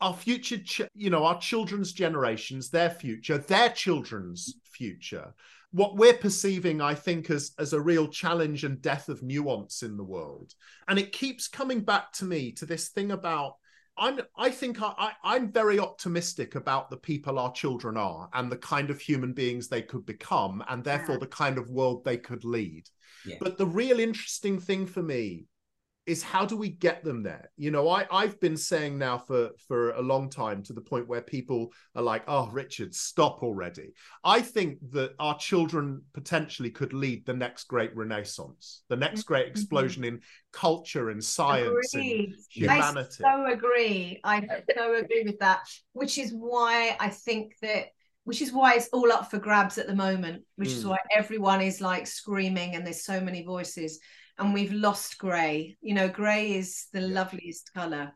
our 0.00 0.14
future, 0.14 0.58
ch- 0.58 0.82
you 0.94 1.10
know, 1.10 1.24
our 1.24 1.38
children's 1.38 1.92
generations, 1.92 2.70
their 2.70 2.90
future, 2.90 3.38
their 3.38 3.70
children's 3.70 4.54
future. 4.64 5.34
What 5.72 5.96
we're 5.96 6.14
perceiving, 6.14 6.80
I 6.80 6.94
think, 6.94 7.30
as, 7.30 7.52
as 7.58 7.72
a 7.72 7.80
real 7.80 8.08
challenge 8.08 8.64
and 8.64 8.82
death 8.82 9.08
of 9.08 9.22
nuance 9.22 9.82
in 9.82 9.96
the 9.96 10.04
world. 10.04 10.54
And 10.88 10.98
it 10.98 11.12
keeps 11.12 11.46
coming 11.46 11.80
back 11.80 12.12
to 12.14 12.24
me 12.24 12.52
to 12.52 12.66
this 12.66 12.88
thing 12.88 13.12
about 13.12 13.54
I'm 13.98 14.20
I 14.36 14.50
think 14.50 14.80
I, 14.80 15.12
I 15.22 15.36
am 15.36 15.52
very 15.52 15.78
optimistic 15.78 16.54
about 16.54 16.88
the 16.88 16.96
people 16.96 17.38
our 17.38 17.52
children 17.52 17.96
are 17.98 18.30
and 18.32 18.50
the 18.50 18.56
kind 18.56 18.88
of 18.88 18.98
human 18.98 19.34
beings 19.34 19.68
they 19.68 19.82
could 19.82 20.06
become 20.06 20.64
and 20.68 20.82
therefore 20.82 21.18
the 21.18 21.26
kind 21.26 21.58
of 21.58 21.68
world 21.68 22.04
they 22.04 22.16
could 22.16 22.44
lead. 22.44 22.88
Yeah. 23.26 23.36
But 23.40 23.58
the 23.58 23.66
real 23.66 24.00
interesting 24.00 24.58
thing 24.58 24.86
for 24.86 25.02
me 25.02 25.46
is 26.10 26.22
how 26.22 26.44
do 26.44 26.56
we 26.56 26.68
get 26.68 27.04
them 27.04 27.22
there? 27.22 27.50
You 27.56 27.70
know 27.70 27.88
i 27.88 28.06
i've 28.10 28.40
been 28.40 28.56
saying 28.56 28.98
now 28.98 29.18
for 29.18 29.50
for 29.68 29.92
a 29.92 30.02
long 30.02 30.28
time 30.28 30.62
to 30.64 30.72
the 30.72 30.80
point 30.80 31.06
where 31.08 31.22
people 31.22 31.72
are 31.94 32.02
like 32.02 32.24
oh 32.26 32.48
richard 32.50 32.94
stop 32.94 33.42
already. 33.42 33.92
I 34.24 34.40
think 34.40 34.78
that 34.92 35.12
our 35.18 35.38
children 35.38 36.02
potentially 36.12 36.70
could 36.70 36.92
lead 36.92 37.24
the 37.26 37.34
next 37.34 37.64
great 37.64 37.94
renaissance 37.94 38.82
the 38.88 38.96
next 38.96 39.22
great 39.22 39.46
mm-hmm. 39.46 39.52
explosion 39.52 40.04
in 40.04 40.20
culture 40.52 41.10
and 41.10 41.22
science 41.22 41.94
and 41.94 42.34
humanity 42.50 43.24
i 43.24 43.36
so 43.36 43.52
agree. 43.52 44.20
I 44.24 44.46
so 44.76 44.96
agree 44.96 45.22
with 45.24 45.38
that 45.38 45.60
which 45.92 46.18
is 46.18 46.32
why 46.32 46.96
i 46.98 47.08
think 47.08 47.54
that 47.62 47.86
which 48.24 48.42
is 48.42 48.52
why 48.52 48.74
it's 48.74 48.88
all 48.92 49.10
up 49.12 49.30
for 49.30 49.38
grabs 49.38 49.78
at 49.78 49.86
the 49.86 49.94
moment 49.94 50.42
which 50.56 50.70
mm. 50.70 50.76
is 50.78 50.86
why 50.86 50.98
everyone 51.16 51.60
is 51.60 51.80
like 51.80 52.06
screaming 52.06 52.74
and 52.74 52.84
there's 52.84 53.04
so 53.04 53.20
many 53.20 53.44
voices 53.44 54.00
and 54.40 54.54
we've 54.54 54.72
lost 54.72 55.18
grey. 55.18 55.76
You 55.80 55.94
know, 55.94 56.08
grey 56.08 56.54
is 56.54 56.86
the 56.92 57.00
yeah. 57.00 57.14
loveliest 57.14 57.72
colour. 57.74 58.12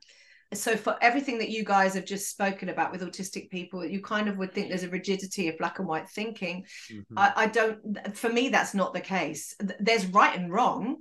So 0.53 0.77
for 0.77 0.97
everything 1.01 1.39
that 1.39 1.51
you 1.51 1.65
guys 1.65 1.95
have 1.95 2.05
just 2.05 2.31
spoken 2.31 2.69
about 2.69 2.93
with 2.93 3.03
autistic 3.03 3.51
people, 3.51 3.85
you 3.85 4.01
kind 4.01 4.29
of 4.29 4.37
would 4.39 4.53
think 4.53 4.69
there's 4.69 4.85
a 4.85 4.89
rigidity 4.89 5.49
of 5.49 5.59
black 5.59 5.79
and 5.79 5.89
white 5.89 6.09
thinking. 6.09 6.65
Mm-hmm. 6.93 7.19
I, 7.19 7.33
I 7.37 7.47
don't. 7.47 8.17
For 8.17 8.29
me, 8.29 8.49
that's 8.49 8.75
not 8.75 8.95
the 8.95 9.01
case. 9.01 9.55
There's 9.81 10.07
right 10.07 10.39
and 10.39 10.53
wrong, 10.53 10.99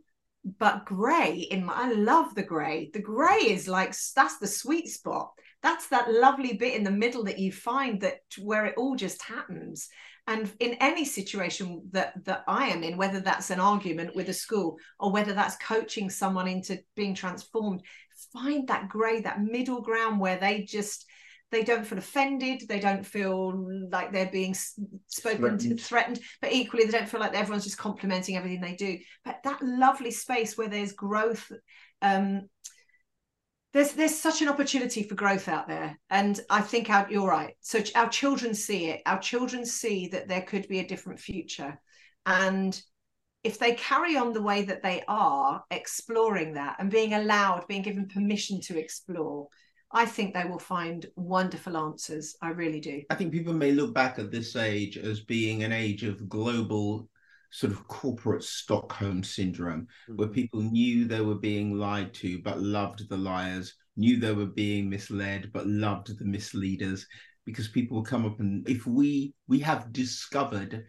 but 0.59 0.86
grey 0.86 1.47
in 1.51 1.65
my, 1.65 1.73
I 1.75 1.93
love 1.93 2.36
the 2.36 2.43
grey. 2.43 2.89
The 2.93 3.01
grey 3.01 3.38
is 3.38 3.67
like 3.67 3.95
that's 4.15 4.39
the 4.39 4.47
sweet 4.47 4.88
spot. 4.88 5.31
That's 5.62 5.88
that 5.89 6.12
lovely 6.12 6.53
bit 6.53 6.75
in 6.75 6.83
the 6.83 6.91
middle 6.91 7.23
that 7.25 7.39
you 7.39 7.51
find 7.51 8.01
that 8.01 8.19
where 8.41 8.65
it 8.65 8.75
all 8.77 8.95
just 8.95 9.21
happens 9.21 9.88
and 10.27 10.51
in 10.59 10.73
any 10.79 11.05
situation 11.05 11.81
that 11.91 12.13
that 12.25 12.43
i 12.47 12.67
am 12.67 12.83
in 12.83 12.97
whether 12.97 13.19
that's 13.19 13.49
an 13.49 13.59
argument 13.59 14.15
with 14.15 14.29
a 14.29 14.33
school 14.33 14.77
or 14.99 15.12
whether 15.12 15.33
that's 15.33 15.55
coaching 15.57 16.09
someone 16.09 16.47
into 16.47 16.79
being 16.95 17.13
transformed 17.13 17.81
find 18.31 18.67
that 18.67 18.88
gray 18.89 19.21
that 19.21 19.41
middle 19.41 19.81
ground 19.81 20.19
where 20.19 20.38
they 20.38 20.62
just 20.63 21.05
they 21.51 21.63
don't 21.63 21.86
feel 21.86 21.97
offended 21.97 22.63
they 22.67 22.79
don't 22.79 23.05
feel 23.05 23.67
like 23.91 24.12
they're 24.12 24.25
being 24.31 24.55
spoken 25.07 25.39
threatened. 25.39 25.59
to 25.59 25.77
threatened 25.77 26.19
but 26.41 26.51
equally 26.51 26.86
they 26.86 26.97
don't 26.97 27.09
feel 27.09 27.19
like 27.19 27.36
everyone's 27.36 27.63
just 27.65 27.77
complimenting 27.77 28.38
everything 28.38 28.62
they 28.62 28.75
do 28.75 28.97
but 29.23 29.39
that 29.43 29.62
lovely 29.62 30.12
space 30.12 30.57
where 30.57 30.69
there's 30.69 30.93
growth 30.93 31.51
um, 32.01 32.49
there's 33.73 33.93
there's 33.93 34.17
such 34.17 34.41
an 34.41 34.49
opportunity 34.49 35.03
for 35.03 35.15
growth 35.15 35.47
out 35.47 35.67
there. 35.67 35.99
And 36.09 36.39
i 36.49 36.62
think 36.62 36.89
our, 36.89 37.07
you're 37.09 37.27
right. 37.27 37.55
So 37.62 37.81
our 37.95 38.09
children 38.09 38.53
see 38.53 38.88
it. 38.88 39.01
Our 39.05 39.19
children 39.19 39.65
see 39.65 40.07
that 40.09 40.28
there 40.28 40.43
could 40.43 40.67
be 40.67 40.80
a 40.80 40.88
different 40.88 41.19
future. 41.19 41.80
And 42.26 42.80
if 43.43 43.59
they 43.59 43.74
carry 43.74 44.15
on 44.15 44.32
the 44.32 44.41
way 44.41 44.63
that 44.63 44.82
they 44.82 45.03
are 45.07 45.63
exploring 45.69 46.53
that 46.53 46.78
and 46.80 46.89
being 46.89 47.13
allowed 47.13 47.67
being 47.67 47.82
given 47.82 48.07
permission 48.07 48.61
to 48.61 48.80
explore 48.80 49.47
i 49.91 50.05
think 50.05 50.34
they 50.34 50.45
will 50.45 50.59
find 50.59 51.05
wonderful 51.15 51.78
answers. 51.78 52.36
I 52.41 52.49
really 52.49 52.80
do. 52.80 53.03
I 53.09 53.15
think 53.15 53.32
people 53.32 53.53
may 53.53 53.71
look 53.71 53.93
back 53.93 54.17
at 54.17 54.32
this 54.32 54.55
age 54.55 54.97
as 54.97 55.19
being 55.19 55.63
an 55.63 55.71
age 55.71 56.03
of 56.03 56.28
global 56.28 57.07
sort 57.54 57.72
of 57.72 57.88
corporate 57.88 58.43
Stockholm 58.43 59.24
syndrome, 59.24 59.82
mm-hmm. 60.10 60.16
where 60.16 60.28
people 60.28 60.62
knew 60.62 61.06
they 61.06 61.22
were 61.22 61.36
being 61.36 61.78
lied 61.78 62.14
to 62.16 62.41
but 62.41 62.60
loved 62.60 63.08
the 63.08 63.18
liars 63.18 63.76
knew 63.95 64.20
they 64.20 64.34
were 64.34 64.47
being 64.47 64.89
misled, 64.89 65.51
but 65.54 65.68
loved 65.68 66.18
the 66.18 66.26
misleaders 66.26 67.06
because 67.45 67.68
people 67.68 67.97
will 67.97 68.04
come 68.04 68.26
up 68.26 68.39
and 68.39 68.68
if 68.68 68.88
we 68.88 69.34
we 69.47 69.60
have 69.60 69.93
discovered 69.93 70.84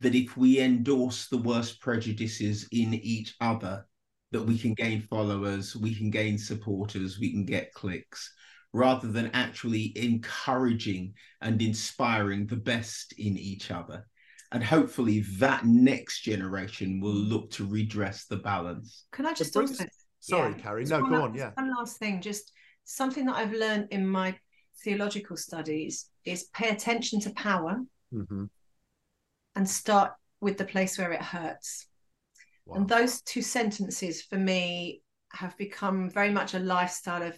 that 0.00 0.14
if 0.14 0.36
we 0.36 0.60
endorse 0.60 1.28
the 1.28 1.38
worst 1.38 1.80
prejudices 1.80 2.66
in 2.72 2.94
each 2.94 3.34
other, 3.40 3.86
that 4.30 4.42
we 4.42 4.58
can 4.58 4.74
gain 4.74 5.02
followers, 5.02 5.74
we 5.74 5.94
can 5.94 6.10
gain 6.10 6.38
supporters, 6.38 7.18
we 7.18 7.32
can 7.32 7.44
get 7.44 7.72
clicks, 7.74 8.32
rather 8.72 9.08
than 9.08 9.30
actually 9.32 9.92
encouraging 9.96 11.14
and 11.40 11.60
inspiring 11.60 12.46
the 12.46 12.56
best 12.56 13.12
in 13.18 13.36
each 13.36 13.70
other. 13.70 14.06
And 14.50 14.64
hopefully 14.64 15.20
that 15.38 15.66
next 15.66 16.22
generation 16.22 17.00
will 17.00 17.12
look 17.12 17.50
to 17.52 17.66
redress 17.66 18.24
the 18.24 18.38
balance. 18.38 19.04
Can 19.12 19.26
I 19.26 19.34
just 19.34 19.52
brings... 19.52 19.72
also, 19.72 19.84
sorry, 20.20 20.52
yeah, 20.52 20.62
Carrie, 20.62 20.84
no, 20.86 21.02
go 21.02 21.22
on, 21.22 21.34
yeah. 21.34 21.50
One 21.54 21.70
last 21.70 21.98
thing, 21.98 22.22
just 22.22 22.52
something 22.84 23.26
that 23.26 23.36
I've 23.36 23.52
learned 23.52 23.88
in 23.90 24.06
my 24.06 24.34
theological 24.82 25.36
studies 25.36 26.08
is 26.24 26.44
pay 26.54 26.70
attention 26.70 27.20
to 27.20 27.30
power 27.30 27.80
mm-hmm. 28.12 28.44
and 29.54 29.68
start 29.68 30.12
with 30.40 30.56
the 30.56 30.64
place 30.64 30.96
where 30.96 31.12
it 31.12 31.20
hurts. 31.20 31.86
Wow. 32.64 32.76
And 32.76 32.88
those 32.88 33.20
two 33.22 33.42
sentences 33.42 34.22
for 34.22 34.38
me 34.38 35.02
have 35.32 35.56
become 35.58 36.08
very 36.08 36.30
much 36.30 36.54
a 36.54 36.58
lifestyle 36.58 37.22
of 37.22 37.36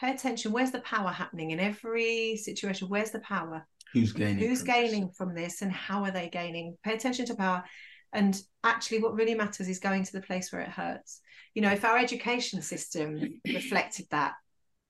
pay 0.00 0.12
attention. 0.12 0.52
Where's 0.52 0.70
the 0.70 0.80
power 0.82 1.10
happening 1.10 1.50
in 1.50 1.58
every 1.58 2.36
situation? 2.36 2.88
Where's 2.88 3.10
the 3.10 3.20
power? 3.20 3.66
Who's 3.92 4.12
gaining? 4.12 4.38
Who's 4.38 4.60
from 4.60 4.66
gaining 4.66 5.06
this? 5.06 5.16
from 5.16 5.34
this 5.34 5.62
and 5.62 5.72
how 5.72 6.04
are 6.04 6.10
they 6.10 6.28
gaining? 6.28 6.76
Pay 6.84 6.94
attention 6.94 7.26
to 7.26 7.34
power. 7.34 7.64
And 8.12 8.40
actually, 8.62 9.00
what 9.00 9.14
really 9.14 9.34
matters 9.34 9.68
is 9.68 9.78
going 9.78 10.04
to 10.04 10.12
the 10.12 10.20
place 10.20 10.52
where 10.52 10.62
it 10.62 10.68
hurts. 10.68 11.20
You 11.54 11.62
know, 11.62 11.70
if 11.70 11.84
our 11.84 11.98
education 11.98 12.62
system 12.62 13.40
reflected 13.46 14.06
that, 14.10 14.34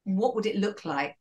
what 0.04 0.34
would 0.34 0.46
it 0.46 0.56
look 0.56 0.84
like 0.84 1.16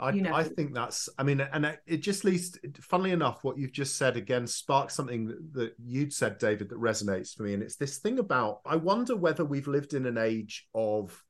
I, 0.00 0.10
you 0.10 0.22
know. 0.22 0.34
I 0.34 0.44
think 0.44 0.74
that's, 0.74 1.08
I 1.18 1.24
mean, 1.24 1.40
and 1.40 1.76
it 1.86 1.98
just 1.98 2.24
leads, 2.24 2.58
funnily 2.80 3.10
enough, 3.10 3.42
what 3.42 3.58
you've 3.58 3.72
just 3.72 3.96
said 3.96 4.16
again 4.16 4.46
sparks 4.46 4.94
something 4.94 5.26
that, 5.26 5.52
that 5.54 5.72
you'd 5.84 6.12
said, 6.12 6.38
David, 6.38 6.68
that 6.68 6.80
resonates 6.80 7.34
for 7.34 7.42
me. 7.42 7.54
And 7.54 7.62
it's 7.62 7.76
this 7.76 7.98
thing 7.98 8.20
about, 8.20 8.60
I 8.64 8.76
wonder 8.76 9.16
whether 9.16 9.44
we've 9.44 9.66
lived 9.66 9.94
in 9.94 10.06
an 10.06 10.16
age 10.16 10.68
of 10.72 11.20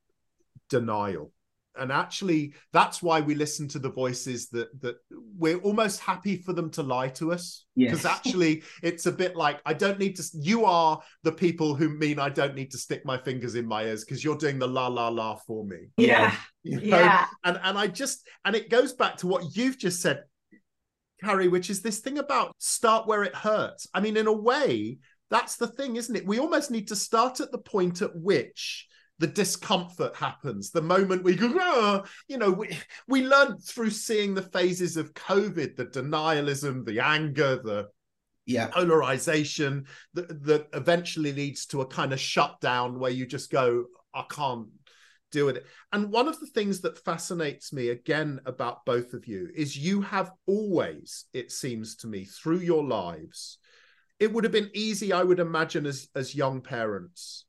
denial 0.69 1.33
and 1.77 1.93
actually 1.93 2.55
that's 2.73 3.03
why 3.03 3.21
we 3.21 3.35
listen 3.35 3.69
to 3.69 3.79
the 3.79 3.91
voices 3.91 4.49
that 4.49 4.69
that 4.81 4.97
we're 5.37 5.59
almost 5.59 6.01
happy 6.01 6.37
for 6.37 6.53
them 6.53 6.71
to 6.71 6.83
lie 6.83 7.09
to 7.09 7.33
us. 7.33 7.65
Because 7.77 8.05
yes. 8.05 8.13
actually 8.13 8.63
it's 8.83 9.07
a 9.07 9.13
bit 9.13 9.37
like 9.37 9.61
i 9.65 9.73
don't 9.73 9.99
need 9.99 10.17
to 10.17 10.25
you 10.35 10.65
are 10.65 11.01
the 11.23 11.33
people 11.33 11.75
who 11.75 11.89
mean 11.89 12.19
i 12.19 12.29
don't 12.29 12.55
need 12.55 12.73
to 12.73 12.79
stick 12.79 13.05
my 13.05 13.17
fingers 13.17 13.55
in 13.55 13.67
my 13.67 13.85
ears 13.85 14.05
because 14.05 14.25
you're 14.25 14.37
doing 14.37 14.59
the 14.59 14.67
la 14.67 14.89
la 14.89 15.09
la 15.09 15.37
for 15.47 15.65
me. 15.65 15.89
Yeah. 15.97 16.35
You 16.63 16.81
know? 16.81 16.99
yeah. 16.99 17.27
And 17.45 17.59
and 17.63 17.79
i 17.79 17.87
just 17.87 18.27
and 18.45 18.57
it 18.57 18.71
goes 18.71 18.93
back 18.93 19.17
to 19.19 19.27
what 19.27 19.57
you've 19.57 19.79
just 19.79 20.03
said 20.03 20.25
carrie 21.23 21.49
which 21.49 21.71
is 21.71 21.83
this 21.83 22.01
thing 22.01 22.19
about 22.19 22.55
start 22.59 23.07
where 23.07 23.23
it 23.23 23.35
hurts. 23.35 23.87
I 23.95 24.01
mean 24.01 24.17
in 24.17 24.27
a 24.27 24.33
way 24.33 24.99
that's 25.31 25.57
the 25.57 25.69
thing 25.69 25.97
isn't 25.97 26.17
it? 26.17 26.27
We 26.27 26.41
almost 26.41 26.71
need 26.71 26.89
to 26.89 26.97
start 26.97 27.41
at 27.41 27.53
the 27.53 27.59
point 27.59 28.03
at 28.03 28.17
which 28.17 28.89
the 29.19 29.27
discomfort 29.27 30.15
happens 30.17 30.71
the 30.71 30.83
moment 30.83 31.23
we 31.23 31.35
go 31.35 31.53
oh, 31.59 32.05
you 32.29 32.39
know 32.39 32.51
we 32.51 32.77
we 33.09 33.27
learned 33.27 33.63
through 33.63 33.91
seeing 33.91 34.35
the 34.35 34.43
phases 34.43 34.97
of 34.97 35.15
covid 35.15 35.77
the 35.77 35.87
denialism 35.87 36.85
the 36.85 37.01
anger 37.01 37.61
the 37.63 37.89
yeah. 38.47 38.69
polarization 38.69 39.85
that, 40.15 40.43
that 40.45 40.69
eventually 40.73 41.33
leads 41.33 41.67
to 41.67 41.83
a 41.83 41.87
kind 41.87 42.15
of 42.15 42.21
shutdown 42.21 42.99
where 42.99 43.11
you 43.11 43.27
just 43.27 43.51
go 43.51 43.85
i 44.15 44.25
can't 44.31 44.69
deal 45.31 45.47
with 45.47 45.59
it. 45.59 45.67
And 45.93 46.11
one 46.11 46.29
of 46.29 46.41
the 46.41 46.47
things 46.47 46.81
that 46.81 47.05
fascinates 47.05 47.73
me 47.73 47.91
again 47.91 48.41
about 48.47 48.85
both 48.85 49.13
of 49.13 49.27
you 49.27 49.51
is 49.55 49.77
you 49.77 50.01
have 50.01 50.33
always 50.47 51.27
it 51.33 51.53
seems 51.53 51.97
to 51.97 52.07
me 52.07 52.25
through 52.25 52.61
your 52.61 52.85
lives 52.85 53.59
it 54.19 54.33
would 54.33 54.45
have 54.45 54.53
been 54.53 54.71
easy 54.75 55.13
i 55.13 55.23
would 55.23 55.39
imagine 55.39 55.87
as 55.87 56.09
as 56.15 56.35
young 56.35 56.61
parents 56.61 57.45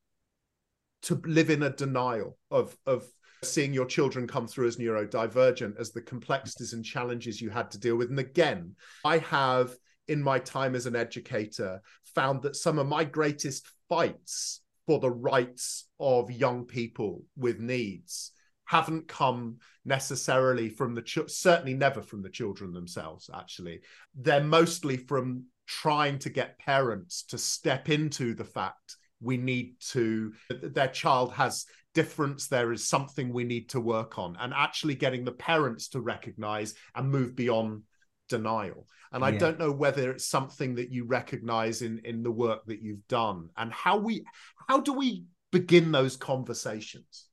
to 1.03 1.21
live 1.25 1.49
in 1.49 1.63
a 1.63 1.69
denial 1.69 2.37
of 2.51 2.75
of 2.85 3.05
seeing 3.43 3.73
your 3.73 3.85
children 3.85 4.27
come 4.27 4.47
through 4.47 4.67
as 4.67 4.77
neurodivergent 4.77 5.79
as 5.79 5.91
the 5.91 6.01
complexities 6.01 6.73
and 6.73 6.83
challenges 6.83 7.41
you 7.41 7.49
had 7.49 7.71
to 7.71 7.79
deal 7.79 7.95
with. 7.95 8.09
And 8.09 8.19
again 8.19 8.75
i 9.05 9.17
have 9.19 9.73
in 10.07 10.21
my 10.21 10.39
time 10.39 10.75
as 10.75 10.85
an 10.85 10.95
educator 10.95 11.81
found 12.15 12.41
that 12.41 12.55
some 12.55 12.79
of 12.79 12.87
my 12.87 13.03
greatest 13.03 13.67
fights 13.87 14.61
for 14.87 14.99
the 14.99 15.11
rights 15.11 15.87
of 15.99 16.31
young 16.31 16.65
people 16.65 17.23
with 17.37 17.59
needs 17.59 18.31
haven't 18.65 19.07
come 19.07 19.57
necessarily 19.85 20.69
from 20.69 20.93
the 20.95 21.01
ch- 21.01 21.19
certainly 21.27 21.73
never 21.73 22.01
from 22.01 22.21
the 22.21 22.29
children 22.29 22.71
themselves 22.73 23.29
actually. 23.33 23.81
They're 24.15 24.43
mostly 24.43 24.97
from 24.97 25.45
trying 25.67 26.17
to 26.19 26.29
get 26.29 26.59
parents 26.59 27.23
to 27.23 27.37
step 27.37 27.89
into 27.89 28.33
the 28.33 28.43
fact 28.43 28.97
we 29.21 29.37
need 29.37 29.75
to 29.79 30.33
their 30.49 30.87
child 30.87 31.33
has 31.33 31.65
difference 31.93 32.47
there 32.47 32.71
is 32.71 32.87
something 32.87 33.33
we 33.33 33.43
need 33.43 33.69
to 33.69 33.79
work 33.79 34.19
on 34.19 34.37
and 34.39 34.53
actually 34.53 34.95
getting 34.95 35.25
the 35.25 35.31
parents 35.31 35.89
to 35.89 35.99
recognize 35.99 36.73
and 36.95 37.09
move 37.09 37.35
beyond 37.35 37.81
denial 38.29 38.87
and 39.11 39.23
i 39.23 39.31
don't 39.31 39.57
know 39.57 39.71
whether 39.71 40.11
it's 40.11 40.27
something 40.27 40.75
that 40.75 40.91
you 40.91 41.03
recognize 41.05 41.81
in 41.81 41.99
in 42.05 42.21
the 42.21 42.31
work 42.31 42.63
that 42.67 42.81
you've 42.81 43.07
done 43.07 43.49
and 43.57 43.73
how 43.73 43.97
we 43.97 44.23
how 44.67 44.79
do 44.79 44.93
we 44.93 45.25
begin 45.51 45.91
those 45.91 46.15
conversations 46.15 47.27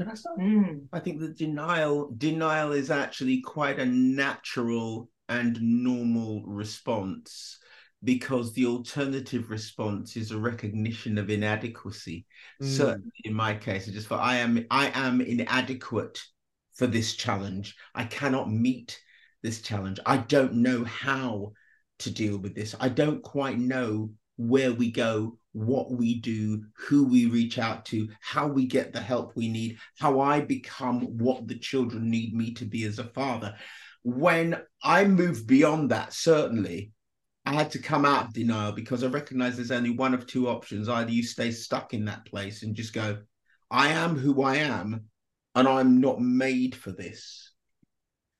mm. 0.00 0.10
I 0.10 0.14
start? 0.14 0.40
I 0.92 1.00
think 1.00 1.20
the 1.20 1.28
denial 1.28 2.14
denial 2.16 2.72
is 2.72 2.90
actually 2.90 3.42
quite 3.42 3.78
a 3.78 3.84
natural 3.84 5.10
and 5.28 5.60
normal 5.60 6.44
response 6.46 7.58
because 8.04 8.52
the 8.52 8.66
alternative 8.66 9.50
response 9.50 10.16
is 10.16 10.30
a 10.30 10.38
recognition 10.38 11.18
of 11.18 11.30
inadequacy. 11.30 12.26
Mm. 12.62 12.66
Certainly 12.66 13.12
in 13.24 13.34
my 13.34 13.54
case, 13.54 13.88
I 13.88 13.92
just 13.92 14.06
thought 14.06 14.24
I 14.24 14.36
am 14.36 14.64
I 14.70 14.90
am 14.94 15.20
inadequate 15.20 16.20
for 16.74 16.86
this 16.86 17.14
challenge. 17.14 17.74
I 17.94 18.04
cannot 18.04 18.50
meet 18.50 19.00
this 19.42 19.60
challenge. 19.62 19.98
I 20.06 20.18
don't 20.18 20.54
know 20.54 20.84
how 20.84 21.52
to 22.00 22.10
deal 22.10 22.38
with 22.38 22.54
this. 22.54 22.74
I 22.78 22.88
don't 22.88 23.22
quite 23.22 23.58
know 23.58 24.10
where 24.36 24.72
we 24.72 24.92
go, 24.92 25.36
what 25.52 25.90
we 25.90 26.20
do, 26.20 26.62
who 26.76 27.04
we 27.04 27.26
reach 27.26 27.58
out 27.58 27.84
to, 27.86 28.08
how 28.20 28.46
we 28.46 28.66
get 28.66 28.92
the 28.92 29.00
help 29.00 29.32
we 29.34 29.48
need, 29.48 29.78
how 29.98 30.20
I 30.20 30.40
become 30.40 31.18
what 31.18 31.48
the 31.48 31.58
children 31.58 32.08
need 32.08 32.34
me 32.34 32.54
to 32.54 32.64
be 32.64 32.84
as 32.84 33.00
a 33.00 33.04
father. 33.04 33.56
When 34.04 34.60
I 34.82 35.04
move 35.04 35.46
beyond 35.46 35.90
that, 35.90 36.12
certainly 36.12 36.92
I 37.48 37.54
had 37.54 37.70
to 37.70 37.78
come 37.78 38.04
out 38.04 38.26
of 38.26 38.32
denial 38.34 38.72
because 38.72 39.02
I 39.02 39.06
recognize 39.06 39.56
there's 39.56 39.70
only 39.70 39.88
one 39.88 40.12
of 40.12 40.26
two 40.26 40.50
options. 40.50 40.86
Either 40.86 41.10
you 41.10 41.22
stay 41.22 41.50
stuck 41.50 41.94
in 41.94 42.04
that 42.04 42.26
place 42.26 42.62
and 42.62 42.74
just 42.74 42.92
go, 42.92 43.16
I 43.70 43.88
am 43.88 44.16
who 44.18 44.42
I 44.42 44.56
am, 44.56 45.06
and 45.54 45.66
I'm 45.66 45.98
not 45.98 46.20
made 46.20 46.76
for 46.76 46.92
this. 46.92 47.54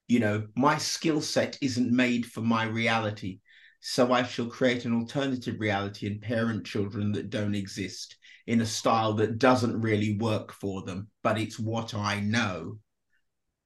You 0.08 0.20
know, 0.20 0.46
my 0.54 0.76
skill 0.76 1.22
set 1.22 1.56
isn't 1.62 1.90
made 1.90 2.26
for 2.26 2.42
my 2.42 2.64
reality. 2.64 3.40
So 3.80 4.12
I 4.12 4.24
shall 4.24 4.44
create 4.44 4.84
an 4.84 4.94
alternative 4.94 5.58
reality 5.58 6.06
and 6.06 6.20
parent 6.20 6.66
children 6.66 7.12
that 7.12 7.30
don't 7.30 7.54
exist 7.54 8.14
in 8.46 8.60
a 8.60 8.66
style 8.66 9.14
that 9.14 9.38
doesn't 9.38 9.80
really 9.80 10.18
work 10.18 10.52
for 10.52 10.82
them, 10.82 11.08
but 11.22 11.38
it's 11.38 11.58
what 11.58 11.94
I 11.94 12.20
know. 12.20 12.78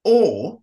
Or 0.05 0.62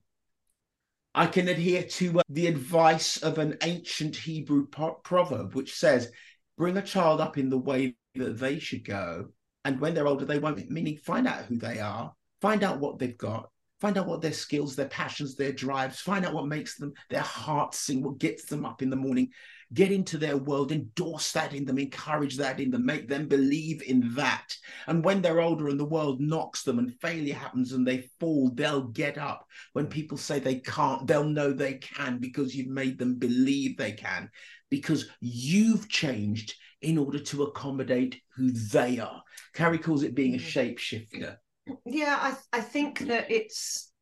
I 1.14 1.26
can 1.26 1.48
adhere 1.48 1.82
to 1.82 2.20
uh, 2.20 2.22
the 2.28 2.46
advice 2.46 3.16
of 3.16 3.38
an 3.38 3.56
ancient 3.62 4.14
Hebrew 4.16 4.66
proverb, 4.68 5.54
which 5.54 5.74
says, 5.74 6.10
bring 6.56 6.76
a 6.76 6.82
child 6.82 7.20
up 7.20 7.36
in 7.36 7.50
the 7.50 7.58
way 7.58 7.96
that 8.14 8.38
they 8.38 8.58
should 8.58 8.84
go. 8.84 9.28
And 9.64 9.80
when 9.80 9.94
they're 9.94 10.06
older, 10.06 10.24
they 10.24 10.38
won't, 10.38 10.70
meaning. 10.70 10.98
Find 10.98 11.26
out 11.26 11.44
who 11.44 11.58
they 11.58 11.80
are, 11.80 12.12
find 12.40 12.62
out 12.62 12.80
what 12.80 12.98
they've 12.98 13.18
got, 13.18 13.50
find 13.80 13.98
out 13.98 14.06
what 14.06 14.22
their 14.22 14.32
skills, 14.32 14.76
their 14.76 14.88
passions, 14.88 15.34
their 15.34 15.52
drives, 15.52 16.00
find 16.00 16.24
out 16.24 16.34
what 16.34 16.46
makes 16.46 16.76
them, 16.76 16.92
their 17.08 17.20
hearts 17.20 17.78
sing, 17.78 18.02
what 18.02 18.18
gets 18.18 18.44
them 18.44 18.64
up 18.64 18.80
in 18.80 18.90
the 18.90 18.96
morning, 18.96 19.30
get 19.72 19.92
into 19.92 20.18
their 20.18 20.36
world, 20.36 20.72
endorse 20.72 21.32
that 21.32 21.54
in 21.54 21.64
them, 21.64 21.78
encourage 21.78 22.36
that 22.36 22.58
in 22.58 22.70
them, 22.70 22.84
make 22.84 23.08
them 23.08 23.28
believe 23.28 23.82
in 23.82 24.14
that. 24.14 24.54
And 24.86 25.04
when 25.04 25.22
they're 25.22 25.40
older 25.40 25.68
and 25.68 25.78
the 25.78 25.84
world 25.84 26.20
knocks 26.20 26.62
them 26.62 26.78
and 26.78 26.98
failure 27.00 27.34
happens 27.34 27.72
and 27.72 27.86
they 27.86 28.10
fall, 28.18 28.50
they'll 28.50 28.88
get 28.88 29.16
up. 29.16 29.46
When 29.72 29.86
people 29.86 30.18
say 30.18 30.40
they 30.40 30.56
can't, 30.56 31.06
they'll 31.06 31.24
know 31.24 31.52
they 31.52 31.74
can 31.74 32.18
because 32.18 32.54
you've 32.54 32.68
made 32.68 32.98
them 32.98 33.14
believe 33.14 33.76
they 33.76 33.92
can, 33.92 34.30
because 34.70 35.08
you've 35.20 35.88
changed 35.88 36.54
in 36.82 36.98
order 36.98 37.18
to 37.18 37.44
accommodate 37.44 38.20
who 38.34 38.50
they 38.50 38.98
are. 38.98 39.22
Carrie 39.54 39.78
calls 39.78 40.02
it 40.02 40.14
being 40.14 40.34
a 40.34 40.38
mm. 40.38 40.76
shapeshifter. 40.76 41.36
Yeah, 41.84 42.18
I, 42.20 42.58
I 42.58 42.60
think 42.60 43.00
that 43.00 43.30
it's 43.30 43.92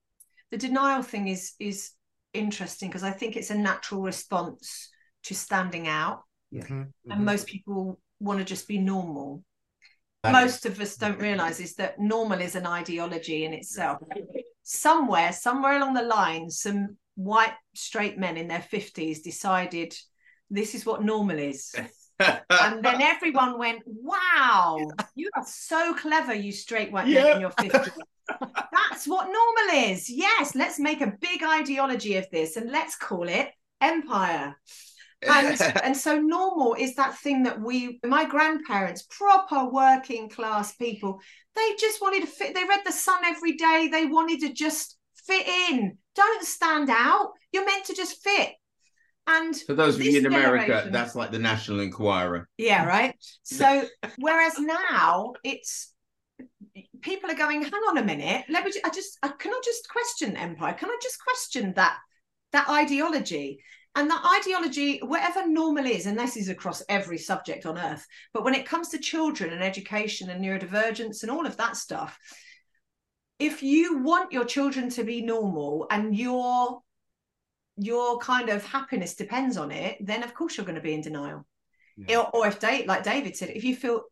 the 0.50 0.56
denial 0.56 1.02
thing 1.02 1.28
is 1.28 1.52
is 1.58 1.90
interesting 2.32 2.88
because 2.88 3.02
I 3.02 3.10
think 3.10 3.36
it's 3.36 3.50
a 3.50 3.58
natural 3.58 4.02
response 4.02 4.90
to 5.24 5.34
standing 5.34 5.88
out. 5.88 6.22
Yeah. 6.50 6.62
Mm-hmm. 6.64 7.10
And 7.10 7.24
most 7.24 7.46
people 7.46 8.00
want 8.20 8.38
to 8.38 8.44
just 8.44 8.68
be 8.68 8.78
normal. 8.78 9.42
most 10.24 10.66
of 10.66 10.80
us 10.80 10.96
don't 10.96 11.20
realize 11.20 11.60
is 11.60 11.74
that 11.76 11.98
normal 11.98 12.40
is 12.40 12.54
an 12.54 12.66
ideology 12.66 13.44
in 13.44 13.52
itself. 13.52 13.98
Somewhere, 14.62 15.32
somewhere 15.32 15.76
along 15.76 15.94
the 15.94 16.02
line, 16.02 16.50
some 16.50 16.96
white 17.14 17.54
straight 17.74 18.18
men 18.18 18.36
in 18.36 18.48
their 18.48 18.64
50s 18.72 19.22
decided 19.22 19.94
this 20.50 20.74
is 20.74 20.84
what 20.84 21.02
normal 21.02 21.38
is. 21.38 21.74
and 22.20 22.84
then 22.84 23.00
everyone 23.00 23.58
went, 23.58 23.82
Wow, 23.86 24.78
you 25.14 25.30
are 25.36 25.44
so 25.46 25.94
clever, 25.94 26.34
you 26.34 26.52
straight 26.52 26.90
white 26.90 27.08
men 27.08 27.36
in 27.36 27.40
your 27.40 27.50
50s. 27.50 27.90
That's 28.40 29.06
what 29.06 29.26
normal 29.26 29.90
is. 29.90 30.10
Yes, 30.10 30.54
let's 30.54 30.78
make 30.78 31.00
a 31.00 31.14
big 31.20 31.42
ideology 31.42 32.16
of 32.16 32.26
this 32.30 32.56
and 32.56 32.70
let's 32.70 32.96
call 32.96 33.28
it 33.28 33.50
empire 33.80 34.56
and 35.22 35.60
and 35.82 35.96
so 35.96 36.18
normal 36.18 36.74
is 36.74 36.94
that 36.94 37.18
thing 37.18 37.42
that 37.42 37.60
we 37.60 37.98
my 38.04 38.24
grandparents 38.24 39.06
proper 39.10 39.68
working 39.70 40.28
class 40.28 40.74
people 40.76 41.20
they 41.54 41.74
just 41.78 42.00
wanted 42.00 42.20
to 42.20 42.26
fit 42.26 42.54
they 42.54 42.64
read 42.64 42.80
the 42.84 42.92
sun 42.92 43.18
every 43.24 43.52
day 43.52 43.88
they 43.90 44.06
wanted 44.06 44.40
to 44.40 44.52
just 44.52 44.96
fit 45.26 45.46
in 45.70 45.96
don't 46.14 46.44
stand 46.44 46.88
out 46.90 47.32
you're 47.52 47.66
meant 47.66 47.84
to 47.84 47.94
just 47.94 48.22
fit 48.22 48.52
and 49.28 49.54
for 49.54 49.74
those 49.74 49.96
of 49.96 50.02
you 50.02 50.18
in 50.18 50.24
America, 50.24 50.88
that's 50.90 51.14
like 51.14 51.30
the 51.30 51.38
National 51.38 51.80
Enquirer. 51.80 52.48
Yeah, 52.56 52.86
right. 52.86 53.14
So 53.42 53.86
whereas 54.16 54.58
now 54.58 55.34
it's 55.44 55.92
people 57.02 57.30
are 57.30 57.34
going, 57.34 57.62
hang 57.62 57.72
on 57.72 57.98
a 57.98 58.04
minute, 58.04 58.44
let 58.48 58.64
me. 58.64 58.72
I 58.84 58.90
just, 58.90 59.18
I, 59.22 59.28
can 59.28 59.52
I 59.52 59.60
just 59.64 59.88
question 59.88 60.36
empire? 60.36 60.74
Can 60.74 60.88
I 60.88 60.98
just 61.02 61.18
question 61.22 61.74
that 61.76 61.98
that 62.52 62.68
ideology? 62.70 63.62
And 63.98 64.08
that 64.10 64.40
ideology, 64.40 65.00
whatever 65.00 65.48
normal 65.48 65.84
is, 65.84 66.06
and 66.06 66.16
this 66.16 66.36
is 66.36 66.48
across 66.48 66.84
every 66.88 67.18
subject 67.18 67.66
on 67.66 67.76
earth, 67.76 68.06
but 68.32 68.44
when 68.44 68.54
it 68.54 68.64
comes 68.64 68.90
to 68.90 68.98
children 68.98 69.52
and 69.52 69.60
education 69.60 70.30
and 70.30 70.40
neurodivergence 70.40 71.22
and 71.22 71.32
all 71.32 71.44
of 71.44 71.56
that 71.56 71.76
stuff, 71.76 72.16
if 73.40 73.60
you 73.60 73.98
want 73.98 74.30
your 74.30 74.44
children 74.44 74.88
to 74.90 75.02
be 75.02 75.20
normal 75.22 75.88
and 75.90 76.16
your 76.16 76.78
your 77.76 78.18
kind 78.18 78.50
of 78.50 78.64
happiness 78.64 79.16
depends 79.16 79.56
on 79.56 79.72
it, 79.72 79.96
then 80.00 80.22
of 80.22 80.32
course 80.32 80.56
you're 80.56 80.66
going 80.66 80.76
to 80.76 80.80
be 80.80 80.94
in 80.94 81.00
denial. 81.00 81.44
Yeah. 81.96 82.18
Or, 82.18 82.36
or 82.36 82.46
if 82.46 82.60
Dave, 82.60 82.86
like 82.86 83.02
David 83.02 83.36
said, 83.36 83.50
if 83.50 83.64
you 83.64 83.74
feel 83.74 84.02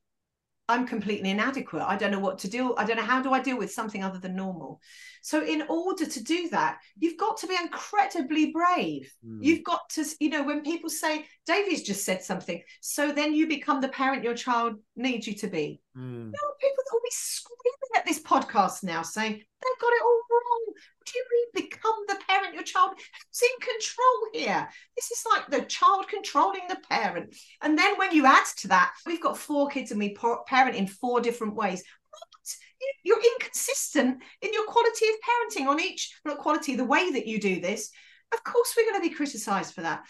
I'm 0.68 0.86
completely 0.86 1.30
inadequate. 1.30 1.82
I 1.82 1.96
don't 1.96 2.10
know 2.10 2.18
what 2.18 2.38
to 2.40 2.48
do. 2.48 2.74
I 2.76 2.84
don't 2.84 2.96
know 2.96 3.02
how 3.02 3.22
do 3.22 3.32
I 3.32 3.40
deal 3.40 3.56
with 3.56 3.72
something 3.72 4.02
other 4.02 4.18
than 4.18 4.34
normal. 4.34 4.80
So 5.22 5.44
in 5.44 5.62
order 5.68 6.06
to 6.06 6.22
do 6.22 6.48
that, 6.50 6.78
you've 6.98 7.18
got 7.18 7.36
to 7.38 7.46
be 7.46 7.56
incredibly 7.60 8.52
brave. 8.52 9.12
Mm. 9.24 9.38
You've 9.42 9.64
got 9.64 9.88
to, 9.90 10.04
you 10.18 10.28
know, 10.28 10.42
when 10.42 10.62
people 10.62 10.90
say 10.90 11.24
David's 11.46 11.82
just 11.82 12.04
said 12.04 12.22
something, 12.22 12.60
so 12.80 13.12
then 13.12 13.34
you 13.34 13.46
become 13.46 13.80
the 13.80 13.88
parent 13.88 14.24
your 14.24 14.34
child 14.34 14.74
needs 14.96 15.26
you 15.26 15.34
to 15.34 15.46
be. 15.46 15.80
Mm. 15.96 16.26
You 16.26 16.32
know, 16.32 16.54
people 16.60 16.84
that 16.84 16.92
will 16.92 17.00
be 17.04 17.10
screaming 17.10 17.96
at 17.96 18.06
this 18.06 18.20
podcast 18.20 18.82
now 18.82 19.02
saying 19.02 19.32
they've 19.32 19.80
got 19.80 19.92
it 19.92 20.02
all 20.02 20.20
wrong. 20.30 20.74
Do 21.06 21.12
you 21.18 21.24
mean 21.32 21.68
become 21.68 21.94
the 22.08 22.18
parent 22.28 22.54
your 22.54 22.62
child? 22.62 22.94
Who's 22.96 23.42
in 23.42 23.60
control 23.60 24.44
here? 24.44 24.68
This 24.96 25.10
is 25.10 25.24
like 25.30 25.48
the 25.48 25.66
child 25.66 26.08
controlling 26.08 26.62
the 26.68 26.78
parent. 26.90 27.34
And 27.62 27.78
then 27.78 27.96
when 27.96 28.12
you 28.12 28.26
add 28.26 28.44
to 28.58 28.68
that, 28.68 28.92
we've 29.06 29.22
got 29.22 29.38
four 29.38 29.68
kids 29.68 29.90
and 29.90 30.00
we 30.00 30.16
parent 30.46 30.76
in 30.76 30.86
four 30.86 31.20
different 31.20 31.54
ways. 31.54 31.82
What? 32.10 32.56
You're 33.04 33.22
inconsistent 33.34 34.22
in 34.42 34.52
your 34.52 34.66
quality 34.66 35.06
of 35.06 35.14
parenting 35.24 35.68
on 35.68 35.80
each, 35.80 36.12
not 36.24 36.38
quality, 36.38 36.76
the 36.76 36.84
way 36.84 37.12
that 37.12 37.26
you 37.26 37.40
do 37.40 37.60
this. 37.60 37.90
Of 38.32 38.42
course, 38.44 38.74
we're 38.76 38.90
going 38.90 39.00
to 39.00 39.08
be 39.08 39.14
criticized 39.14 39.74
for 39.74 39.82
that 39.82 40.04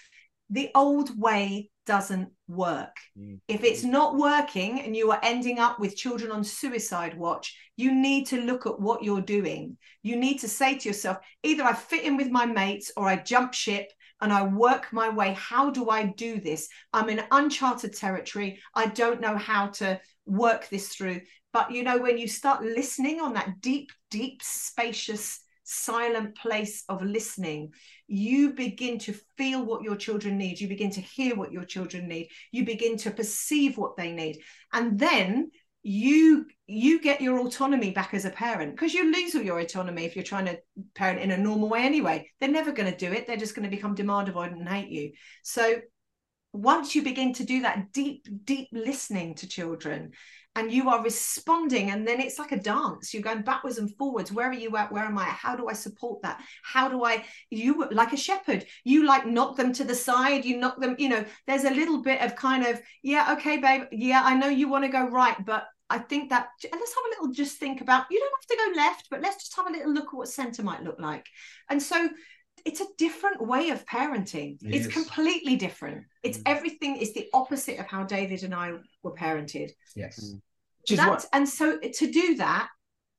the 0.50 0.70
old 0.74 1.18
way 1.18 1.70
doesn't 1.86 2.28
work. 2.48 2.96
Mm. 3.18 3.40
If 3.48 3.64
it's 3.64 3.84
not 3.84 4.16
working 4.16 4.80
and 4.80 4.94
you 4.94 5.10
are 5.12 5.20
ending 5.22 5.58
up 5.58 5.80
with 5.80 5.96
children 5.96 6.30
on 6.30 6.44
suicide 6.44 7.16
watch, 7.16 7.56
you 7.76 7.94
need 7.94 8.26
to 8.26 8.40
look 8.40 8.66
at 8.66 8.78
what 8.78 9.02
you're 9.02 9.20
doing. 9.20 9.76
You 10.02 10.16
need 10.16 10.38
to 10.40 10.48
say 10.48 10.76
to 10.76 10.88
yourself, 10.88 11.18
either 11.42 11.62
I 11.62 11.72
fit 11.72 12.04
in 12.04 12.16
with 12.16 12.28
my 12.28 12.46
mates 12.46 12.92
or 12.96 13.08
I 13.08 13.16
jump 13.16 13.54
ship 13.54 13.90
and 14.20 14.32
I 14.32 14.44
work 14.44 14.92
my 14.92 15.08
way. 15.08 15.34
How 15.38 15.70
do 15.70 15.90
I 15.90 16.04
do 16.04 16.40
this? 16.40 16.68
I'm 16.92 17.08
in 17.08 17.22
uncharted 17.30 17.94
territory. 17.94 18.60
I 18.74 18.86
don't 18.86 19.20
know 19.20 19.36
how 19.36 19.68
to 19.68 20.00
work 20.26 20.68
this 20.68 20.88
through. 20.88 21.20
But 21.52 21.70
you 21.70 21.84
know, 21.84 21.98
when 21.98 22.18
you 22.18 22.28
start 22.28 22.62
listening 22.62 23.20
on 23.20 23.34
that 23.34 23.60
deep, 23.60 23.90
deep, 24.10 24.42
spacious 24.42 25.40
silent 25.66 26.36
place 26.36 26.84
of 26.88 27.02
listening, 27.02 27.72
you 28.06 28.52
begin 28.52 28.98
to 29.00 29.14
feel 29.36 29.64
what 29.64 29.82
your 29.82 29.96
children 29.96 30.38
need. 30.38 30.60
You 30.60 30.68
begin 30.68 30.90
to 30.92 31.00
hear 31.00 31.34
what 31.34 31.52
your 31.52 31.64
children 31.64 32.08
need. 32.08 32.28
You 32.52 32.64
begin 32.64 32.96
to 32.98 33.10
perceive 33.10 33.76
what 33.76 33.96
they 33.96 34.12
need. 34.12 34.38
And 34.72 34.98
then 34.98 35.50
you 35.82 36.46
you 36.66 37.00
get 37.00 37.20
your 37.20 37.38
autonomy 37.38 37.92
back 37.92 38.12
as 38.12 38.24
a 38.24 38.30
parent 38.30 38.72
because 38.72 38.92
you 38.92 39.12
lose 39.12 39.36
all 39.36 39.42
your 39.42 39.60
autonomy 39.60 40.04
if 40.04 40.16
you're 40.16 40.24
trying 40.24 40.46
to 40.46 40.58
parent 40.96 41.20
in 41.20 41.30
a 41.30 41.36
normal 41.36 41.68
way 41.68 41.84
anyway 41.84 42.28
they're 42.40 42.50
never 42.50 42.72
going 42.72 42.90
to 42.90 42.98
do 42.98 43.12
it 43.12 43.24
they're 43.24 43.36
just 43.36 43.54
going 43.54 43.62
to 43.62 43.76
become 43.76 43.94
demand 43.94 44.26
avoidant 44.26 44.58
and 44.58 44.68
hate 44.68 44.88
you 44.88 45.12
so 45.44 45.76
once 46.52 46.96
you 46.96 47.04
begin 47.04 47.32
to 47.32 47.44
do 47.44 47.62
that 47.62 47.92
deep 47.92 48.26
deep 48.44 48.66
listening 48.72 49.36
to 49.36 49.46
children 49.46 50.10
and 50.56 50.72
you 50.72 50.90
are 50.90 51.02
responding 51.02 51.90
and 51.90 52.06
then 52.06 52.20
it's 52.20 52.38
like 52.38 52.52
a 52.52 52.58
dance. 52.58 53.14
You're 53.14 53.22
going 53.22 53.42
backwards 53.42 53.78
and 53.78 53.94
forwards. 53.96 54.32
Where 54.32 54.48
are 54.48 54.54
you 54.54 54.76
at? 54.76 54.90
Where 54.90 55.04
am 55.04 55.18
i? 55.18 55.24
How 55.24 55.54
do 55.54 55.68
i 55.68 55.72
support 55.72 56.22
that? 56.22 56.42
How 56.62 56.88
do 56.88 57.04
i 57.04 57.24
you 57.50 57.88
like 57.90 58.12
a 58.12 58.16
shepherd 58.16 58.64
you 58.84 59.04
like 59.04 59.26
knock 59.26 59.56
them 59.56 59.72
to 59.72 59.84
the 59.84 59.94
side 59.94 60.44
you 60.44 60.56
knock 60.56 60.80
them 60.80 60.96
you 60.98 61.08
know 61.08 61.24
there's 61.46 61.64
a 61.64 61.70
little 61.70 62.02
bit 62.02 62.20
of 62.20 62.36
kind 62.36 62.66
of 62.66 62.80
yeah 63.02 63.32
okay 63.32 63.56
babe 63.56 63.82
yeah 63.92 64.22
i 64.24 64.34
know 64.34 64.48
you 64.48 64.68
want 64.68 64.84
to 64.84 64.90
go 64.90 65.08
right 65.08 65.44
but 65.44 65.66
I 65.88 65.98
think 65.98 66.30
that 66.30 66.48
let's 66.64 66.94
have 66.94 67.04
a 67.04 67.08
little 67.10 67.32
just 67.32 67.58
think 67.58 67.80
about 67.80 68.06
you 68.10 68.18
don't 68.18 68.32
have 68.40 68.48
to 68.48 68.64
go 68.64 68.82
left, 68.82 69.06
but 69.08 69.20
let's 69.20 69.36
just 69.36 69.54
have 69.54 69.68
a 69.68 69.70
little 69.70 69.92
look 69.92 70.08
at 70.08 70.14
what 70.14 70.28
center 70.28 70.64
might 70.64 70.82
look 70.82 70.98
like. 70.98 71.26
And 71.70 71.80
so 71.80 72.08
it's 72.66 72.80
a 72.80 72.86
different 72.98 73.40
way 73.40 73.70
of 73.70 73.86
parenting. 73.86 74.58
It 74.60 74.74
it's 74.74 74.86
is. 74.86 74.92
completely 74.92 75.54
different. 75.56 76.04
It's 76.24 76.38
mm. 76.38 76.42
everything 76.46 76.96
is 76.96 77.14
the 77.14 77.28
opposite 77.32 77.78
of 77.78 77.86
how 77.86 78.02
David 78.02 78.42
and 78.42 78.54
I 78.54 78.72
were 79.02 79.14
parented. 79.14 79.70
Yes. 79.94 80.34
Mm. 80.90 80.96
That, 80.96 81.08
what... 81.08 81.26
And 81.32 81.48
so 81.48 81.78
to 81.78 82.12
do 82.12 82.36
that, 82.36 82.68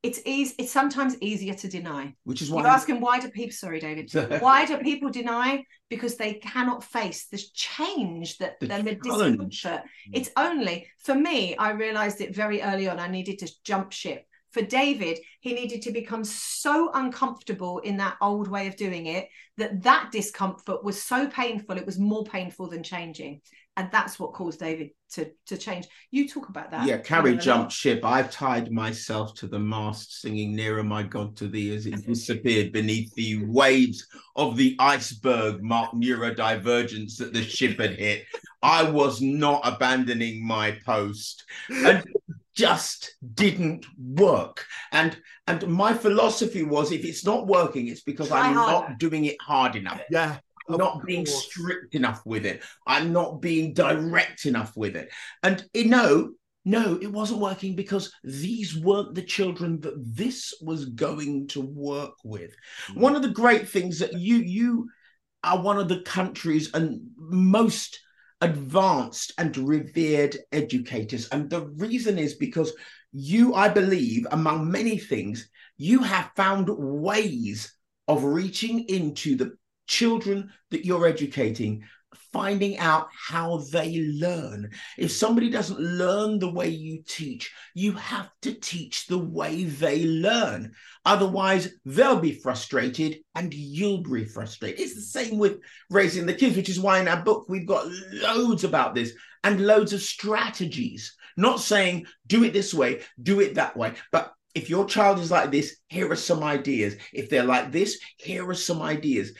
it's 0.02 0.20
easy. 0.26 0.54
It's 0.58 0.70
sometimes 0.70 1.16
easier 1.20 1.54
to 1.54 1.68
deny. 1.68 2.14
Which 2.24 2.42
is 2.42 2.50
why 2.50 2.60
you're 2.60 2.70
asking 2.70 3.00
why 3.00 3.18
do 3.20 3.30
people? 3.30 3.52
Sorry, 3.52 3.80
David. 3.80 4.12
why 4.40 4.66
do 4.66 4.76
people 4.78 5.10
deny? 5.10 5.64
Because 5.88 6.16
they 6.16 6.34
cannot 6.34 6.84
face 6.84 7.26
the 7.28 7.42
change 7.54 8.36
that 8.38 8.60
the, 8.60 8.66
the 8.66 8.94
discomfort. 9.02 9.82
It's 10.12 10.30
only 10.36 10.86
for 10.98 11.14
me. 11.14 11.56
I 11.56 11.70
realized 11.70 12.20
it 12.20 12.34
very 12.34 12.62
early 12.62 12.88
on. 12.88 13.00
I 13.00 13.08
needed 13.08 13.38
to 13.40 13.50
jump 13.64 13.92
ship. 13.92 14.27
For 14.52 14.62
David, 14.62 15.18
he 15.40 15.52
needed 15.52 15.82
to 15.82 15.92
become 15.92 16.24
so 16.24 16.90
uncomfortable 16.94 17.78
in 17.80 17.96
that 17.98 18.16
old 18.20 18.48
way 18.48 18.66
of 18.66 18.76
doing 18.76 19.06
it 19.06 19.28
that 19.56 19.82
that 19.82 20.10
discomfort 20.10 20.82
was 20.82 21.02
so 21.02 21.26
painful. 21.28 21.76
It 21.76 21.86
was 21.86 21.98
more 21.98 22.24
painful 22.24 22.68
than 22.68 22.82
changing 22.82 23.40
and 23.78 23.88
that's 23.92 24.18
what 24.18 24.32
caused 24.32 24.58
David 24.58 24.90
to 25.12 25.30
to 25.46 25.56
change. 25.56 25.86
You 26.10 26.28
talk 26.28 26.48
about 26.48 26.72
that. 26.72 26.84
Yeah, 26.84 26.98
Carrie 26.98 27.36
jumped 27.36 27.72
ship. 27.72 28.04
I've 28.04 28.30
tied 28.30 28.72
myself 28.72 29.34
to 29.36 29.46
the 29.46 29.60
mast, 29.60 30.20
singing 30.20 30.56
"Nearer, 30.56 30.82
My 30.82 31.04
God, 31.04 31.36
to 31.36 31.46
Thee" 31.46 31.74
as 31.76 31.86
it 31.86 32.04
disappeared 32.04 32.72
beneath 32.72 33.14
the 33.14 33.44
waves 33.46 34.04
of 34.34 34.56
the 34.56 34.74
iceberg 34.80 35.62
marked 35.62 35.94
neurodivergence 35.94 37.16
that 37.18 37.32
the 37.32 37.44
ship 37.44 37.78
had 37.78 37.96
hit. 38.00 38.24
I 38.62 38.82
was 38.82 39.22
not 39.22 39.60
abandoning 39.62 40.44
my 40.44 40.76
post, 40.84 41.44
and 41.70 42.02
just 42.58 43.14
didn't 43.34 43.86
work. 43.96 44.66
And 44.92 45.16
and 45.46 45.66
my 45.68 45.94
philosophy 45.94 46.62
was, 46.62 46.92
if 46.92 47.04
it's 47.04 47.24
not 47.24 47.46
working, 47.46 47.88
it's 47.88 48.02
because 48.02 48.28
Try 48.28 48.48
I'm 48.48 48.54
harder. 48.54 48.88
not 48.90 48.98
doing 48.98 49.24
it 49.26 49.36
hard 49.40 49.76
enough. 49.76 50.00
Yeah 50.10 50.38
not 50.70 51.02
being 51.06 51.24
strict 51.24 51.94
enough 51.94 52.20
with 52.26 52.44
it. 52.44 52.62
I'm 52.86 53.10
not 53.10 53.40
being 53.40 53.72
direct 53.72 54.44
enough 54.44 54.76
with 54.76 54.96
it. 54.96 55.10
And 55.42 55.64
you 55.72 55.86
know, 55.86 56.32
no, 56.64 56.98
it 57.00 57.10
wasn't 57.10 57.40
working 57.40 57.74
because 57.74 58.12
these 58.22 58.76
weren't 58.76 59.14
the 59.14 59.22
children 59.22 59.80
that 59.80 59.94
this 59.96 60.52
was 60.60 60.84
going 60.84 61.46
to 61.48 61.62
work 61.62 62.12
with. 62.24 62.54
Mm. 62.90 62.98
One 62.98 63.16
of 63.16 63.22
the 63.22 63.30
great 63.30 63.66
things 63.66 64.00
that 64.00 64.12
you 64.12 64.36
you 64.36 64.90
are 65.42 65.62
one 65.62 65.78
of 65.78 65.88
the 65.88 66.02
countries 66.02 66.70
and 66.74 67.00
most 67.16 68.00
advanced 68.40 69.32
and 69.38 69.56
revered 69.56 70.36
educators. 70.52 71.28
And 71.28 71.50
the 71.50 71.66
reason 71.68 72.18
is 72.18 72.34
because 72.34 72.72
you, 73.12 73.54
I 73.54 73.68
believe, 73.68 74.26
among 74.30 74.70
many 74.70 74.98
things, 74.98 75.48
you 75.76 76.02
have 76.02 76.30
found 76.36 76.68
ways 76.68 77.74
of 78.06 78.24
reaching 78.24 78.84
into 78.88 79.36
the 79.36 79.56
children 79.86 80.52
that 80.70 80.84
you're 80.84 81.06
educating 81.06 81.84
finding 82.32 82.78
out 82.78 83.08
how 83.12 83.58
they 83.72 84.00
learn. 84.00 84.70
If 84.96 85.10
somebody 85.10 85.50
doesn't 85.50 85.80
learn 85.80 86.38
the 86.38 86.50
way 86.50 86.68
you 86.68 87.02
teach, 87.06 87.52
you 87.74 87.92
have 87.92 88.30
to 88.42 88.54
teach 88.54 89.06
the 89.06 89.18
way 89.18 89.64
they 89.64 90.04
learn. 90.04 90.72
Otherwise, 91.04 91.74
they'll 91.84 92.20
be 92.20 92.32
frustrated 92.32 93.18
and 93.34 93.52
you'll 93.52 94.02
be 94.02 94.24
frustrated. 94.24 94.80
It's 94.80 94.94
the 94.94 95.00
same 95.00 95.38
with 95.38 95.58
raising 95.90 96.26
the 96.26 96.34
kids, 96.34 96.56
which 96.56 96.68
is 96.68 96.80
why 96.80 97.00
in 97.00 97.08
our 97.08 97.22
book 97.22 97.46
we've 97.48 97.66
got 97.66 97.86
loads 98.12 98.64
about 98.64 98.94
this 98.94 99.12
and 99.44 99.66
loads 99.66 99.92
of 99.92 100.02
strategies 100.02 101.14
Not 101.36 101.60
saying 101.60 102.06
do 102.26 102.42
it 102.42 102.52
this 102.52 102.74
way, 102.74 103.02
do 103.22 103.40
it 103.40 103.54
that 103.54 103.76
way, 103.76 103.94
but 104.10 104.32
if 104.54 104.68
your 104.68 104.86
child 104.86 105.20
is 105.20 105.30
like 105.30 105.52
this, 105.52 105.76
here 105.88 106.10
are 106.10 106.16
some 106.16 106.42
ideas. 106.42 106.96
If 107.12 107.30
they're 107.30 107.44
like 107.44 107.70
this, 107.70 108.00
here 108.16 108.48
are 108.48 108.54
some 108.54 108.82
ideas. 108.82 109.32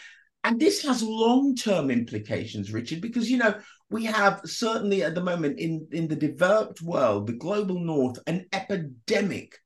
And 0.45 0.61
this 0.61 0.83
has 0.83 1.03
long 1.03 1.57
term 1.57 1.91
implications, 1.91 2.73
Richard, 2.73 3.01
because, 3.01 3.31
you 3.31 3.39
know, 3.39 3.55
we 3.91 4.05
have 4.05 4.41
certainly 4.45 5.03
at 5.03 5.15
the 5.15 5.23
moment 5.23 5.59
in, 5.59 5.87
in 5.93 6.09
the 6.09 6.17
developed 6.17 6.81
world, 6.81 7.27
the 7.27 7.33
global 7.33 7.79
north, 7.79 8.19
an 8.27 8.47
epidemic 8.53 9.59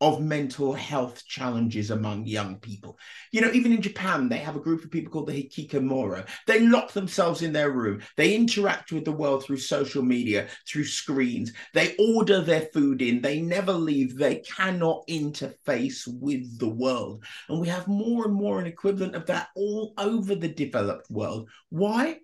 of 0.00 0.20
mental 0.20 0.72
health 0.72 1.24
challenges 1.26 1.90
among 1.90 2.24
young 2.24 2.56
people. 2.60 2.98
You 3.32 3.40
know, 3.40 3.50
even 3.50 3.72
in 3.72 3.82
Japan, 3.82 4.28
they 4.28 4.38
have 4.38 4.54
a 4.54 4.60
group 4.60 4.84
of 4.84 4.90
people 4.90 5.10
called 5.10 5.26
the 5.26 5.32
Hikikomori. 5.32 6.26
They 6.46 6.60
lock 6.60 6.92
themselves 6.92 7.42
in 7.42 7.52
their 7.52 7.70
room. 7.70 8.02
They 8.16 8.34
interact 8.34 8.92
with 8.92 9.04
the 9.04 9.12
world 9.12 9.44
through 9.44 9.58
social 9.58 10.02
media, 10.02 10.46
through 10.68 10.84
screens. 10.84 11.52
They 11.74 11.96
order 11.96 12.40
their 12.40 12.68
food 12.72 13.02
in. 13.02 13.20
They 13.20 13.40
never 13.40 13.72
leave. 13.72 14.16
They 14.16 14.36
cannot 14.36 15.06
interface 15.08 16.06
with 16.06 16.58
the 16.58 16.68
world. 16.68 17.24
And 17.48 17.60
we 17.60 17.68
have 17.68 17.88
more 17.88 18.26
and 18.26 18.34
more 18.34 18.60
an 18.60 18.66
equivalent 18.66 19.16
of 19.16 19.26
that 19.26 19.48
all 19.56 19.94
over 19.98 20.34
the 20.34 20.48
developed 20.48 21.10
world. 21.10 21.48
Why? 21.70 22.20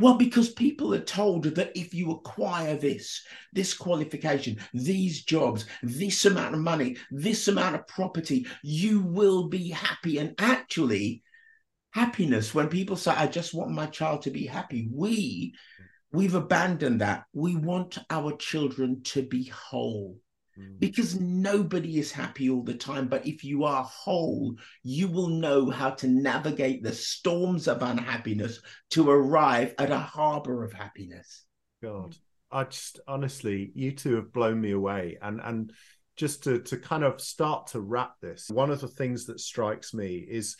Well, 0.00 0.14
because 0.14 0.48
people 0.48 0.94
are 0.94 1.00
told 1.00 1.44
that 1.44 1.76
if 1.76 1.92
you 1.92 2.10
acquire 2.10 2.74
this, 2.74 3.22
this 3.52 3.74
qualification, 3.74 4.56
these 4.72 5.24
jobs, 5.24 5.66
this 5.82 6.24
amount 6.24 6.54
of 6.54 6.62
money, 6.62 6.96
this 7.10 7.48
amount 7.48 7.74
of 7.74 7.86
property, 7.86 8.46
you 8.62 9.02
will 9.02 9.48
be 9.48 9.68
happy. 9.68 10.16
And 10.16 10.34
actually, 10.38 11.22
happiness, 11.90 12.54
when 12.54 12.68
people 12.68 12.96
say, 12.96 13.10
I 13.10 13.26
just 13.26 13.52
want 13.52 13.72
my 13.72 13.84
child 13.86 14.22
to 14.22 14.30
be 14.30 14.46
happy, 14.46 14.88
we, 14.90 15.52
we've 16.12 16.34
abandoned 16.34 17.02
that. 17.02 17.24
We 17.34 17.56
want 17.56 17.98
our 18.08 18.34
children 18.38 19.02
to 19.02 19.20
be 19.20 19.44
whole. 19.44 20.16
Mm. 20.60 20.78
because 20.78 21.18
nobody 21.20 21.98
is 21.98 22.12
happy 22.12 22.50
all 22.50 22.62
the 22.62 22.74
time. 22.74 23.08
But 23.08 23.26
if 23.26 23.44
you 23.44 23.64
are 23.64 23.84
whole, 23.84 24.56
you 24.82 25.08
will 25.08 25.28
know 25.28 25.70
how 25.70 25.90
to 25.90 26.08
navigate 26.08 26.82
the 26.82 26.92
storms 26.92 27.68
of 27.68 27.82
unhappiness 27.82 28.60
to 28.90 29.08
arrive 29.10 29.74
at 29.78 29.90
a 29.90 29.98
harbor 29.98 30.62
of 30.64 30.72
happiness. 30.72 31.44
God, 31.82 32.16
I 32.50 32.64
just 32.64 33.00
honestly, 33.06 33.70
you 33.74 33.92
two 33.92 34.16
have 34.16 34.32
blown 34.32 34.60
me 34.60 34.72
away. 34.72 35.18
And 35.22 35.40
and 35.42 35.72
just 36.16 36.44
to 36.44 36.60
to 36.60 36.76
kind 36.76 37.04
of 37.04 37.20
start 37.20 37.68
to 37.68 37.80
wrap 37.80 38.14
this, 38.20 38.48
one 38.50 38.70
of 38.70 38.80
the 38.80 38.88
things 38.88 39.26
that 39.26 39.40
strikes 39.40 39.94
me 39.94 40.16
is 40.16 40.56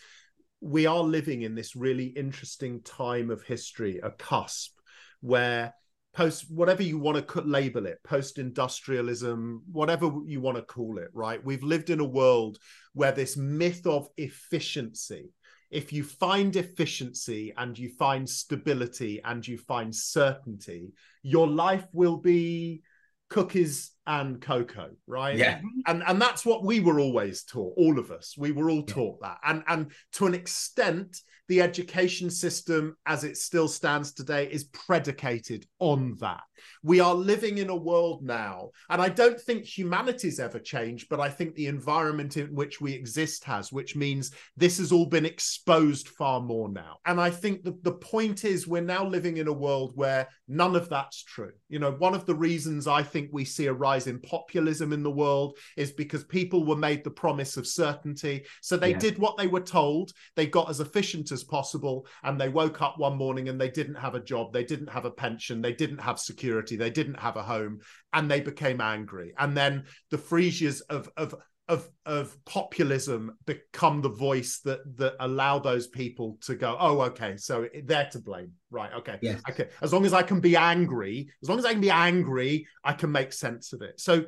we 0.61 0.85
are 0.85 1.03
living 1.03 1.41
in 1.41 1.55
this 1.55 1.75
really 1.75 2.05
interesting 2.05 2.81
time 2.81 3.29
of 3.29 3.43
history, 3.43 3.99
a 4.01 4.11
cusp 4.11 4.79
where 5.21 5.73
post 6.13 6.45
whatever 6.49 6.83
you 6.83 6.97
want 6.97 7.27
to 7.27 7.41
label 7.41 7.85
it 7.85 7.97
post 8.03 8.37
industrialism 8.37 9.63
whatever 9.71 10.11
you 10.25 10.41
want 10.41 10.57
to 10.57 10.63
call 10.63 10.97
it 10.97 11.09
right? 11.13 11.43
We've 11.43 11.63
lived 11.63 11.89
in 11.89 11.99
a 11.99 12.05
world 12.05 12.57
where 12.93 13.11
this 13.11 13.37
myth 13.37 13.85
of 13.85 14.07
efficiency 14.17 15.31
if 15.69 15.93
you 15.93 16.03
find 16.03 16.55
efficiency 16.57 17.53
and 17.55 17.79
you 17.79 17.89
find 17.97 18.29
stability 18.29 19.21
and 19.23 19.47
you 19.47 19.57
find 19.57 19.95
certainty 19.95 20.93
your 21.23 21.47
life 21.47 21.85
will 21.93 22.17
be 22.17 22.81
cookies 23.29 23.91
and 24.11 24.41
cocoa 24.41 24.89
right 25.07 25.37
yeah 25.37 25.61
and 25.87 26.03
and 26.05 26.21
that's 26.21 26.45
what 26.45 26.65
we 26.65 26.81
were 26.81 26.99
always 26.99 27.43
taught 27.43 27.73
all 27.77 27.97
of 27.97 28.11
us 28.11 28.35
we 28.37 28.51
were 28.51 28.69
all 28.69 28.83
taught 28.83 29.17
yeah. 29.21 29.29
that 29.29 29.37
and 29.45 29.63
and 29.67 29.91
to 30.11 30.25
an 30.25 30.33
extent 30.33 31.21
the 31.51 31.61
education 31.61 32.29
system 32.29 32.95
as 33.05 33.25
it 33.25 33.35
still 33.35 33.67
stands 33.67 34.13
today 34.13 34.47
is 34.49 34.63
predicated 34.63 35.65
on 35.79 36.15
that. 36.21 36.39
We 36.81 37.01
are 37.01 37.13
living 37.13 37.57
in 37.57 37.69
a 37.69 37.75
world 37.75 38.23
now, 38.23 38.69
and 38.89 39.01
I 39.01 39.09
don't 39.09 39.37
think 39.37 39.65
humanity's 39.65 40.39
ever 40.39 40.59
changed, 40.59 41.07
but 41.09 41.19
I 41.19 41.27
think 41.27 41.55
the 41.55 41.67
environment 41.67 42.37
in 42.37 42.55
which 42.55 42.79
we 42.79 42.93
exist 42.93 43.43
has, 43.43 43.69
which 43.69 43.97
means 43.97 44.31
this 44.55 44.77
has 44.77 44.93
all 44.93 45.07
been 45.07 45.25
exposed 45.25 46.07
far 46.07 46.39
more 46.39 46.69
now. 46.69 46.99
And 47.05 47.19
I 47.19 47.29
think 47.29 47.63
that 47.63 47.83
the 47.83 47.93
point 47.93 48.45
is 48.45 48.65
we're 48.65 48.81
now 48.81 49.05
living 49.05 49.35
in 49.35 49.49
a 49.49 49.53
world 49.53 49.91
where 49.95 50.29
none 50.47 50.77
of 50.77 50.87
that's 50.87 51.21
true. 51.21 51.51
You 51.67 51.79
know, 51.79 51.91
one 51.91 52.13
of 52.13 52.25
the 52.25 52.35
reasons 52.35 52.87
I 52.87 53.03
think 53.03 53.29
we 53.33 53.43
see 53.43 53.65
a 53.65 53.73
rise 53.73 54.00
in 54.07 54.19
populism 54.19 54.93
in 54.93 55.03
the 55.03 55.11
world 55.11 55.57
is 55.77 55.91
because 55.91 56.23
people 56.23 56.65
were 56.65 56.75
made 56.75 57.03
the 57.03 57.11
promise 57.11 57.57
of 57.57 57.67
certainty. 57.67 58.45
So 58.61 58.77
they 58.77 58.91
yeah. 58.91 58.99
did 58.99 59.17
what 59.17 59.37
they 59.37 59.47
were 59.47 59.61
told, 59.61 60.11
they 60.35 60.47
got 60.47 60.69
as 60.69 60.79
efficient 60.79 61.31
as 61.31 61.43
possible. 61.43 62.05
And 62.23 62.39
they 62.39 62.49
woke 62.49 62.81
up 62.81 62.97
one 62.97 63.17
morning 63.17 63.49
and 63.49 63.59
they 63.59 63.69
didn't 63.69 63.95
have 63.95 64.15
a 64.15 64.23
job, 64.23 64.53
they 64.53 64.63
didn't 64.63 64.89
have 64.89 65.05
a 65.05 65.11
pension, 65.11 65.61
they 65.61 65.73
didn't 65.73 66.01
have 66.01 66.19
security, 66.19 66.75
they 66.75 66.89
didn't 66.89 67.19
have 67.19 67.37
a 67.37 67.43
home, 67.43 67.79
and 68.13 68.29
they 68.29 68.41
became 68.41 68.81
angry. 68.81 69.33
And 69.37 69.55
then 69.55 69.85
the 70.09 70.17
freesias 70.17 70.81
of 70.89 71.09
of 71.17 71.35
of 71.71 71.89
of 72.05 72.37
populism 72.43 73.31
become 73.45 74.01
the 74.01 74.09
voice 74.09 74.59
that 74.59 74.81
that 74.97 75.15
allow 75.21 75.57
those 75.57 75.87
people 75.87 76.37
to 76.41 76.53
go 76.53 76.75
oh 76.77 76.99
okay 76.99 77.37
so 77.37 77.65
they're 77.85 78.09
to 78.11 78.19
blame. 78.19 78.51
Right 78.69 78.91
okay. 78.97 79.17
Yes. 79.21 79.41
okay 79.49 79.69
as 79.81 79.93
long 79.93 80.05
as 80.05 80.13
i 80.13 80.21
can 80.21 80.41
be 80.41 80.57
angry 80.57 81.29
as 81.41 81.47
long 81.47 81.59
as 81.59 81.65
i 81.65 81.71
can 81.71 81.81
be 81.81 81.89
angry 81.89 82.67
i 82.83 82.91
can 82.91 83.11
make 83.11 83.31
sense 83.31 83.71
of 83.71 83.81
it. 83.81 83.99
So 84.01 84.25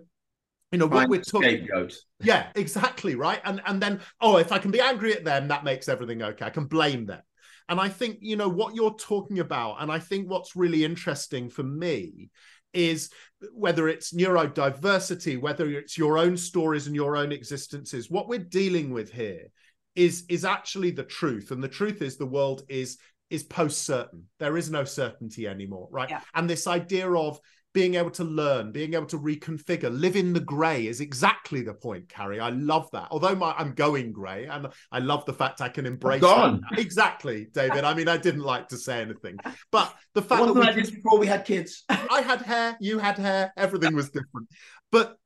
you 0.71 0.79
know 0.79 0.87
what 0.87 1.09
we're 1.09 1.21
talking 1.21 1.67
about. 1.69 1.93
yeah 2.21 2.47
exactly 2.55 3.15
right? 3.15 3.41
And 3.43 3.61
and 3.65 3.81
then 3.81 3.99
oh 4.21 4.37
if 4.37 4.53
i 4.53 4.57
can 4.57 4.71
be 4.71 4.79
angry 4.79 5.13
at 5.13 5.25
them 5.25 5.49
that 5.49 5.65
makes 5.65 5.89
everything 5.89 6.23
okay. 6.23 6.45
I 6.45 6.49
can 6.49 6.65
blame 6.65 7.05
them. 7.05 7.21
And 7.67 7.79
i 7.79 7.89
think 7.89 8.19
you 8.21 8.37
know 8.37 8.49
what 8.49 8.73
you're 8.73 8.95
talking 8.95 9.39
about 9.39 9.81
and 9.81 9.91
i 9.91 9.99
think 9.99 10.29
what's 10.29 10.55
really 10.55 10.85
interesting 10.85 11.49
for 11.49 11.63
me 11.63 12.29
is 12.73 13.09
whether 13.53 13.87
it's 13.87 14.13
neurodiversity 14.13 15.39
whether 15.39 15.69
it's 15.69 15.97
your 15.97 16.17
own 16.17 16.37
stories 16.37 16.87
and 16.87 16.95
your 16.95 17.17
own 17.17 17.31
existences. 17.31 18.09
What 18.09 18.27
we're 18.27 18.39
dealing 18.39 18.91
with 18.91 19.11
here 19.11 19.47
is 19.95 20.25
is 20.29 20.45
actually 20.45 20.91
the 20.91 21.03
truth. 21.03 21.51
And 21.51 21.63
the 21.63 21.67
truth 21.67 22.01
is 22.01 22.17
the 22.17 22.25
world 22.25 22.63
is 22.69 22.97
is 23.29 23.43
post 23.43 23.83
certain 23.83 24.25
there 24.39 24.57
is 24.57 24.69
no 24.69 24.83
certainty 24.83 25.47
anymore 25.47 25.87
right? 25.91 26.09
Yeah. 26.09 26.21
and 26.35 26.49
this 26.49 26.67
idea 26.67 27.11
of 27.11 27.39
being 27.73 27.95
able 27.95 28.11
to 28.11 28.23
learn, 28.23 28.71
being 28.71 28.93
able 28.93 29.07
to 29.07 29.17
reconfigure, 29.17 29.89
live 29.91 30.15
in 30.15 30.31
the 30.31 30.39
grey 30.39 30.85
is 30.85 31.01
exactly 31.01 31.61
the 31.63 31.73
point, 31.73 32.07
Carrie. 32.07 32.39
I 32.39 32.49
love 32.49 32.89
that. 32.91 33.07
Although 33.09 33.35
my, 33.35 33.53
I'm 33.57 33.73
going 33.73 34.11
grey, 34.11 34.45
and 34.45 34.67
I 34.91 34.99
love 34.99 35.25
the 35.25 35.33
fact 35.33 35.59
I 35.59 35.69
can 35.69 35.85
embrace 35.85 36.21
gone. 36.21 36.61
Exactly, 36.77 37.47
David. 37.51 37.83
I 37.83 37.95
mean, 37.95 38.07
I 38.07 38.17
didn't 38.17 38.43
like 38.43 38.67
to 38.69 38.77
say 38.77 39.01
anything, 39.01 39.37
but 39.71 39.93
the 40.13 40.21
fact 40.21 40.45
that 40.45 40.53
we 40.53 40.61
like 40.61 40.75
before 40.75 41.17
we 41.17 41.27
had 41.27 41.45
kids. 41.45 41.83
I 41.89 42.21
had 42.21 42.41
hair, 42.41 42.77
you 42.79 42.99
had 42.99 43.17
hair, 43.17 43.51
everything 43.57 43.95
was 43.95 44.09
different. 44.09 44.47
But 44.91 45.17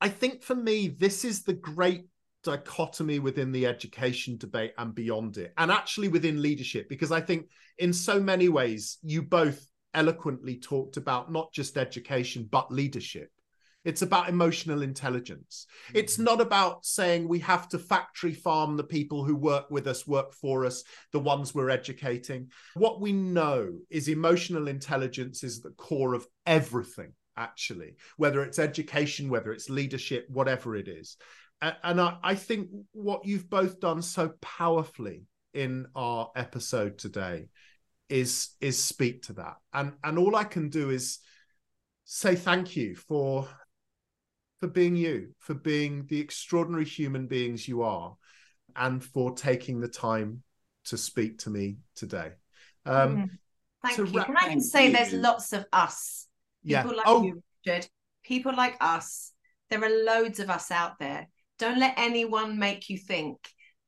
I 0.00 0.08
think 0.08 0.44
for 0.44 0.54
me, 0.54 0.88
this 0.88 1.24
is 1.24 1.42
the 1.42 1.54
great 1.54 2.06
dichotomy 2.44 3.18
within 3.18 3.50
the 3.50 3.66
education 3.66 4.36
debate 4.36 4.72
and 4.78 4.94
beyond 4.94 5.38
it, 5.38 5.52
and 5.58 5.72
actually 5.72 6.06
within 6.06 6.40
leadership, 6.40 6.88
because 6.88 7.10
I 7.10 7.20
think 7.20 7.48
in 7.78 7.92
so 7.92 8.20
many 8.20 8.48
ways 8.48 8.98
you 9.02 9.22
both 9.22 9.67
eloquently 9.94 10.56
talked 10.58 10.96
about 10.96 11.32
not 11.32 11.52
just 11.52 11.78
education, 11.78 12.48
but 12.50 12.72
leadership. 12.72 13.30
It's 13.84 14.02
about 14.02 14.28
emotional 14.28 14.82
intelligence. 14.82 15.66
It's 15.94 16.14
mm-hmm. 16.14 16.24
not 16.24 16.40
about 16.40 16.84
saying 16.84 17.26
we 17.26 17.38
have 17.40 17.68
to 17.70 17.78
factory 17.78 18.34
farm 18.34 18.76
the 18.76 18.84
people 18.84 19.24
who 19.24 19.36
work 19.36 19.70
with 19.70 19.86
us, 19.86 20.06
work 20.06 20.34
for 20.34 20.66
us, 20.66 20.82
the 21.12 21.20
ones 21.20 21.54
we're 21.54 21.70
educating. 21.70 22.50
What 22.74 23.00
we 23.00 23.12
know 23.12 23.78
is 23.88 24.08
emotional 24.08 24.68
intelligence 24.68 25.44
is 25.44 25.60
the 25.60 25.70
core 25.70 26.14
of 26.14 26.26
everything, 26.44 27.12
actually, 27.36 27.96
whether 28.16 28.42
it's 28.42 28.58
education, 28.58 29.30
whether 29.30 29.52
it's 29.52 29.70
leadership, 29.70 30.26
whatever 30.28 30.76
it 30.76 30.88
is. 30.88 31.16
And 31.60 32.00
I, 32.00 32.34
think 32.34 32.68
what 32.92 33.24
you've 33.24 33.50
both 33.50 33.80
done 33.80 34.02
so 34.02 34.32
powerfully 34.40 35.24
in 35.54 35.86
our 35.96 36.30
episode 36.36 36.98
today 36.98 37.48
is 38.08 38.50
is 38.60 38.82
speak 38.82 39.22
to 39.22 39.34
that. 39.34 39.56
And 39.72 39.92
and 40.02 40.18
all 40.18 40.36
i 40.36 40.44
can 40.44 40.68
do 40.68 40.90
is 40.90 41.18
say 42.04 42.34
thank 42.34 42.76
you 42.76 42.94
for 42.94 43.48
for 44.60 44.66
being 44.66 44.96
you 44.96 45.34
for 45.38 45.54
being 45.54 46.06
the 46.06 46.20
extraordinary 46.20 46.84
human 46.84 47.26
beings 47.26 47.68
you 47.68 47.82
are 47.82 48.16
and 48.76 49.04
for 49.04 49.34
taking 49.34 49.80
the 49.80 49.88
time 49.88 50.42
to 50.84 50.96
speak 50.96 51.38
to 51.38 51.50
me 51.50 51.76
today. 51.94 52.32
Um 52.86 53.16
mm. 53.16 53.28
thank 53.82 53.98
you. 53.98 54.20
Can 54.22 54.36
i 54.36 54.54
just 54.54 54.72
say 54.72 54.90
there's 54.90 55.12
lots 55.12 55.52
of 55.52 55.66
us? 55.72 56.26
People 56.64 56.90
yeah. 56.90 56.96
like 56.96 57.06
oh. 57.06 57.22
you 57.22 57.42
richard. 57.66 57.88
People 58.24 58.54
like 58.54 58.76
us. 58.80 59.32
There 59.70 59.82
are 59.82 60.04
loads 60.04 60.40
of 60.40 60.50
us 60.50 60.70
out 60.70 60.98
there. 60.98 61.28
Don't 61.58 61.78
let 61.78 61.94
anyone 61.98 62.58
make 62.58 62.88
you 62.88 62.98
think 62.98 63.36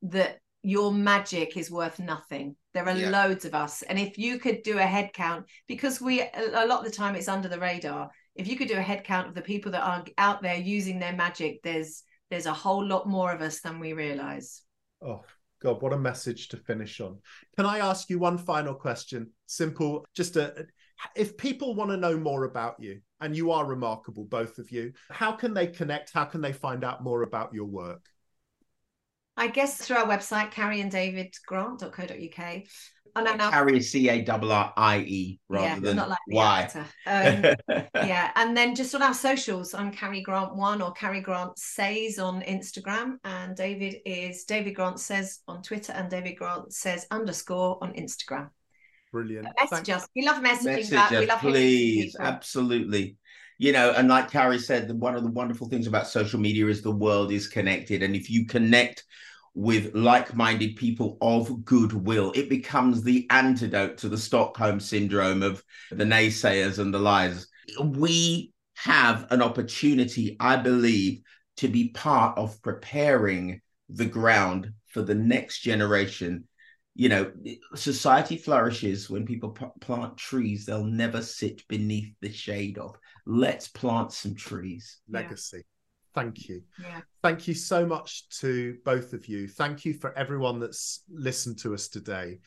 that 0.03 0.40
your 0.63 0.93
magic 0.93 1.57
is 1.57 1.71
worth 1.71 1.99
nothing 1.99 2.55
there 2.73 2.87
are 2.87 2.95
yeah. 2.95 3.09
loads 3.09 3.45
of 3.45 3.53
us. 3.53 3.81
And 3.83 3.99
if 3.99 4.17
you 4.17 4.39
could 4.39 4.63
do 4.63 4.77
a 4.77 4.83
head 4.83 5.11
count, 5.13 5.45
because 5.67 5.99
we, 6.01 6.21
a 6.21 6.65
lot 6.65 6.79
of 6.79 6.85
the 6.85 6.91
time 6.91 7.15
it's 7.15 7.27
under 7.27 7.47
the 7.47 7.59
radar, 7.59 8.09
if 8.35 8.47
you 8.47 8.55
could 8.55 8.69
do 8.69 8.77
a 8.77 8.81
head 8.81 9.03
count 9.03 9.27
of 9.27 9.35
the 9.35 9.41
people 9.41 9.71
that 9.73 9.83
are 9.83 10.05
out 10.17 10.41
there 10.41 10.55
using 10.55 10.99
their 10.99 11.13
magic, 11.13 11.61
there's, 11.63 12.03
there's 12.29 12.45
a 12.45 12.53
whole 12.53 12.85
lot 12.85 13.07
more 13.07 13.31
of 13.31 13.41
us 13.41 13.59
than 13.59 13.79
we 13.79 13.93
realize. 13.93 14.61
Oh, 15.05 15.23
God, 15.61 15.81
what 15.81 15.93
a 15.93 15.97
message 15.97 16.47
to 16.49 16.57
finish 16.57 17.01
on. 17.01 17.19
Can 17.57 17.65
I 17.65 17.79
ask 17.79 18.09
you 18.09 18.19
one 18.19 18.37
final 18.37 18.73
question? 18.73 19.31
Simple, 19.47 20.05
just 20.15 20.37
a, 20.37 20.65
if 21.15 21.35
people 21.35 21.75
want 21.75 21.91
to 21.91 21.97
know 21.97 22.17
more 22.17 22.45
about 22.45 22.75
you, 22.79 23.01
and 23.19 23.35
you 23.37 23.51
are 23.51 23.65
remarkable, 23.65 24.23
both 24.23 24.57
of 24.57 24.71
you. 24.71 24.93
How 25.11 25.33
can 25.33 25.53
they 25.53 25.67
connect? 25.67 26.11
How 26.11 26.25
can 26.25 26.41
they 26.41 26.53
find 26.53 26.83
out 26.83 27.03
more 27.03 27.21
about 27.21 27.53
your 27.53 27.67
work? 27.67 28.03
I 29.37 29.47
guess 29.47 29.77
through 29.77 29.97
our 29.97 30.07
website, 30.07 30.53
carrieanddavidgrant.co.uk. 30.53 32.63
Oh, 33.13 33.21
no, 33.21 33.35
no. 33.35 33.49
Carrie 33.49 33.81
C 33.81 34.07
A 34.09 34.25
R 34.25 34.39
R 34.43 34.73
I 34.77 34.99
E 34.99 35.37
rather 35.49 35.67
yeah, 35.67 35.79
than 35.79 35.97
like 35.97 36.17
Y. 36.29 36.69
Um, 37.05 37.43
yeah, 37.95 38.31
and 38.35 38.55
then 38.55 38.73
just 38.73 38.95
on 38.95 39.01
our 39.01 39.13
socials, 39.13 39.73
I'm 39.73 39.91
Carrie 39.91 40.21
Grant 40.21 40.55
One 40.55 40.81
or 40.81 40.93
Carrie 40.93 41.19
Grant 41.19 41.57
Says 41.57 42.19
on 42.19 42.41
Instagram, 42.43 43.17
and 43.25 43.53
David 43.55 43.97
is 44.05 44.45
David 44.45 44.75
Grant 44.75 44.99
Says 44.99 45.39
on 45.47 45.61
Twitter, 45.61 45.91
and 45.91 46.09
David 46.09 46.37
Grant 46.37 46.73
Says 46.73 47.05
underscore 47.11 47.77
on 47.81 47.91
Instagram. 47.93 48.49
Brilliant. 49.11 49.47
Message 49.59 49.89
us. 49.89 50.07
We 50.15 50.25
love 50.25 50.41
messaging 50.41 50.63
Message 50.63 50.91
back. 50.91 51.11
Us, 51.11 51.19
we 51.19 51.25
love 51.25 51.39
please, 51.39 52.15
absolutely. 52.17 53.17
You 53.61 53.73
know, 53.73 53.91
and 53.95 54.07
like 54.07 54.31
Carrie 54.31 54.57
said, 54.57 54.89
one 54.91 55.13
of 55.13 55.21
the 55.21 55.29
wonderful 55.29 55.69
things 55.69 55.85
about 55.85 56.07
social 56.07 56.39
media 56.39 56.65
is 56.65 56.81
the 56.81 56.89
world 56.89 57.31
is 57.31 57.47
connected, 57.47 58.01
and 58.01 58.15
if 58.15 58.27
you 58.27 58.47
connect 58.47 59.03
with 59.53 59.93
like-minded 59.93 60.77
people 60.77 61.19
of 61.21 61.63
goodwill. 61.63 62.31
It 62.33 62.49
becomes 62.49 63.03
the 63.03 63.27
antidote 63.29 63.99
to 63.99 64.09
the 64.09 64.17
Stockholm 64.17 64.79
syndrome 64.79 65.43
of 65.43 65.63
the 65.91 66.05
naysayers 66.05 66.79
and 66.79 66.91
the 66.91 66.97
liars. 66.97 67.49
We 67.79 68.51
have 68.77 69.27
an 69.29 69.43
opportunity, 69.43 70.37
I 70.39 70.55
believe, 70.55 71.21
to 71.57 71.67
be 71.67 71.89
part 71.89 72.39
of 72.39 72.59
preparing 72.63 73.61
the 73.89 74.07
ground 74.07 74.71
for 74.87 75.03
the 75.03 75.13
next 75.13 75.59
generation. 75.59 76.47
You 76.95 77.09
know, 77.09 77.31
society 77.75 78.37
flourishes 78.37 79.07
when 79.07 79.27
people 79.27 79.51
p- 79.51 79.65
plant 79.81 80.17
trees 80.17 80.65
they'll 80.65 80.83
never 80.83 81.21
sit 81.21 81.67
beneath 81.67 82.11
the 82.21 82.33
shade 82.33 82.79
of. 82.79 82.95
Let's 83.25 83.67
plant 83.67 84.11
some 84.11 84.35
trees. 84.35 84.99
Legacy. 85.09 85.63
Thank 86.13 86.49
you. 86.49 86.63
Yeah. 86.81 87.01
Thank 87.21 87.47
you 87.47 87.53
so 87.53 87.85
much 87.85 88.27
to 88.39 88.77
both 88.83 89.13
of 89.13 89.27
you. 89.27 89.47
Thank 89.47 89.85
you 89.85 89.93
for 89.93 90.17
everyone 90.17 90.59
that's 90.59 91.03
listened 91.09 91.59
to 91.59 91.73
us 91.73 91.87
today. 91.87 92.39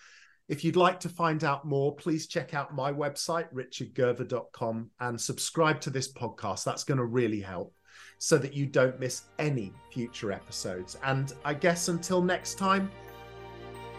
If 0.48 0.62
you'd 0.62 0.76
like 0.76 1.00
to 1.00 1.08
find 1.08 1.42
out 1.42 1.64
more, 1.64 1.96
please 1.96 2.26
check 2.26 2.52
out 2.52 2.74
my 2.74 2.92
website, 2.92 3.50
richardgerver.com, 3.54 4.90
and 5.00 5.18
subscribe 5.18 5.80
to 5.82 5.90
this 5.90 6.12
podcast. 6.12 6.64
That's 6.64 6.84
going 6.84 6.98
to 6.98 7.06
really 7.06 7.40
help 7.40 7.74
so 8.18 8.36
that 8.38 8.52
you 8.52 8.66
don't 8.66 9.00
miss 9.00 9.22
any 9.38 9.72
future 9.90 10.32
episodes. 10.32 10.98
And 11.02 11.32
I 11.44 11.54
guess 11.54 11.88
until 11.88 12.20
next 12.20 12.58
time, 12.58 12.90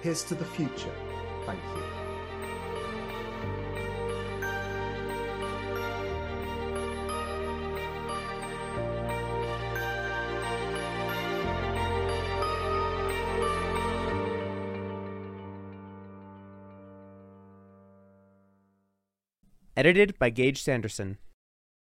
here's 0.01 0.23
to 0.25 0.35
the 0.35 0.45
future. 0.45 0.93
Thank 1.45 1.59
you. 1.75 1.94
Edited 19.77 20.17
by 20.17 20.29
Gage 20.29 20.61
Sanderson. 20.61 21.17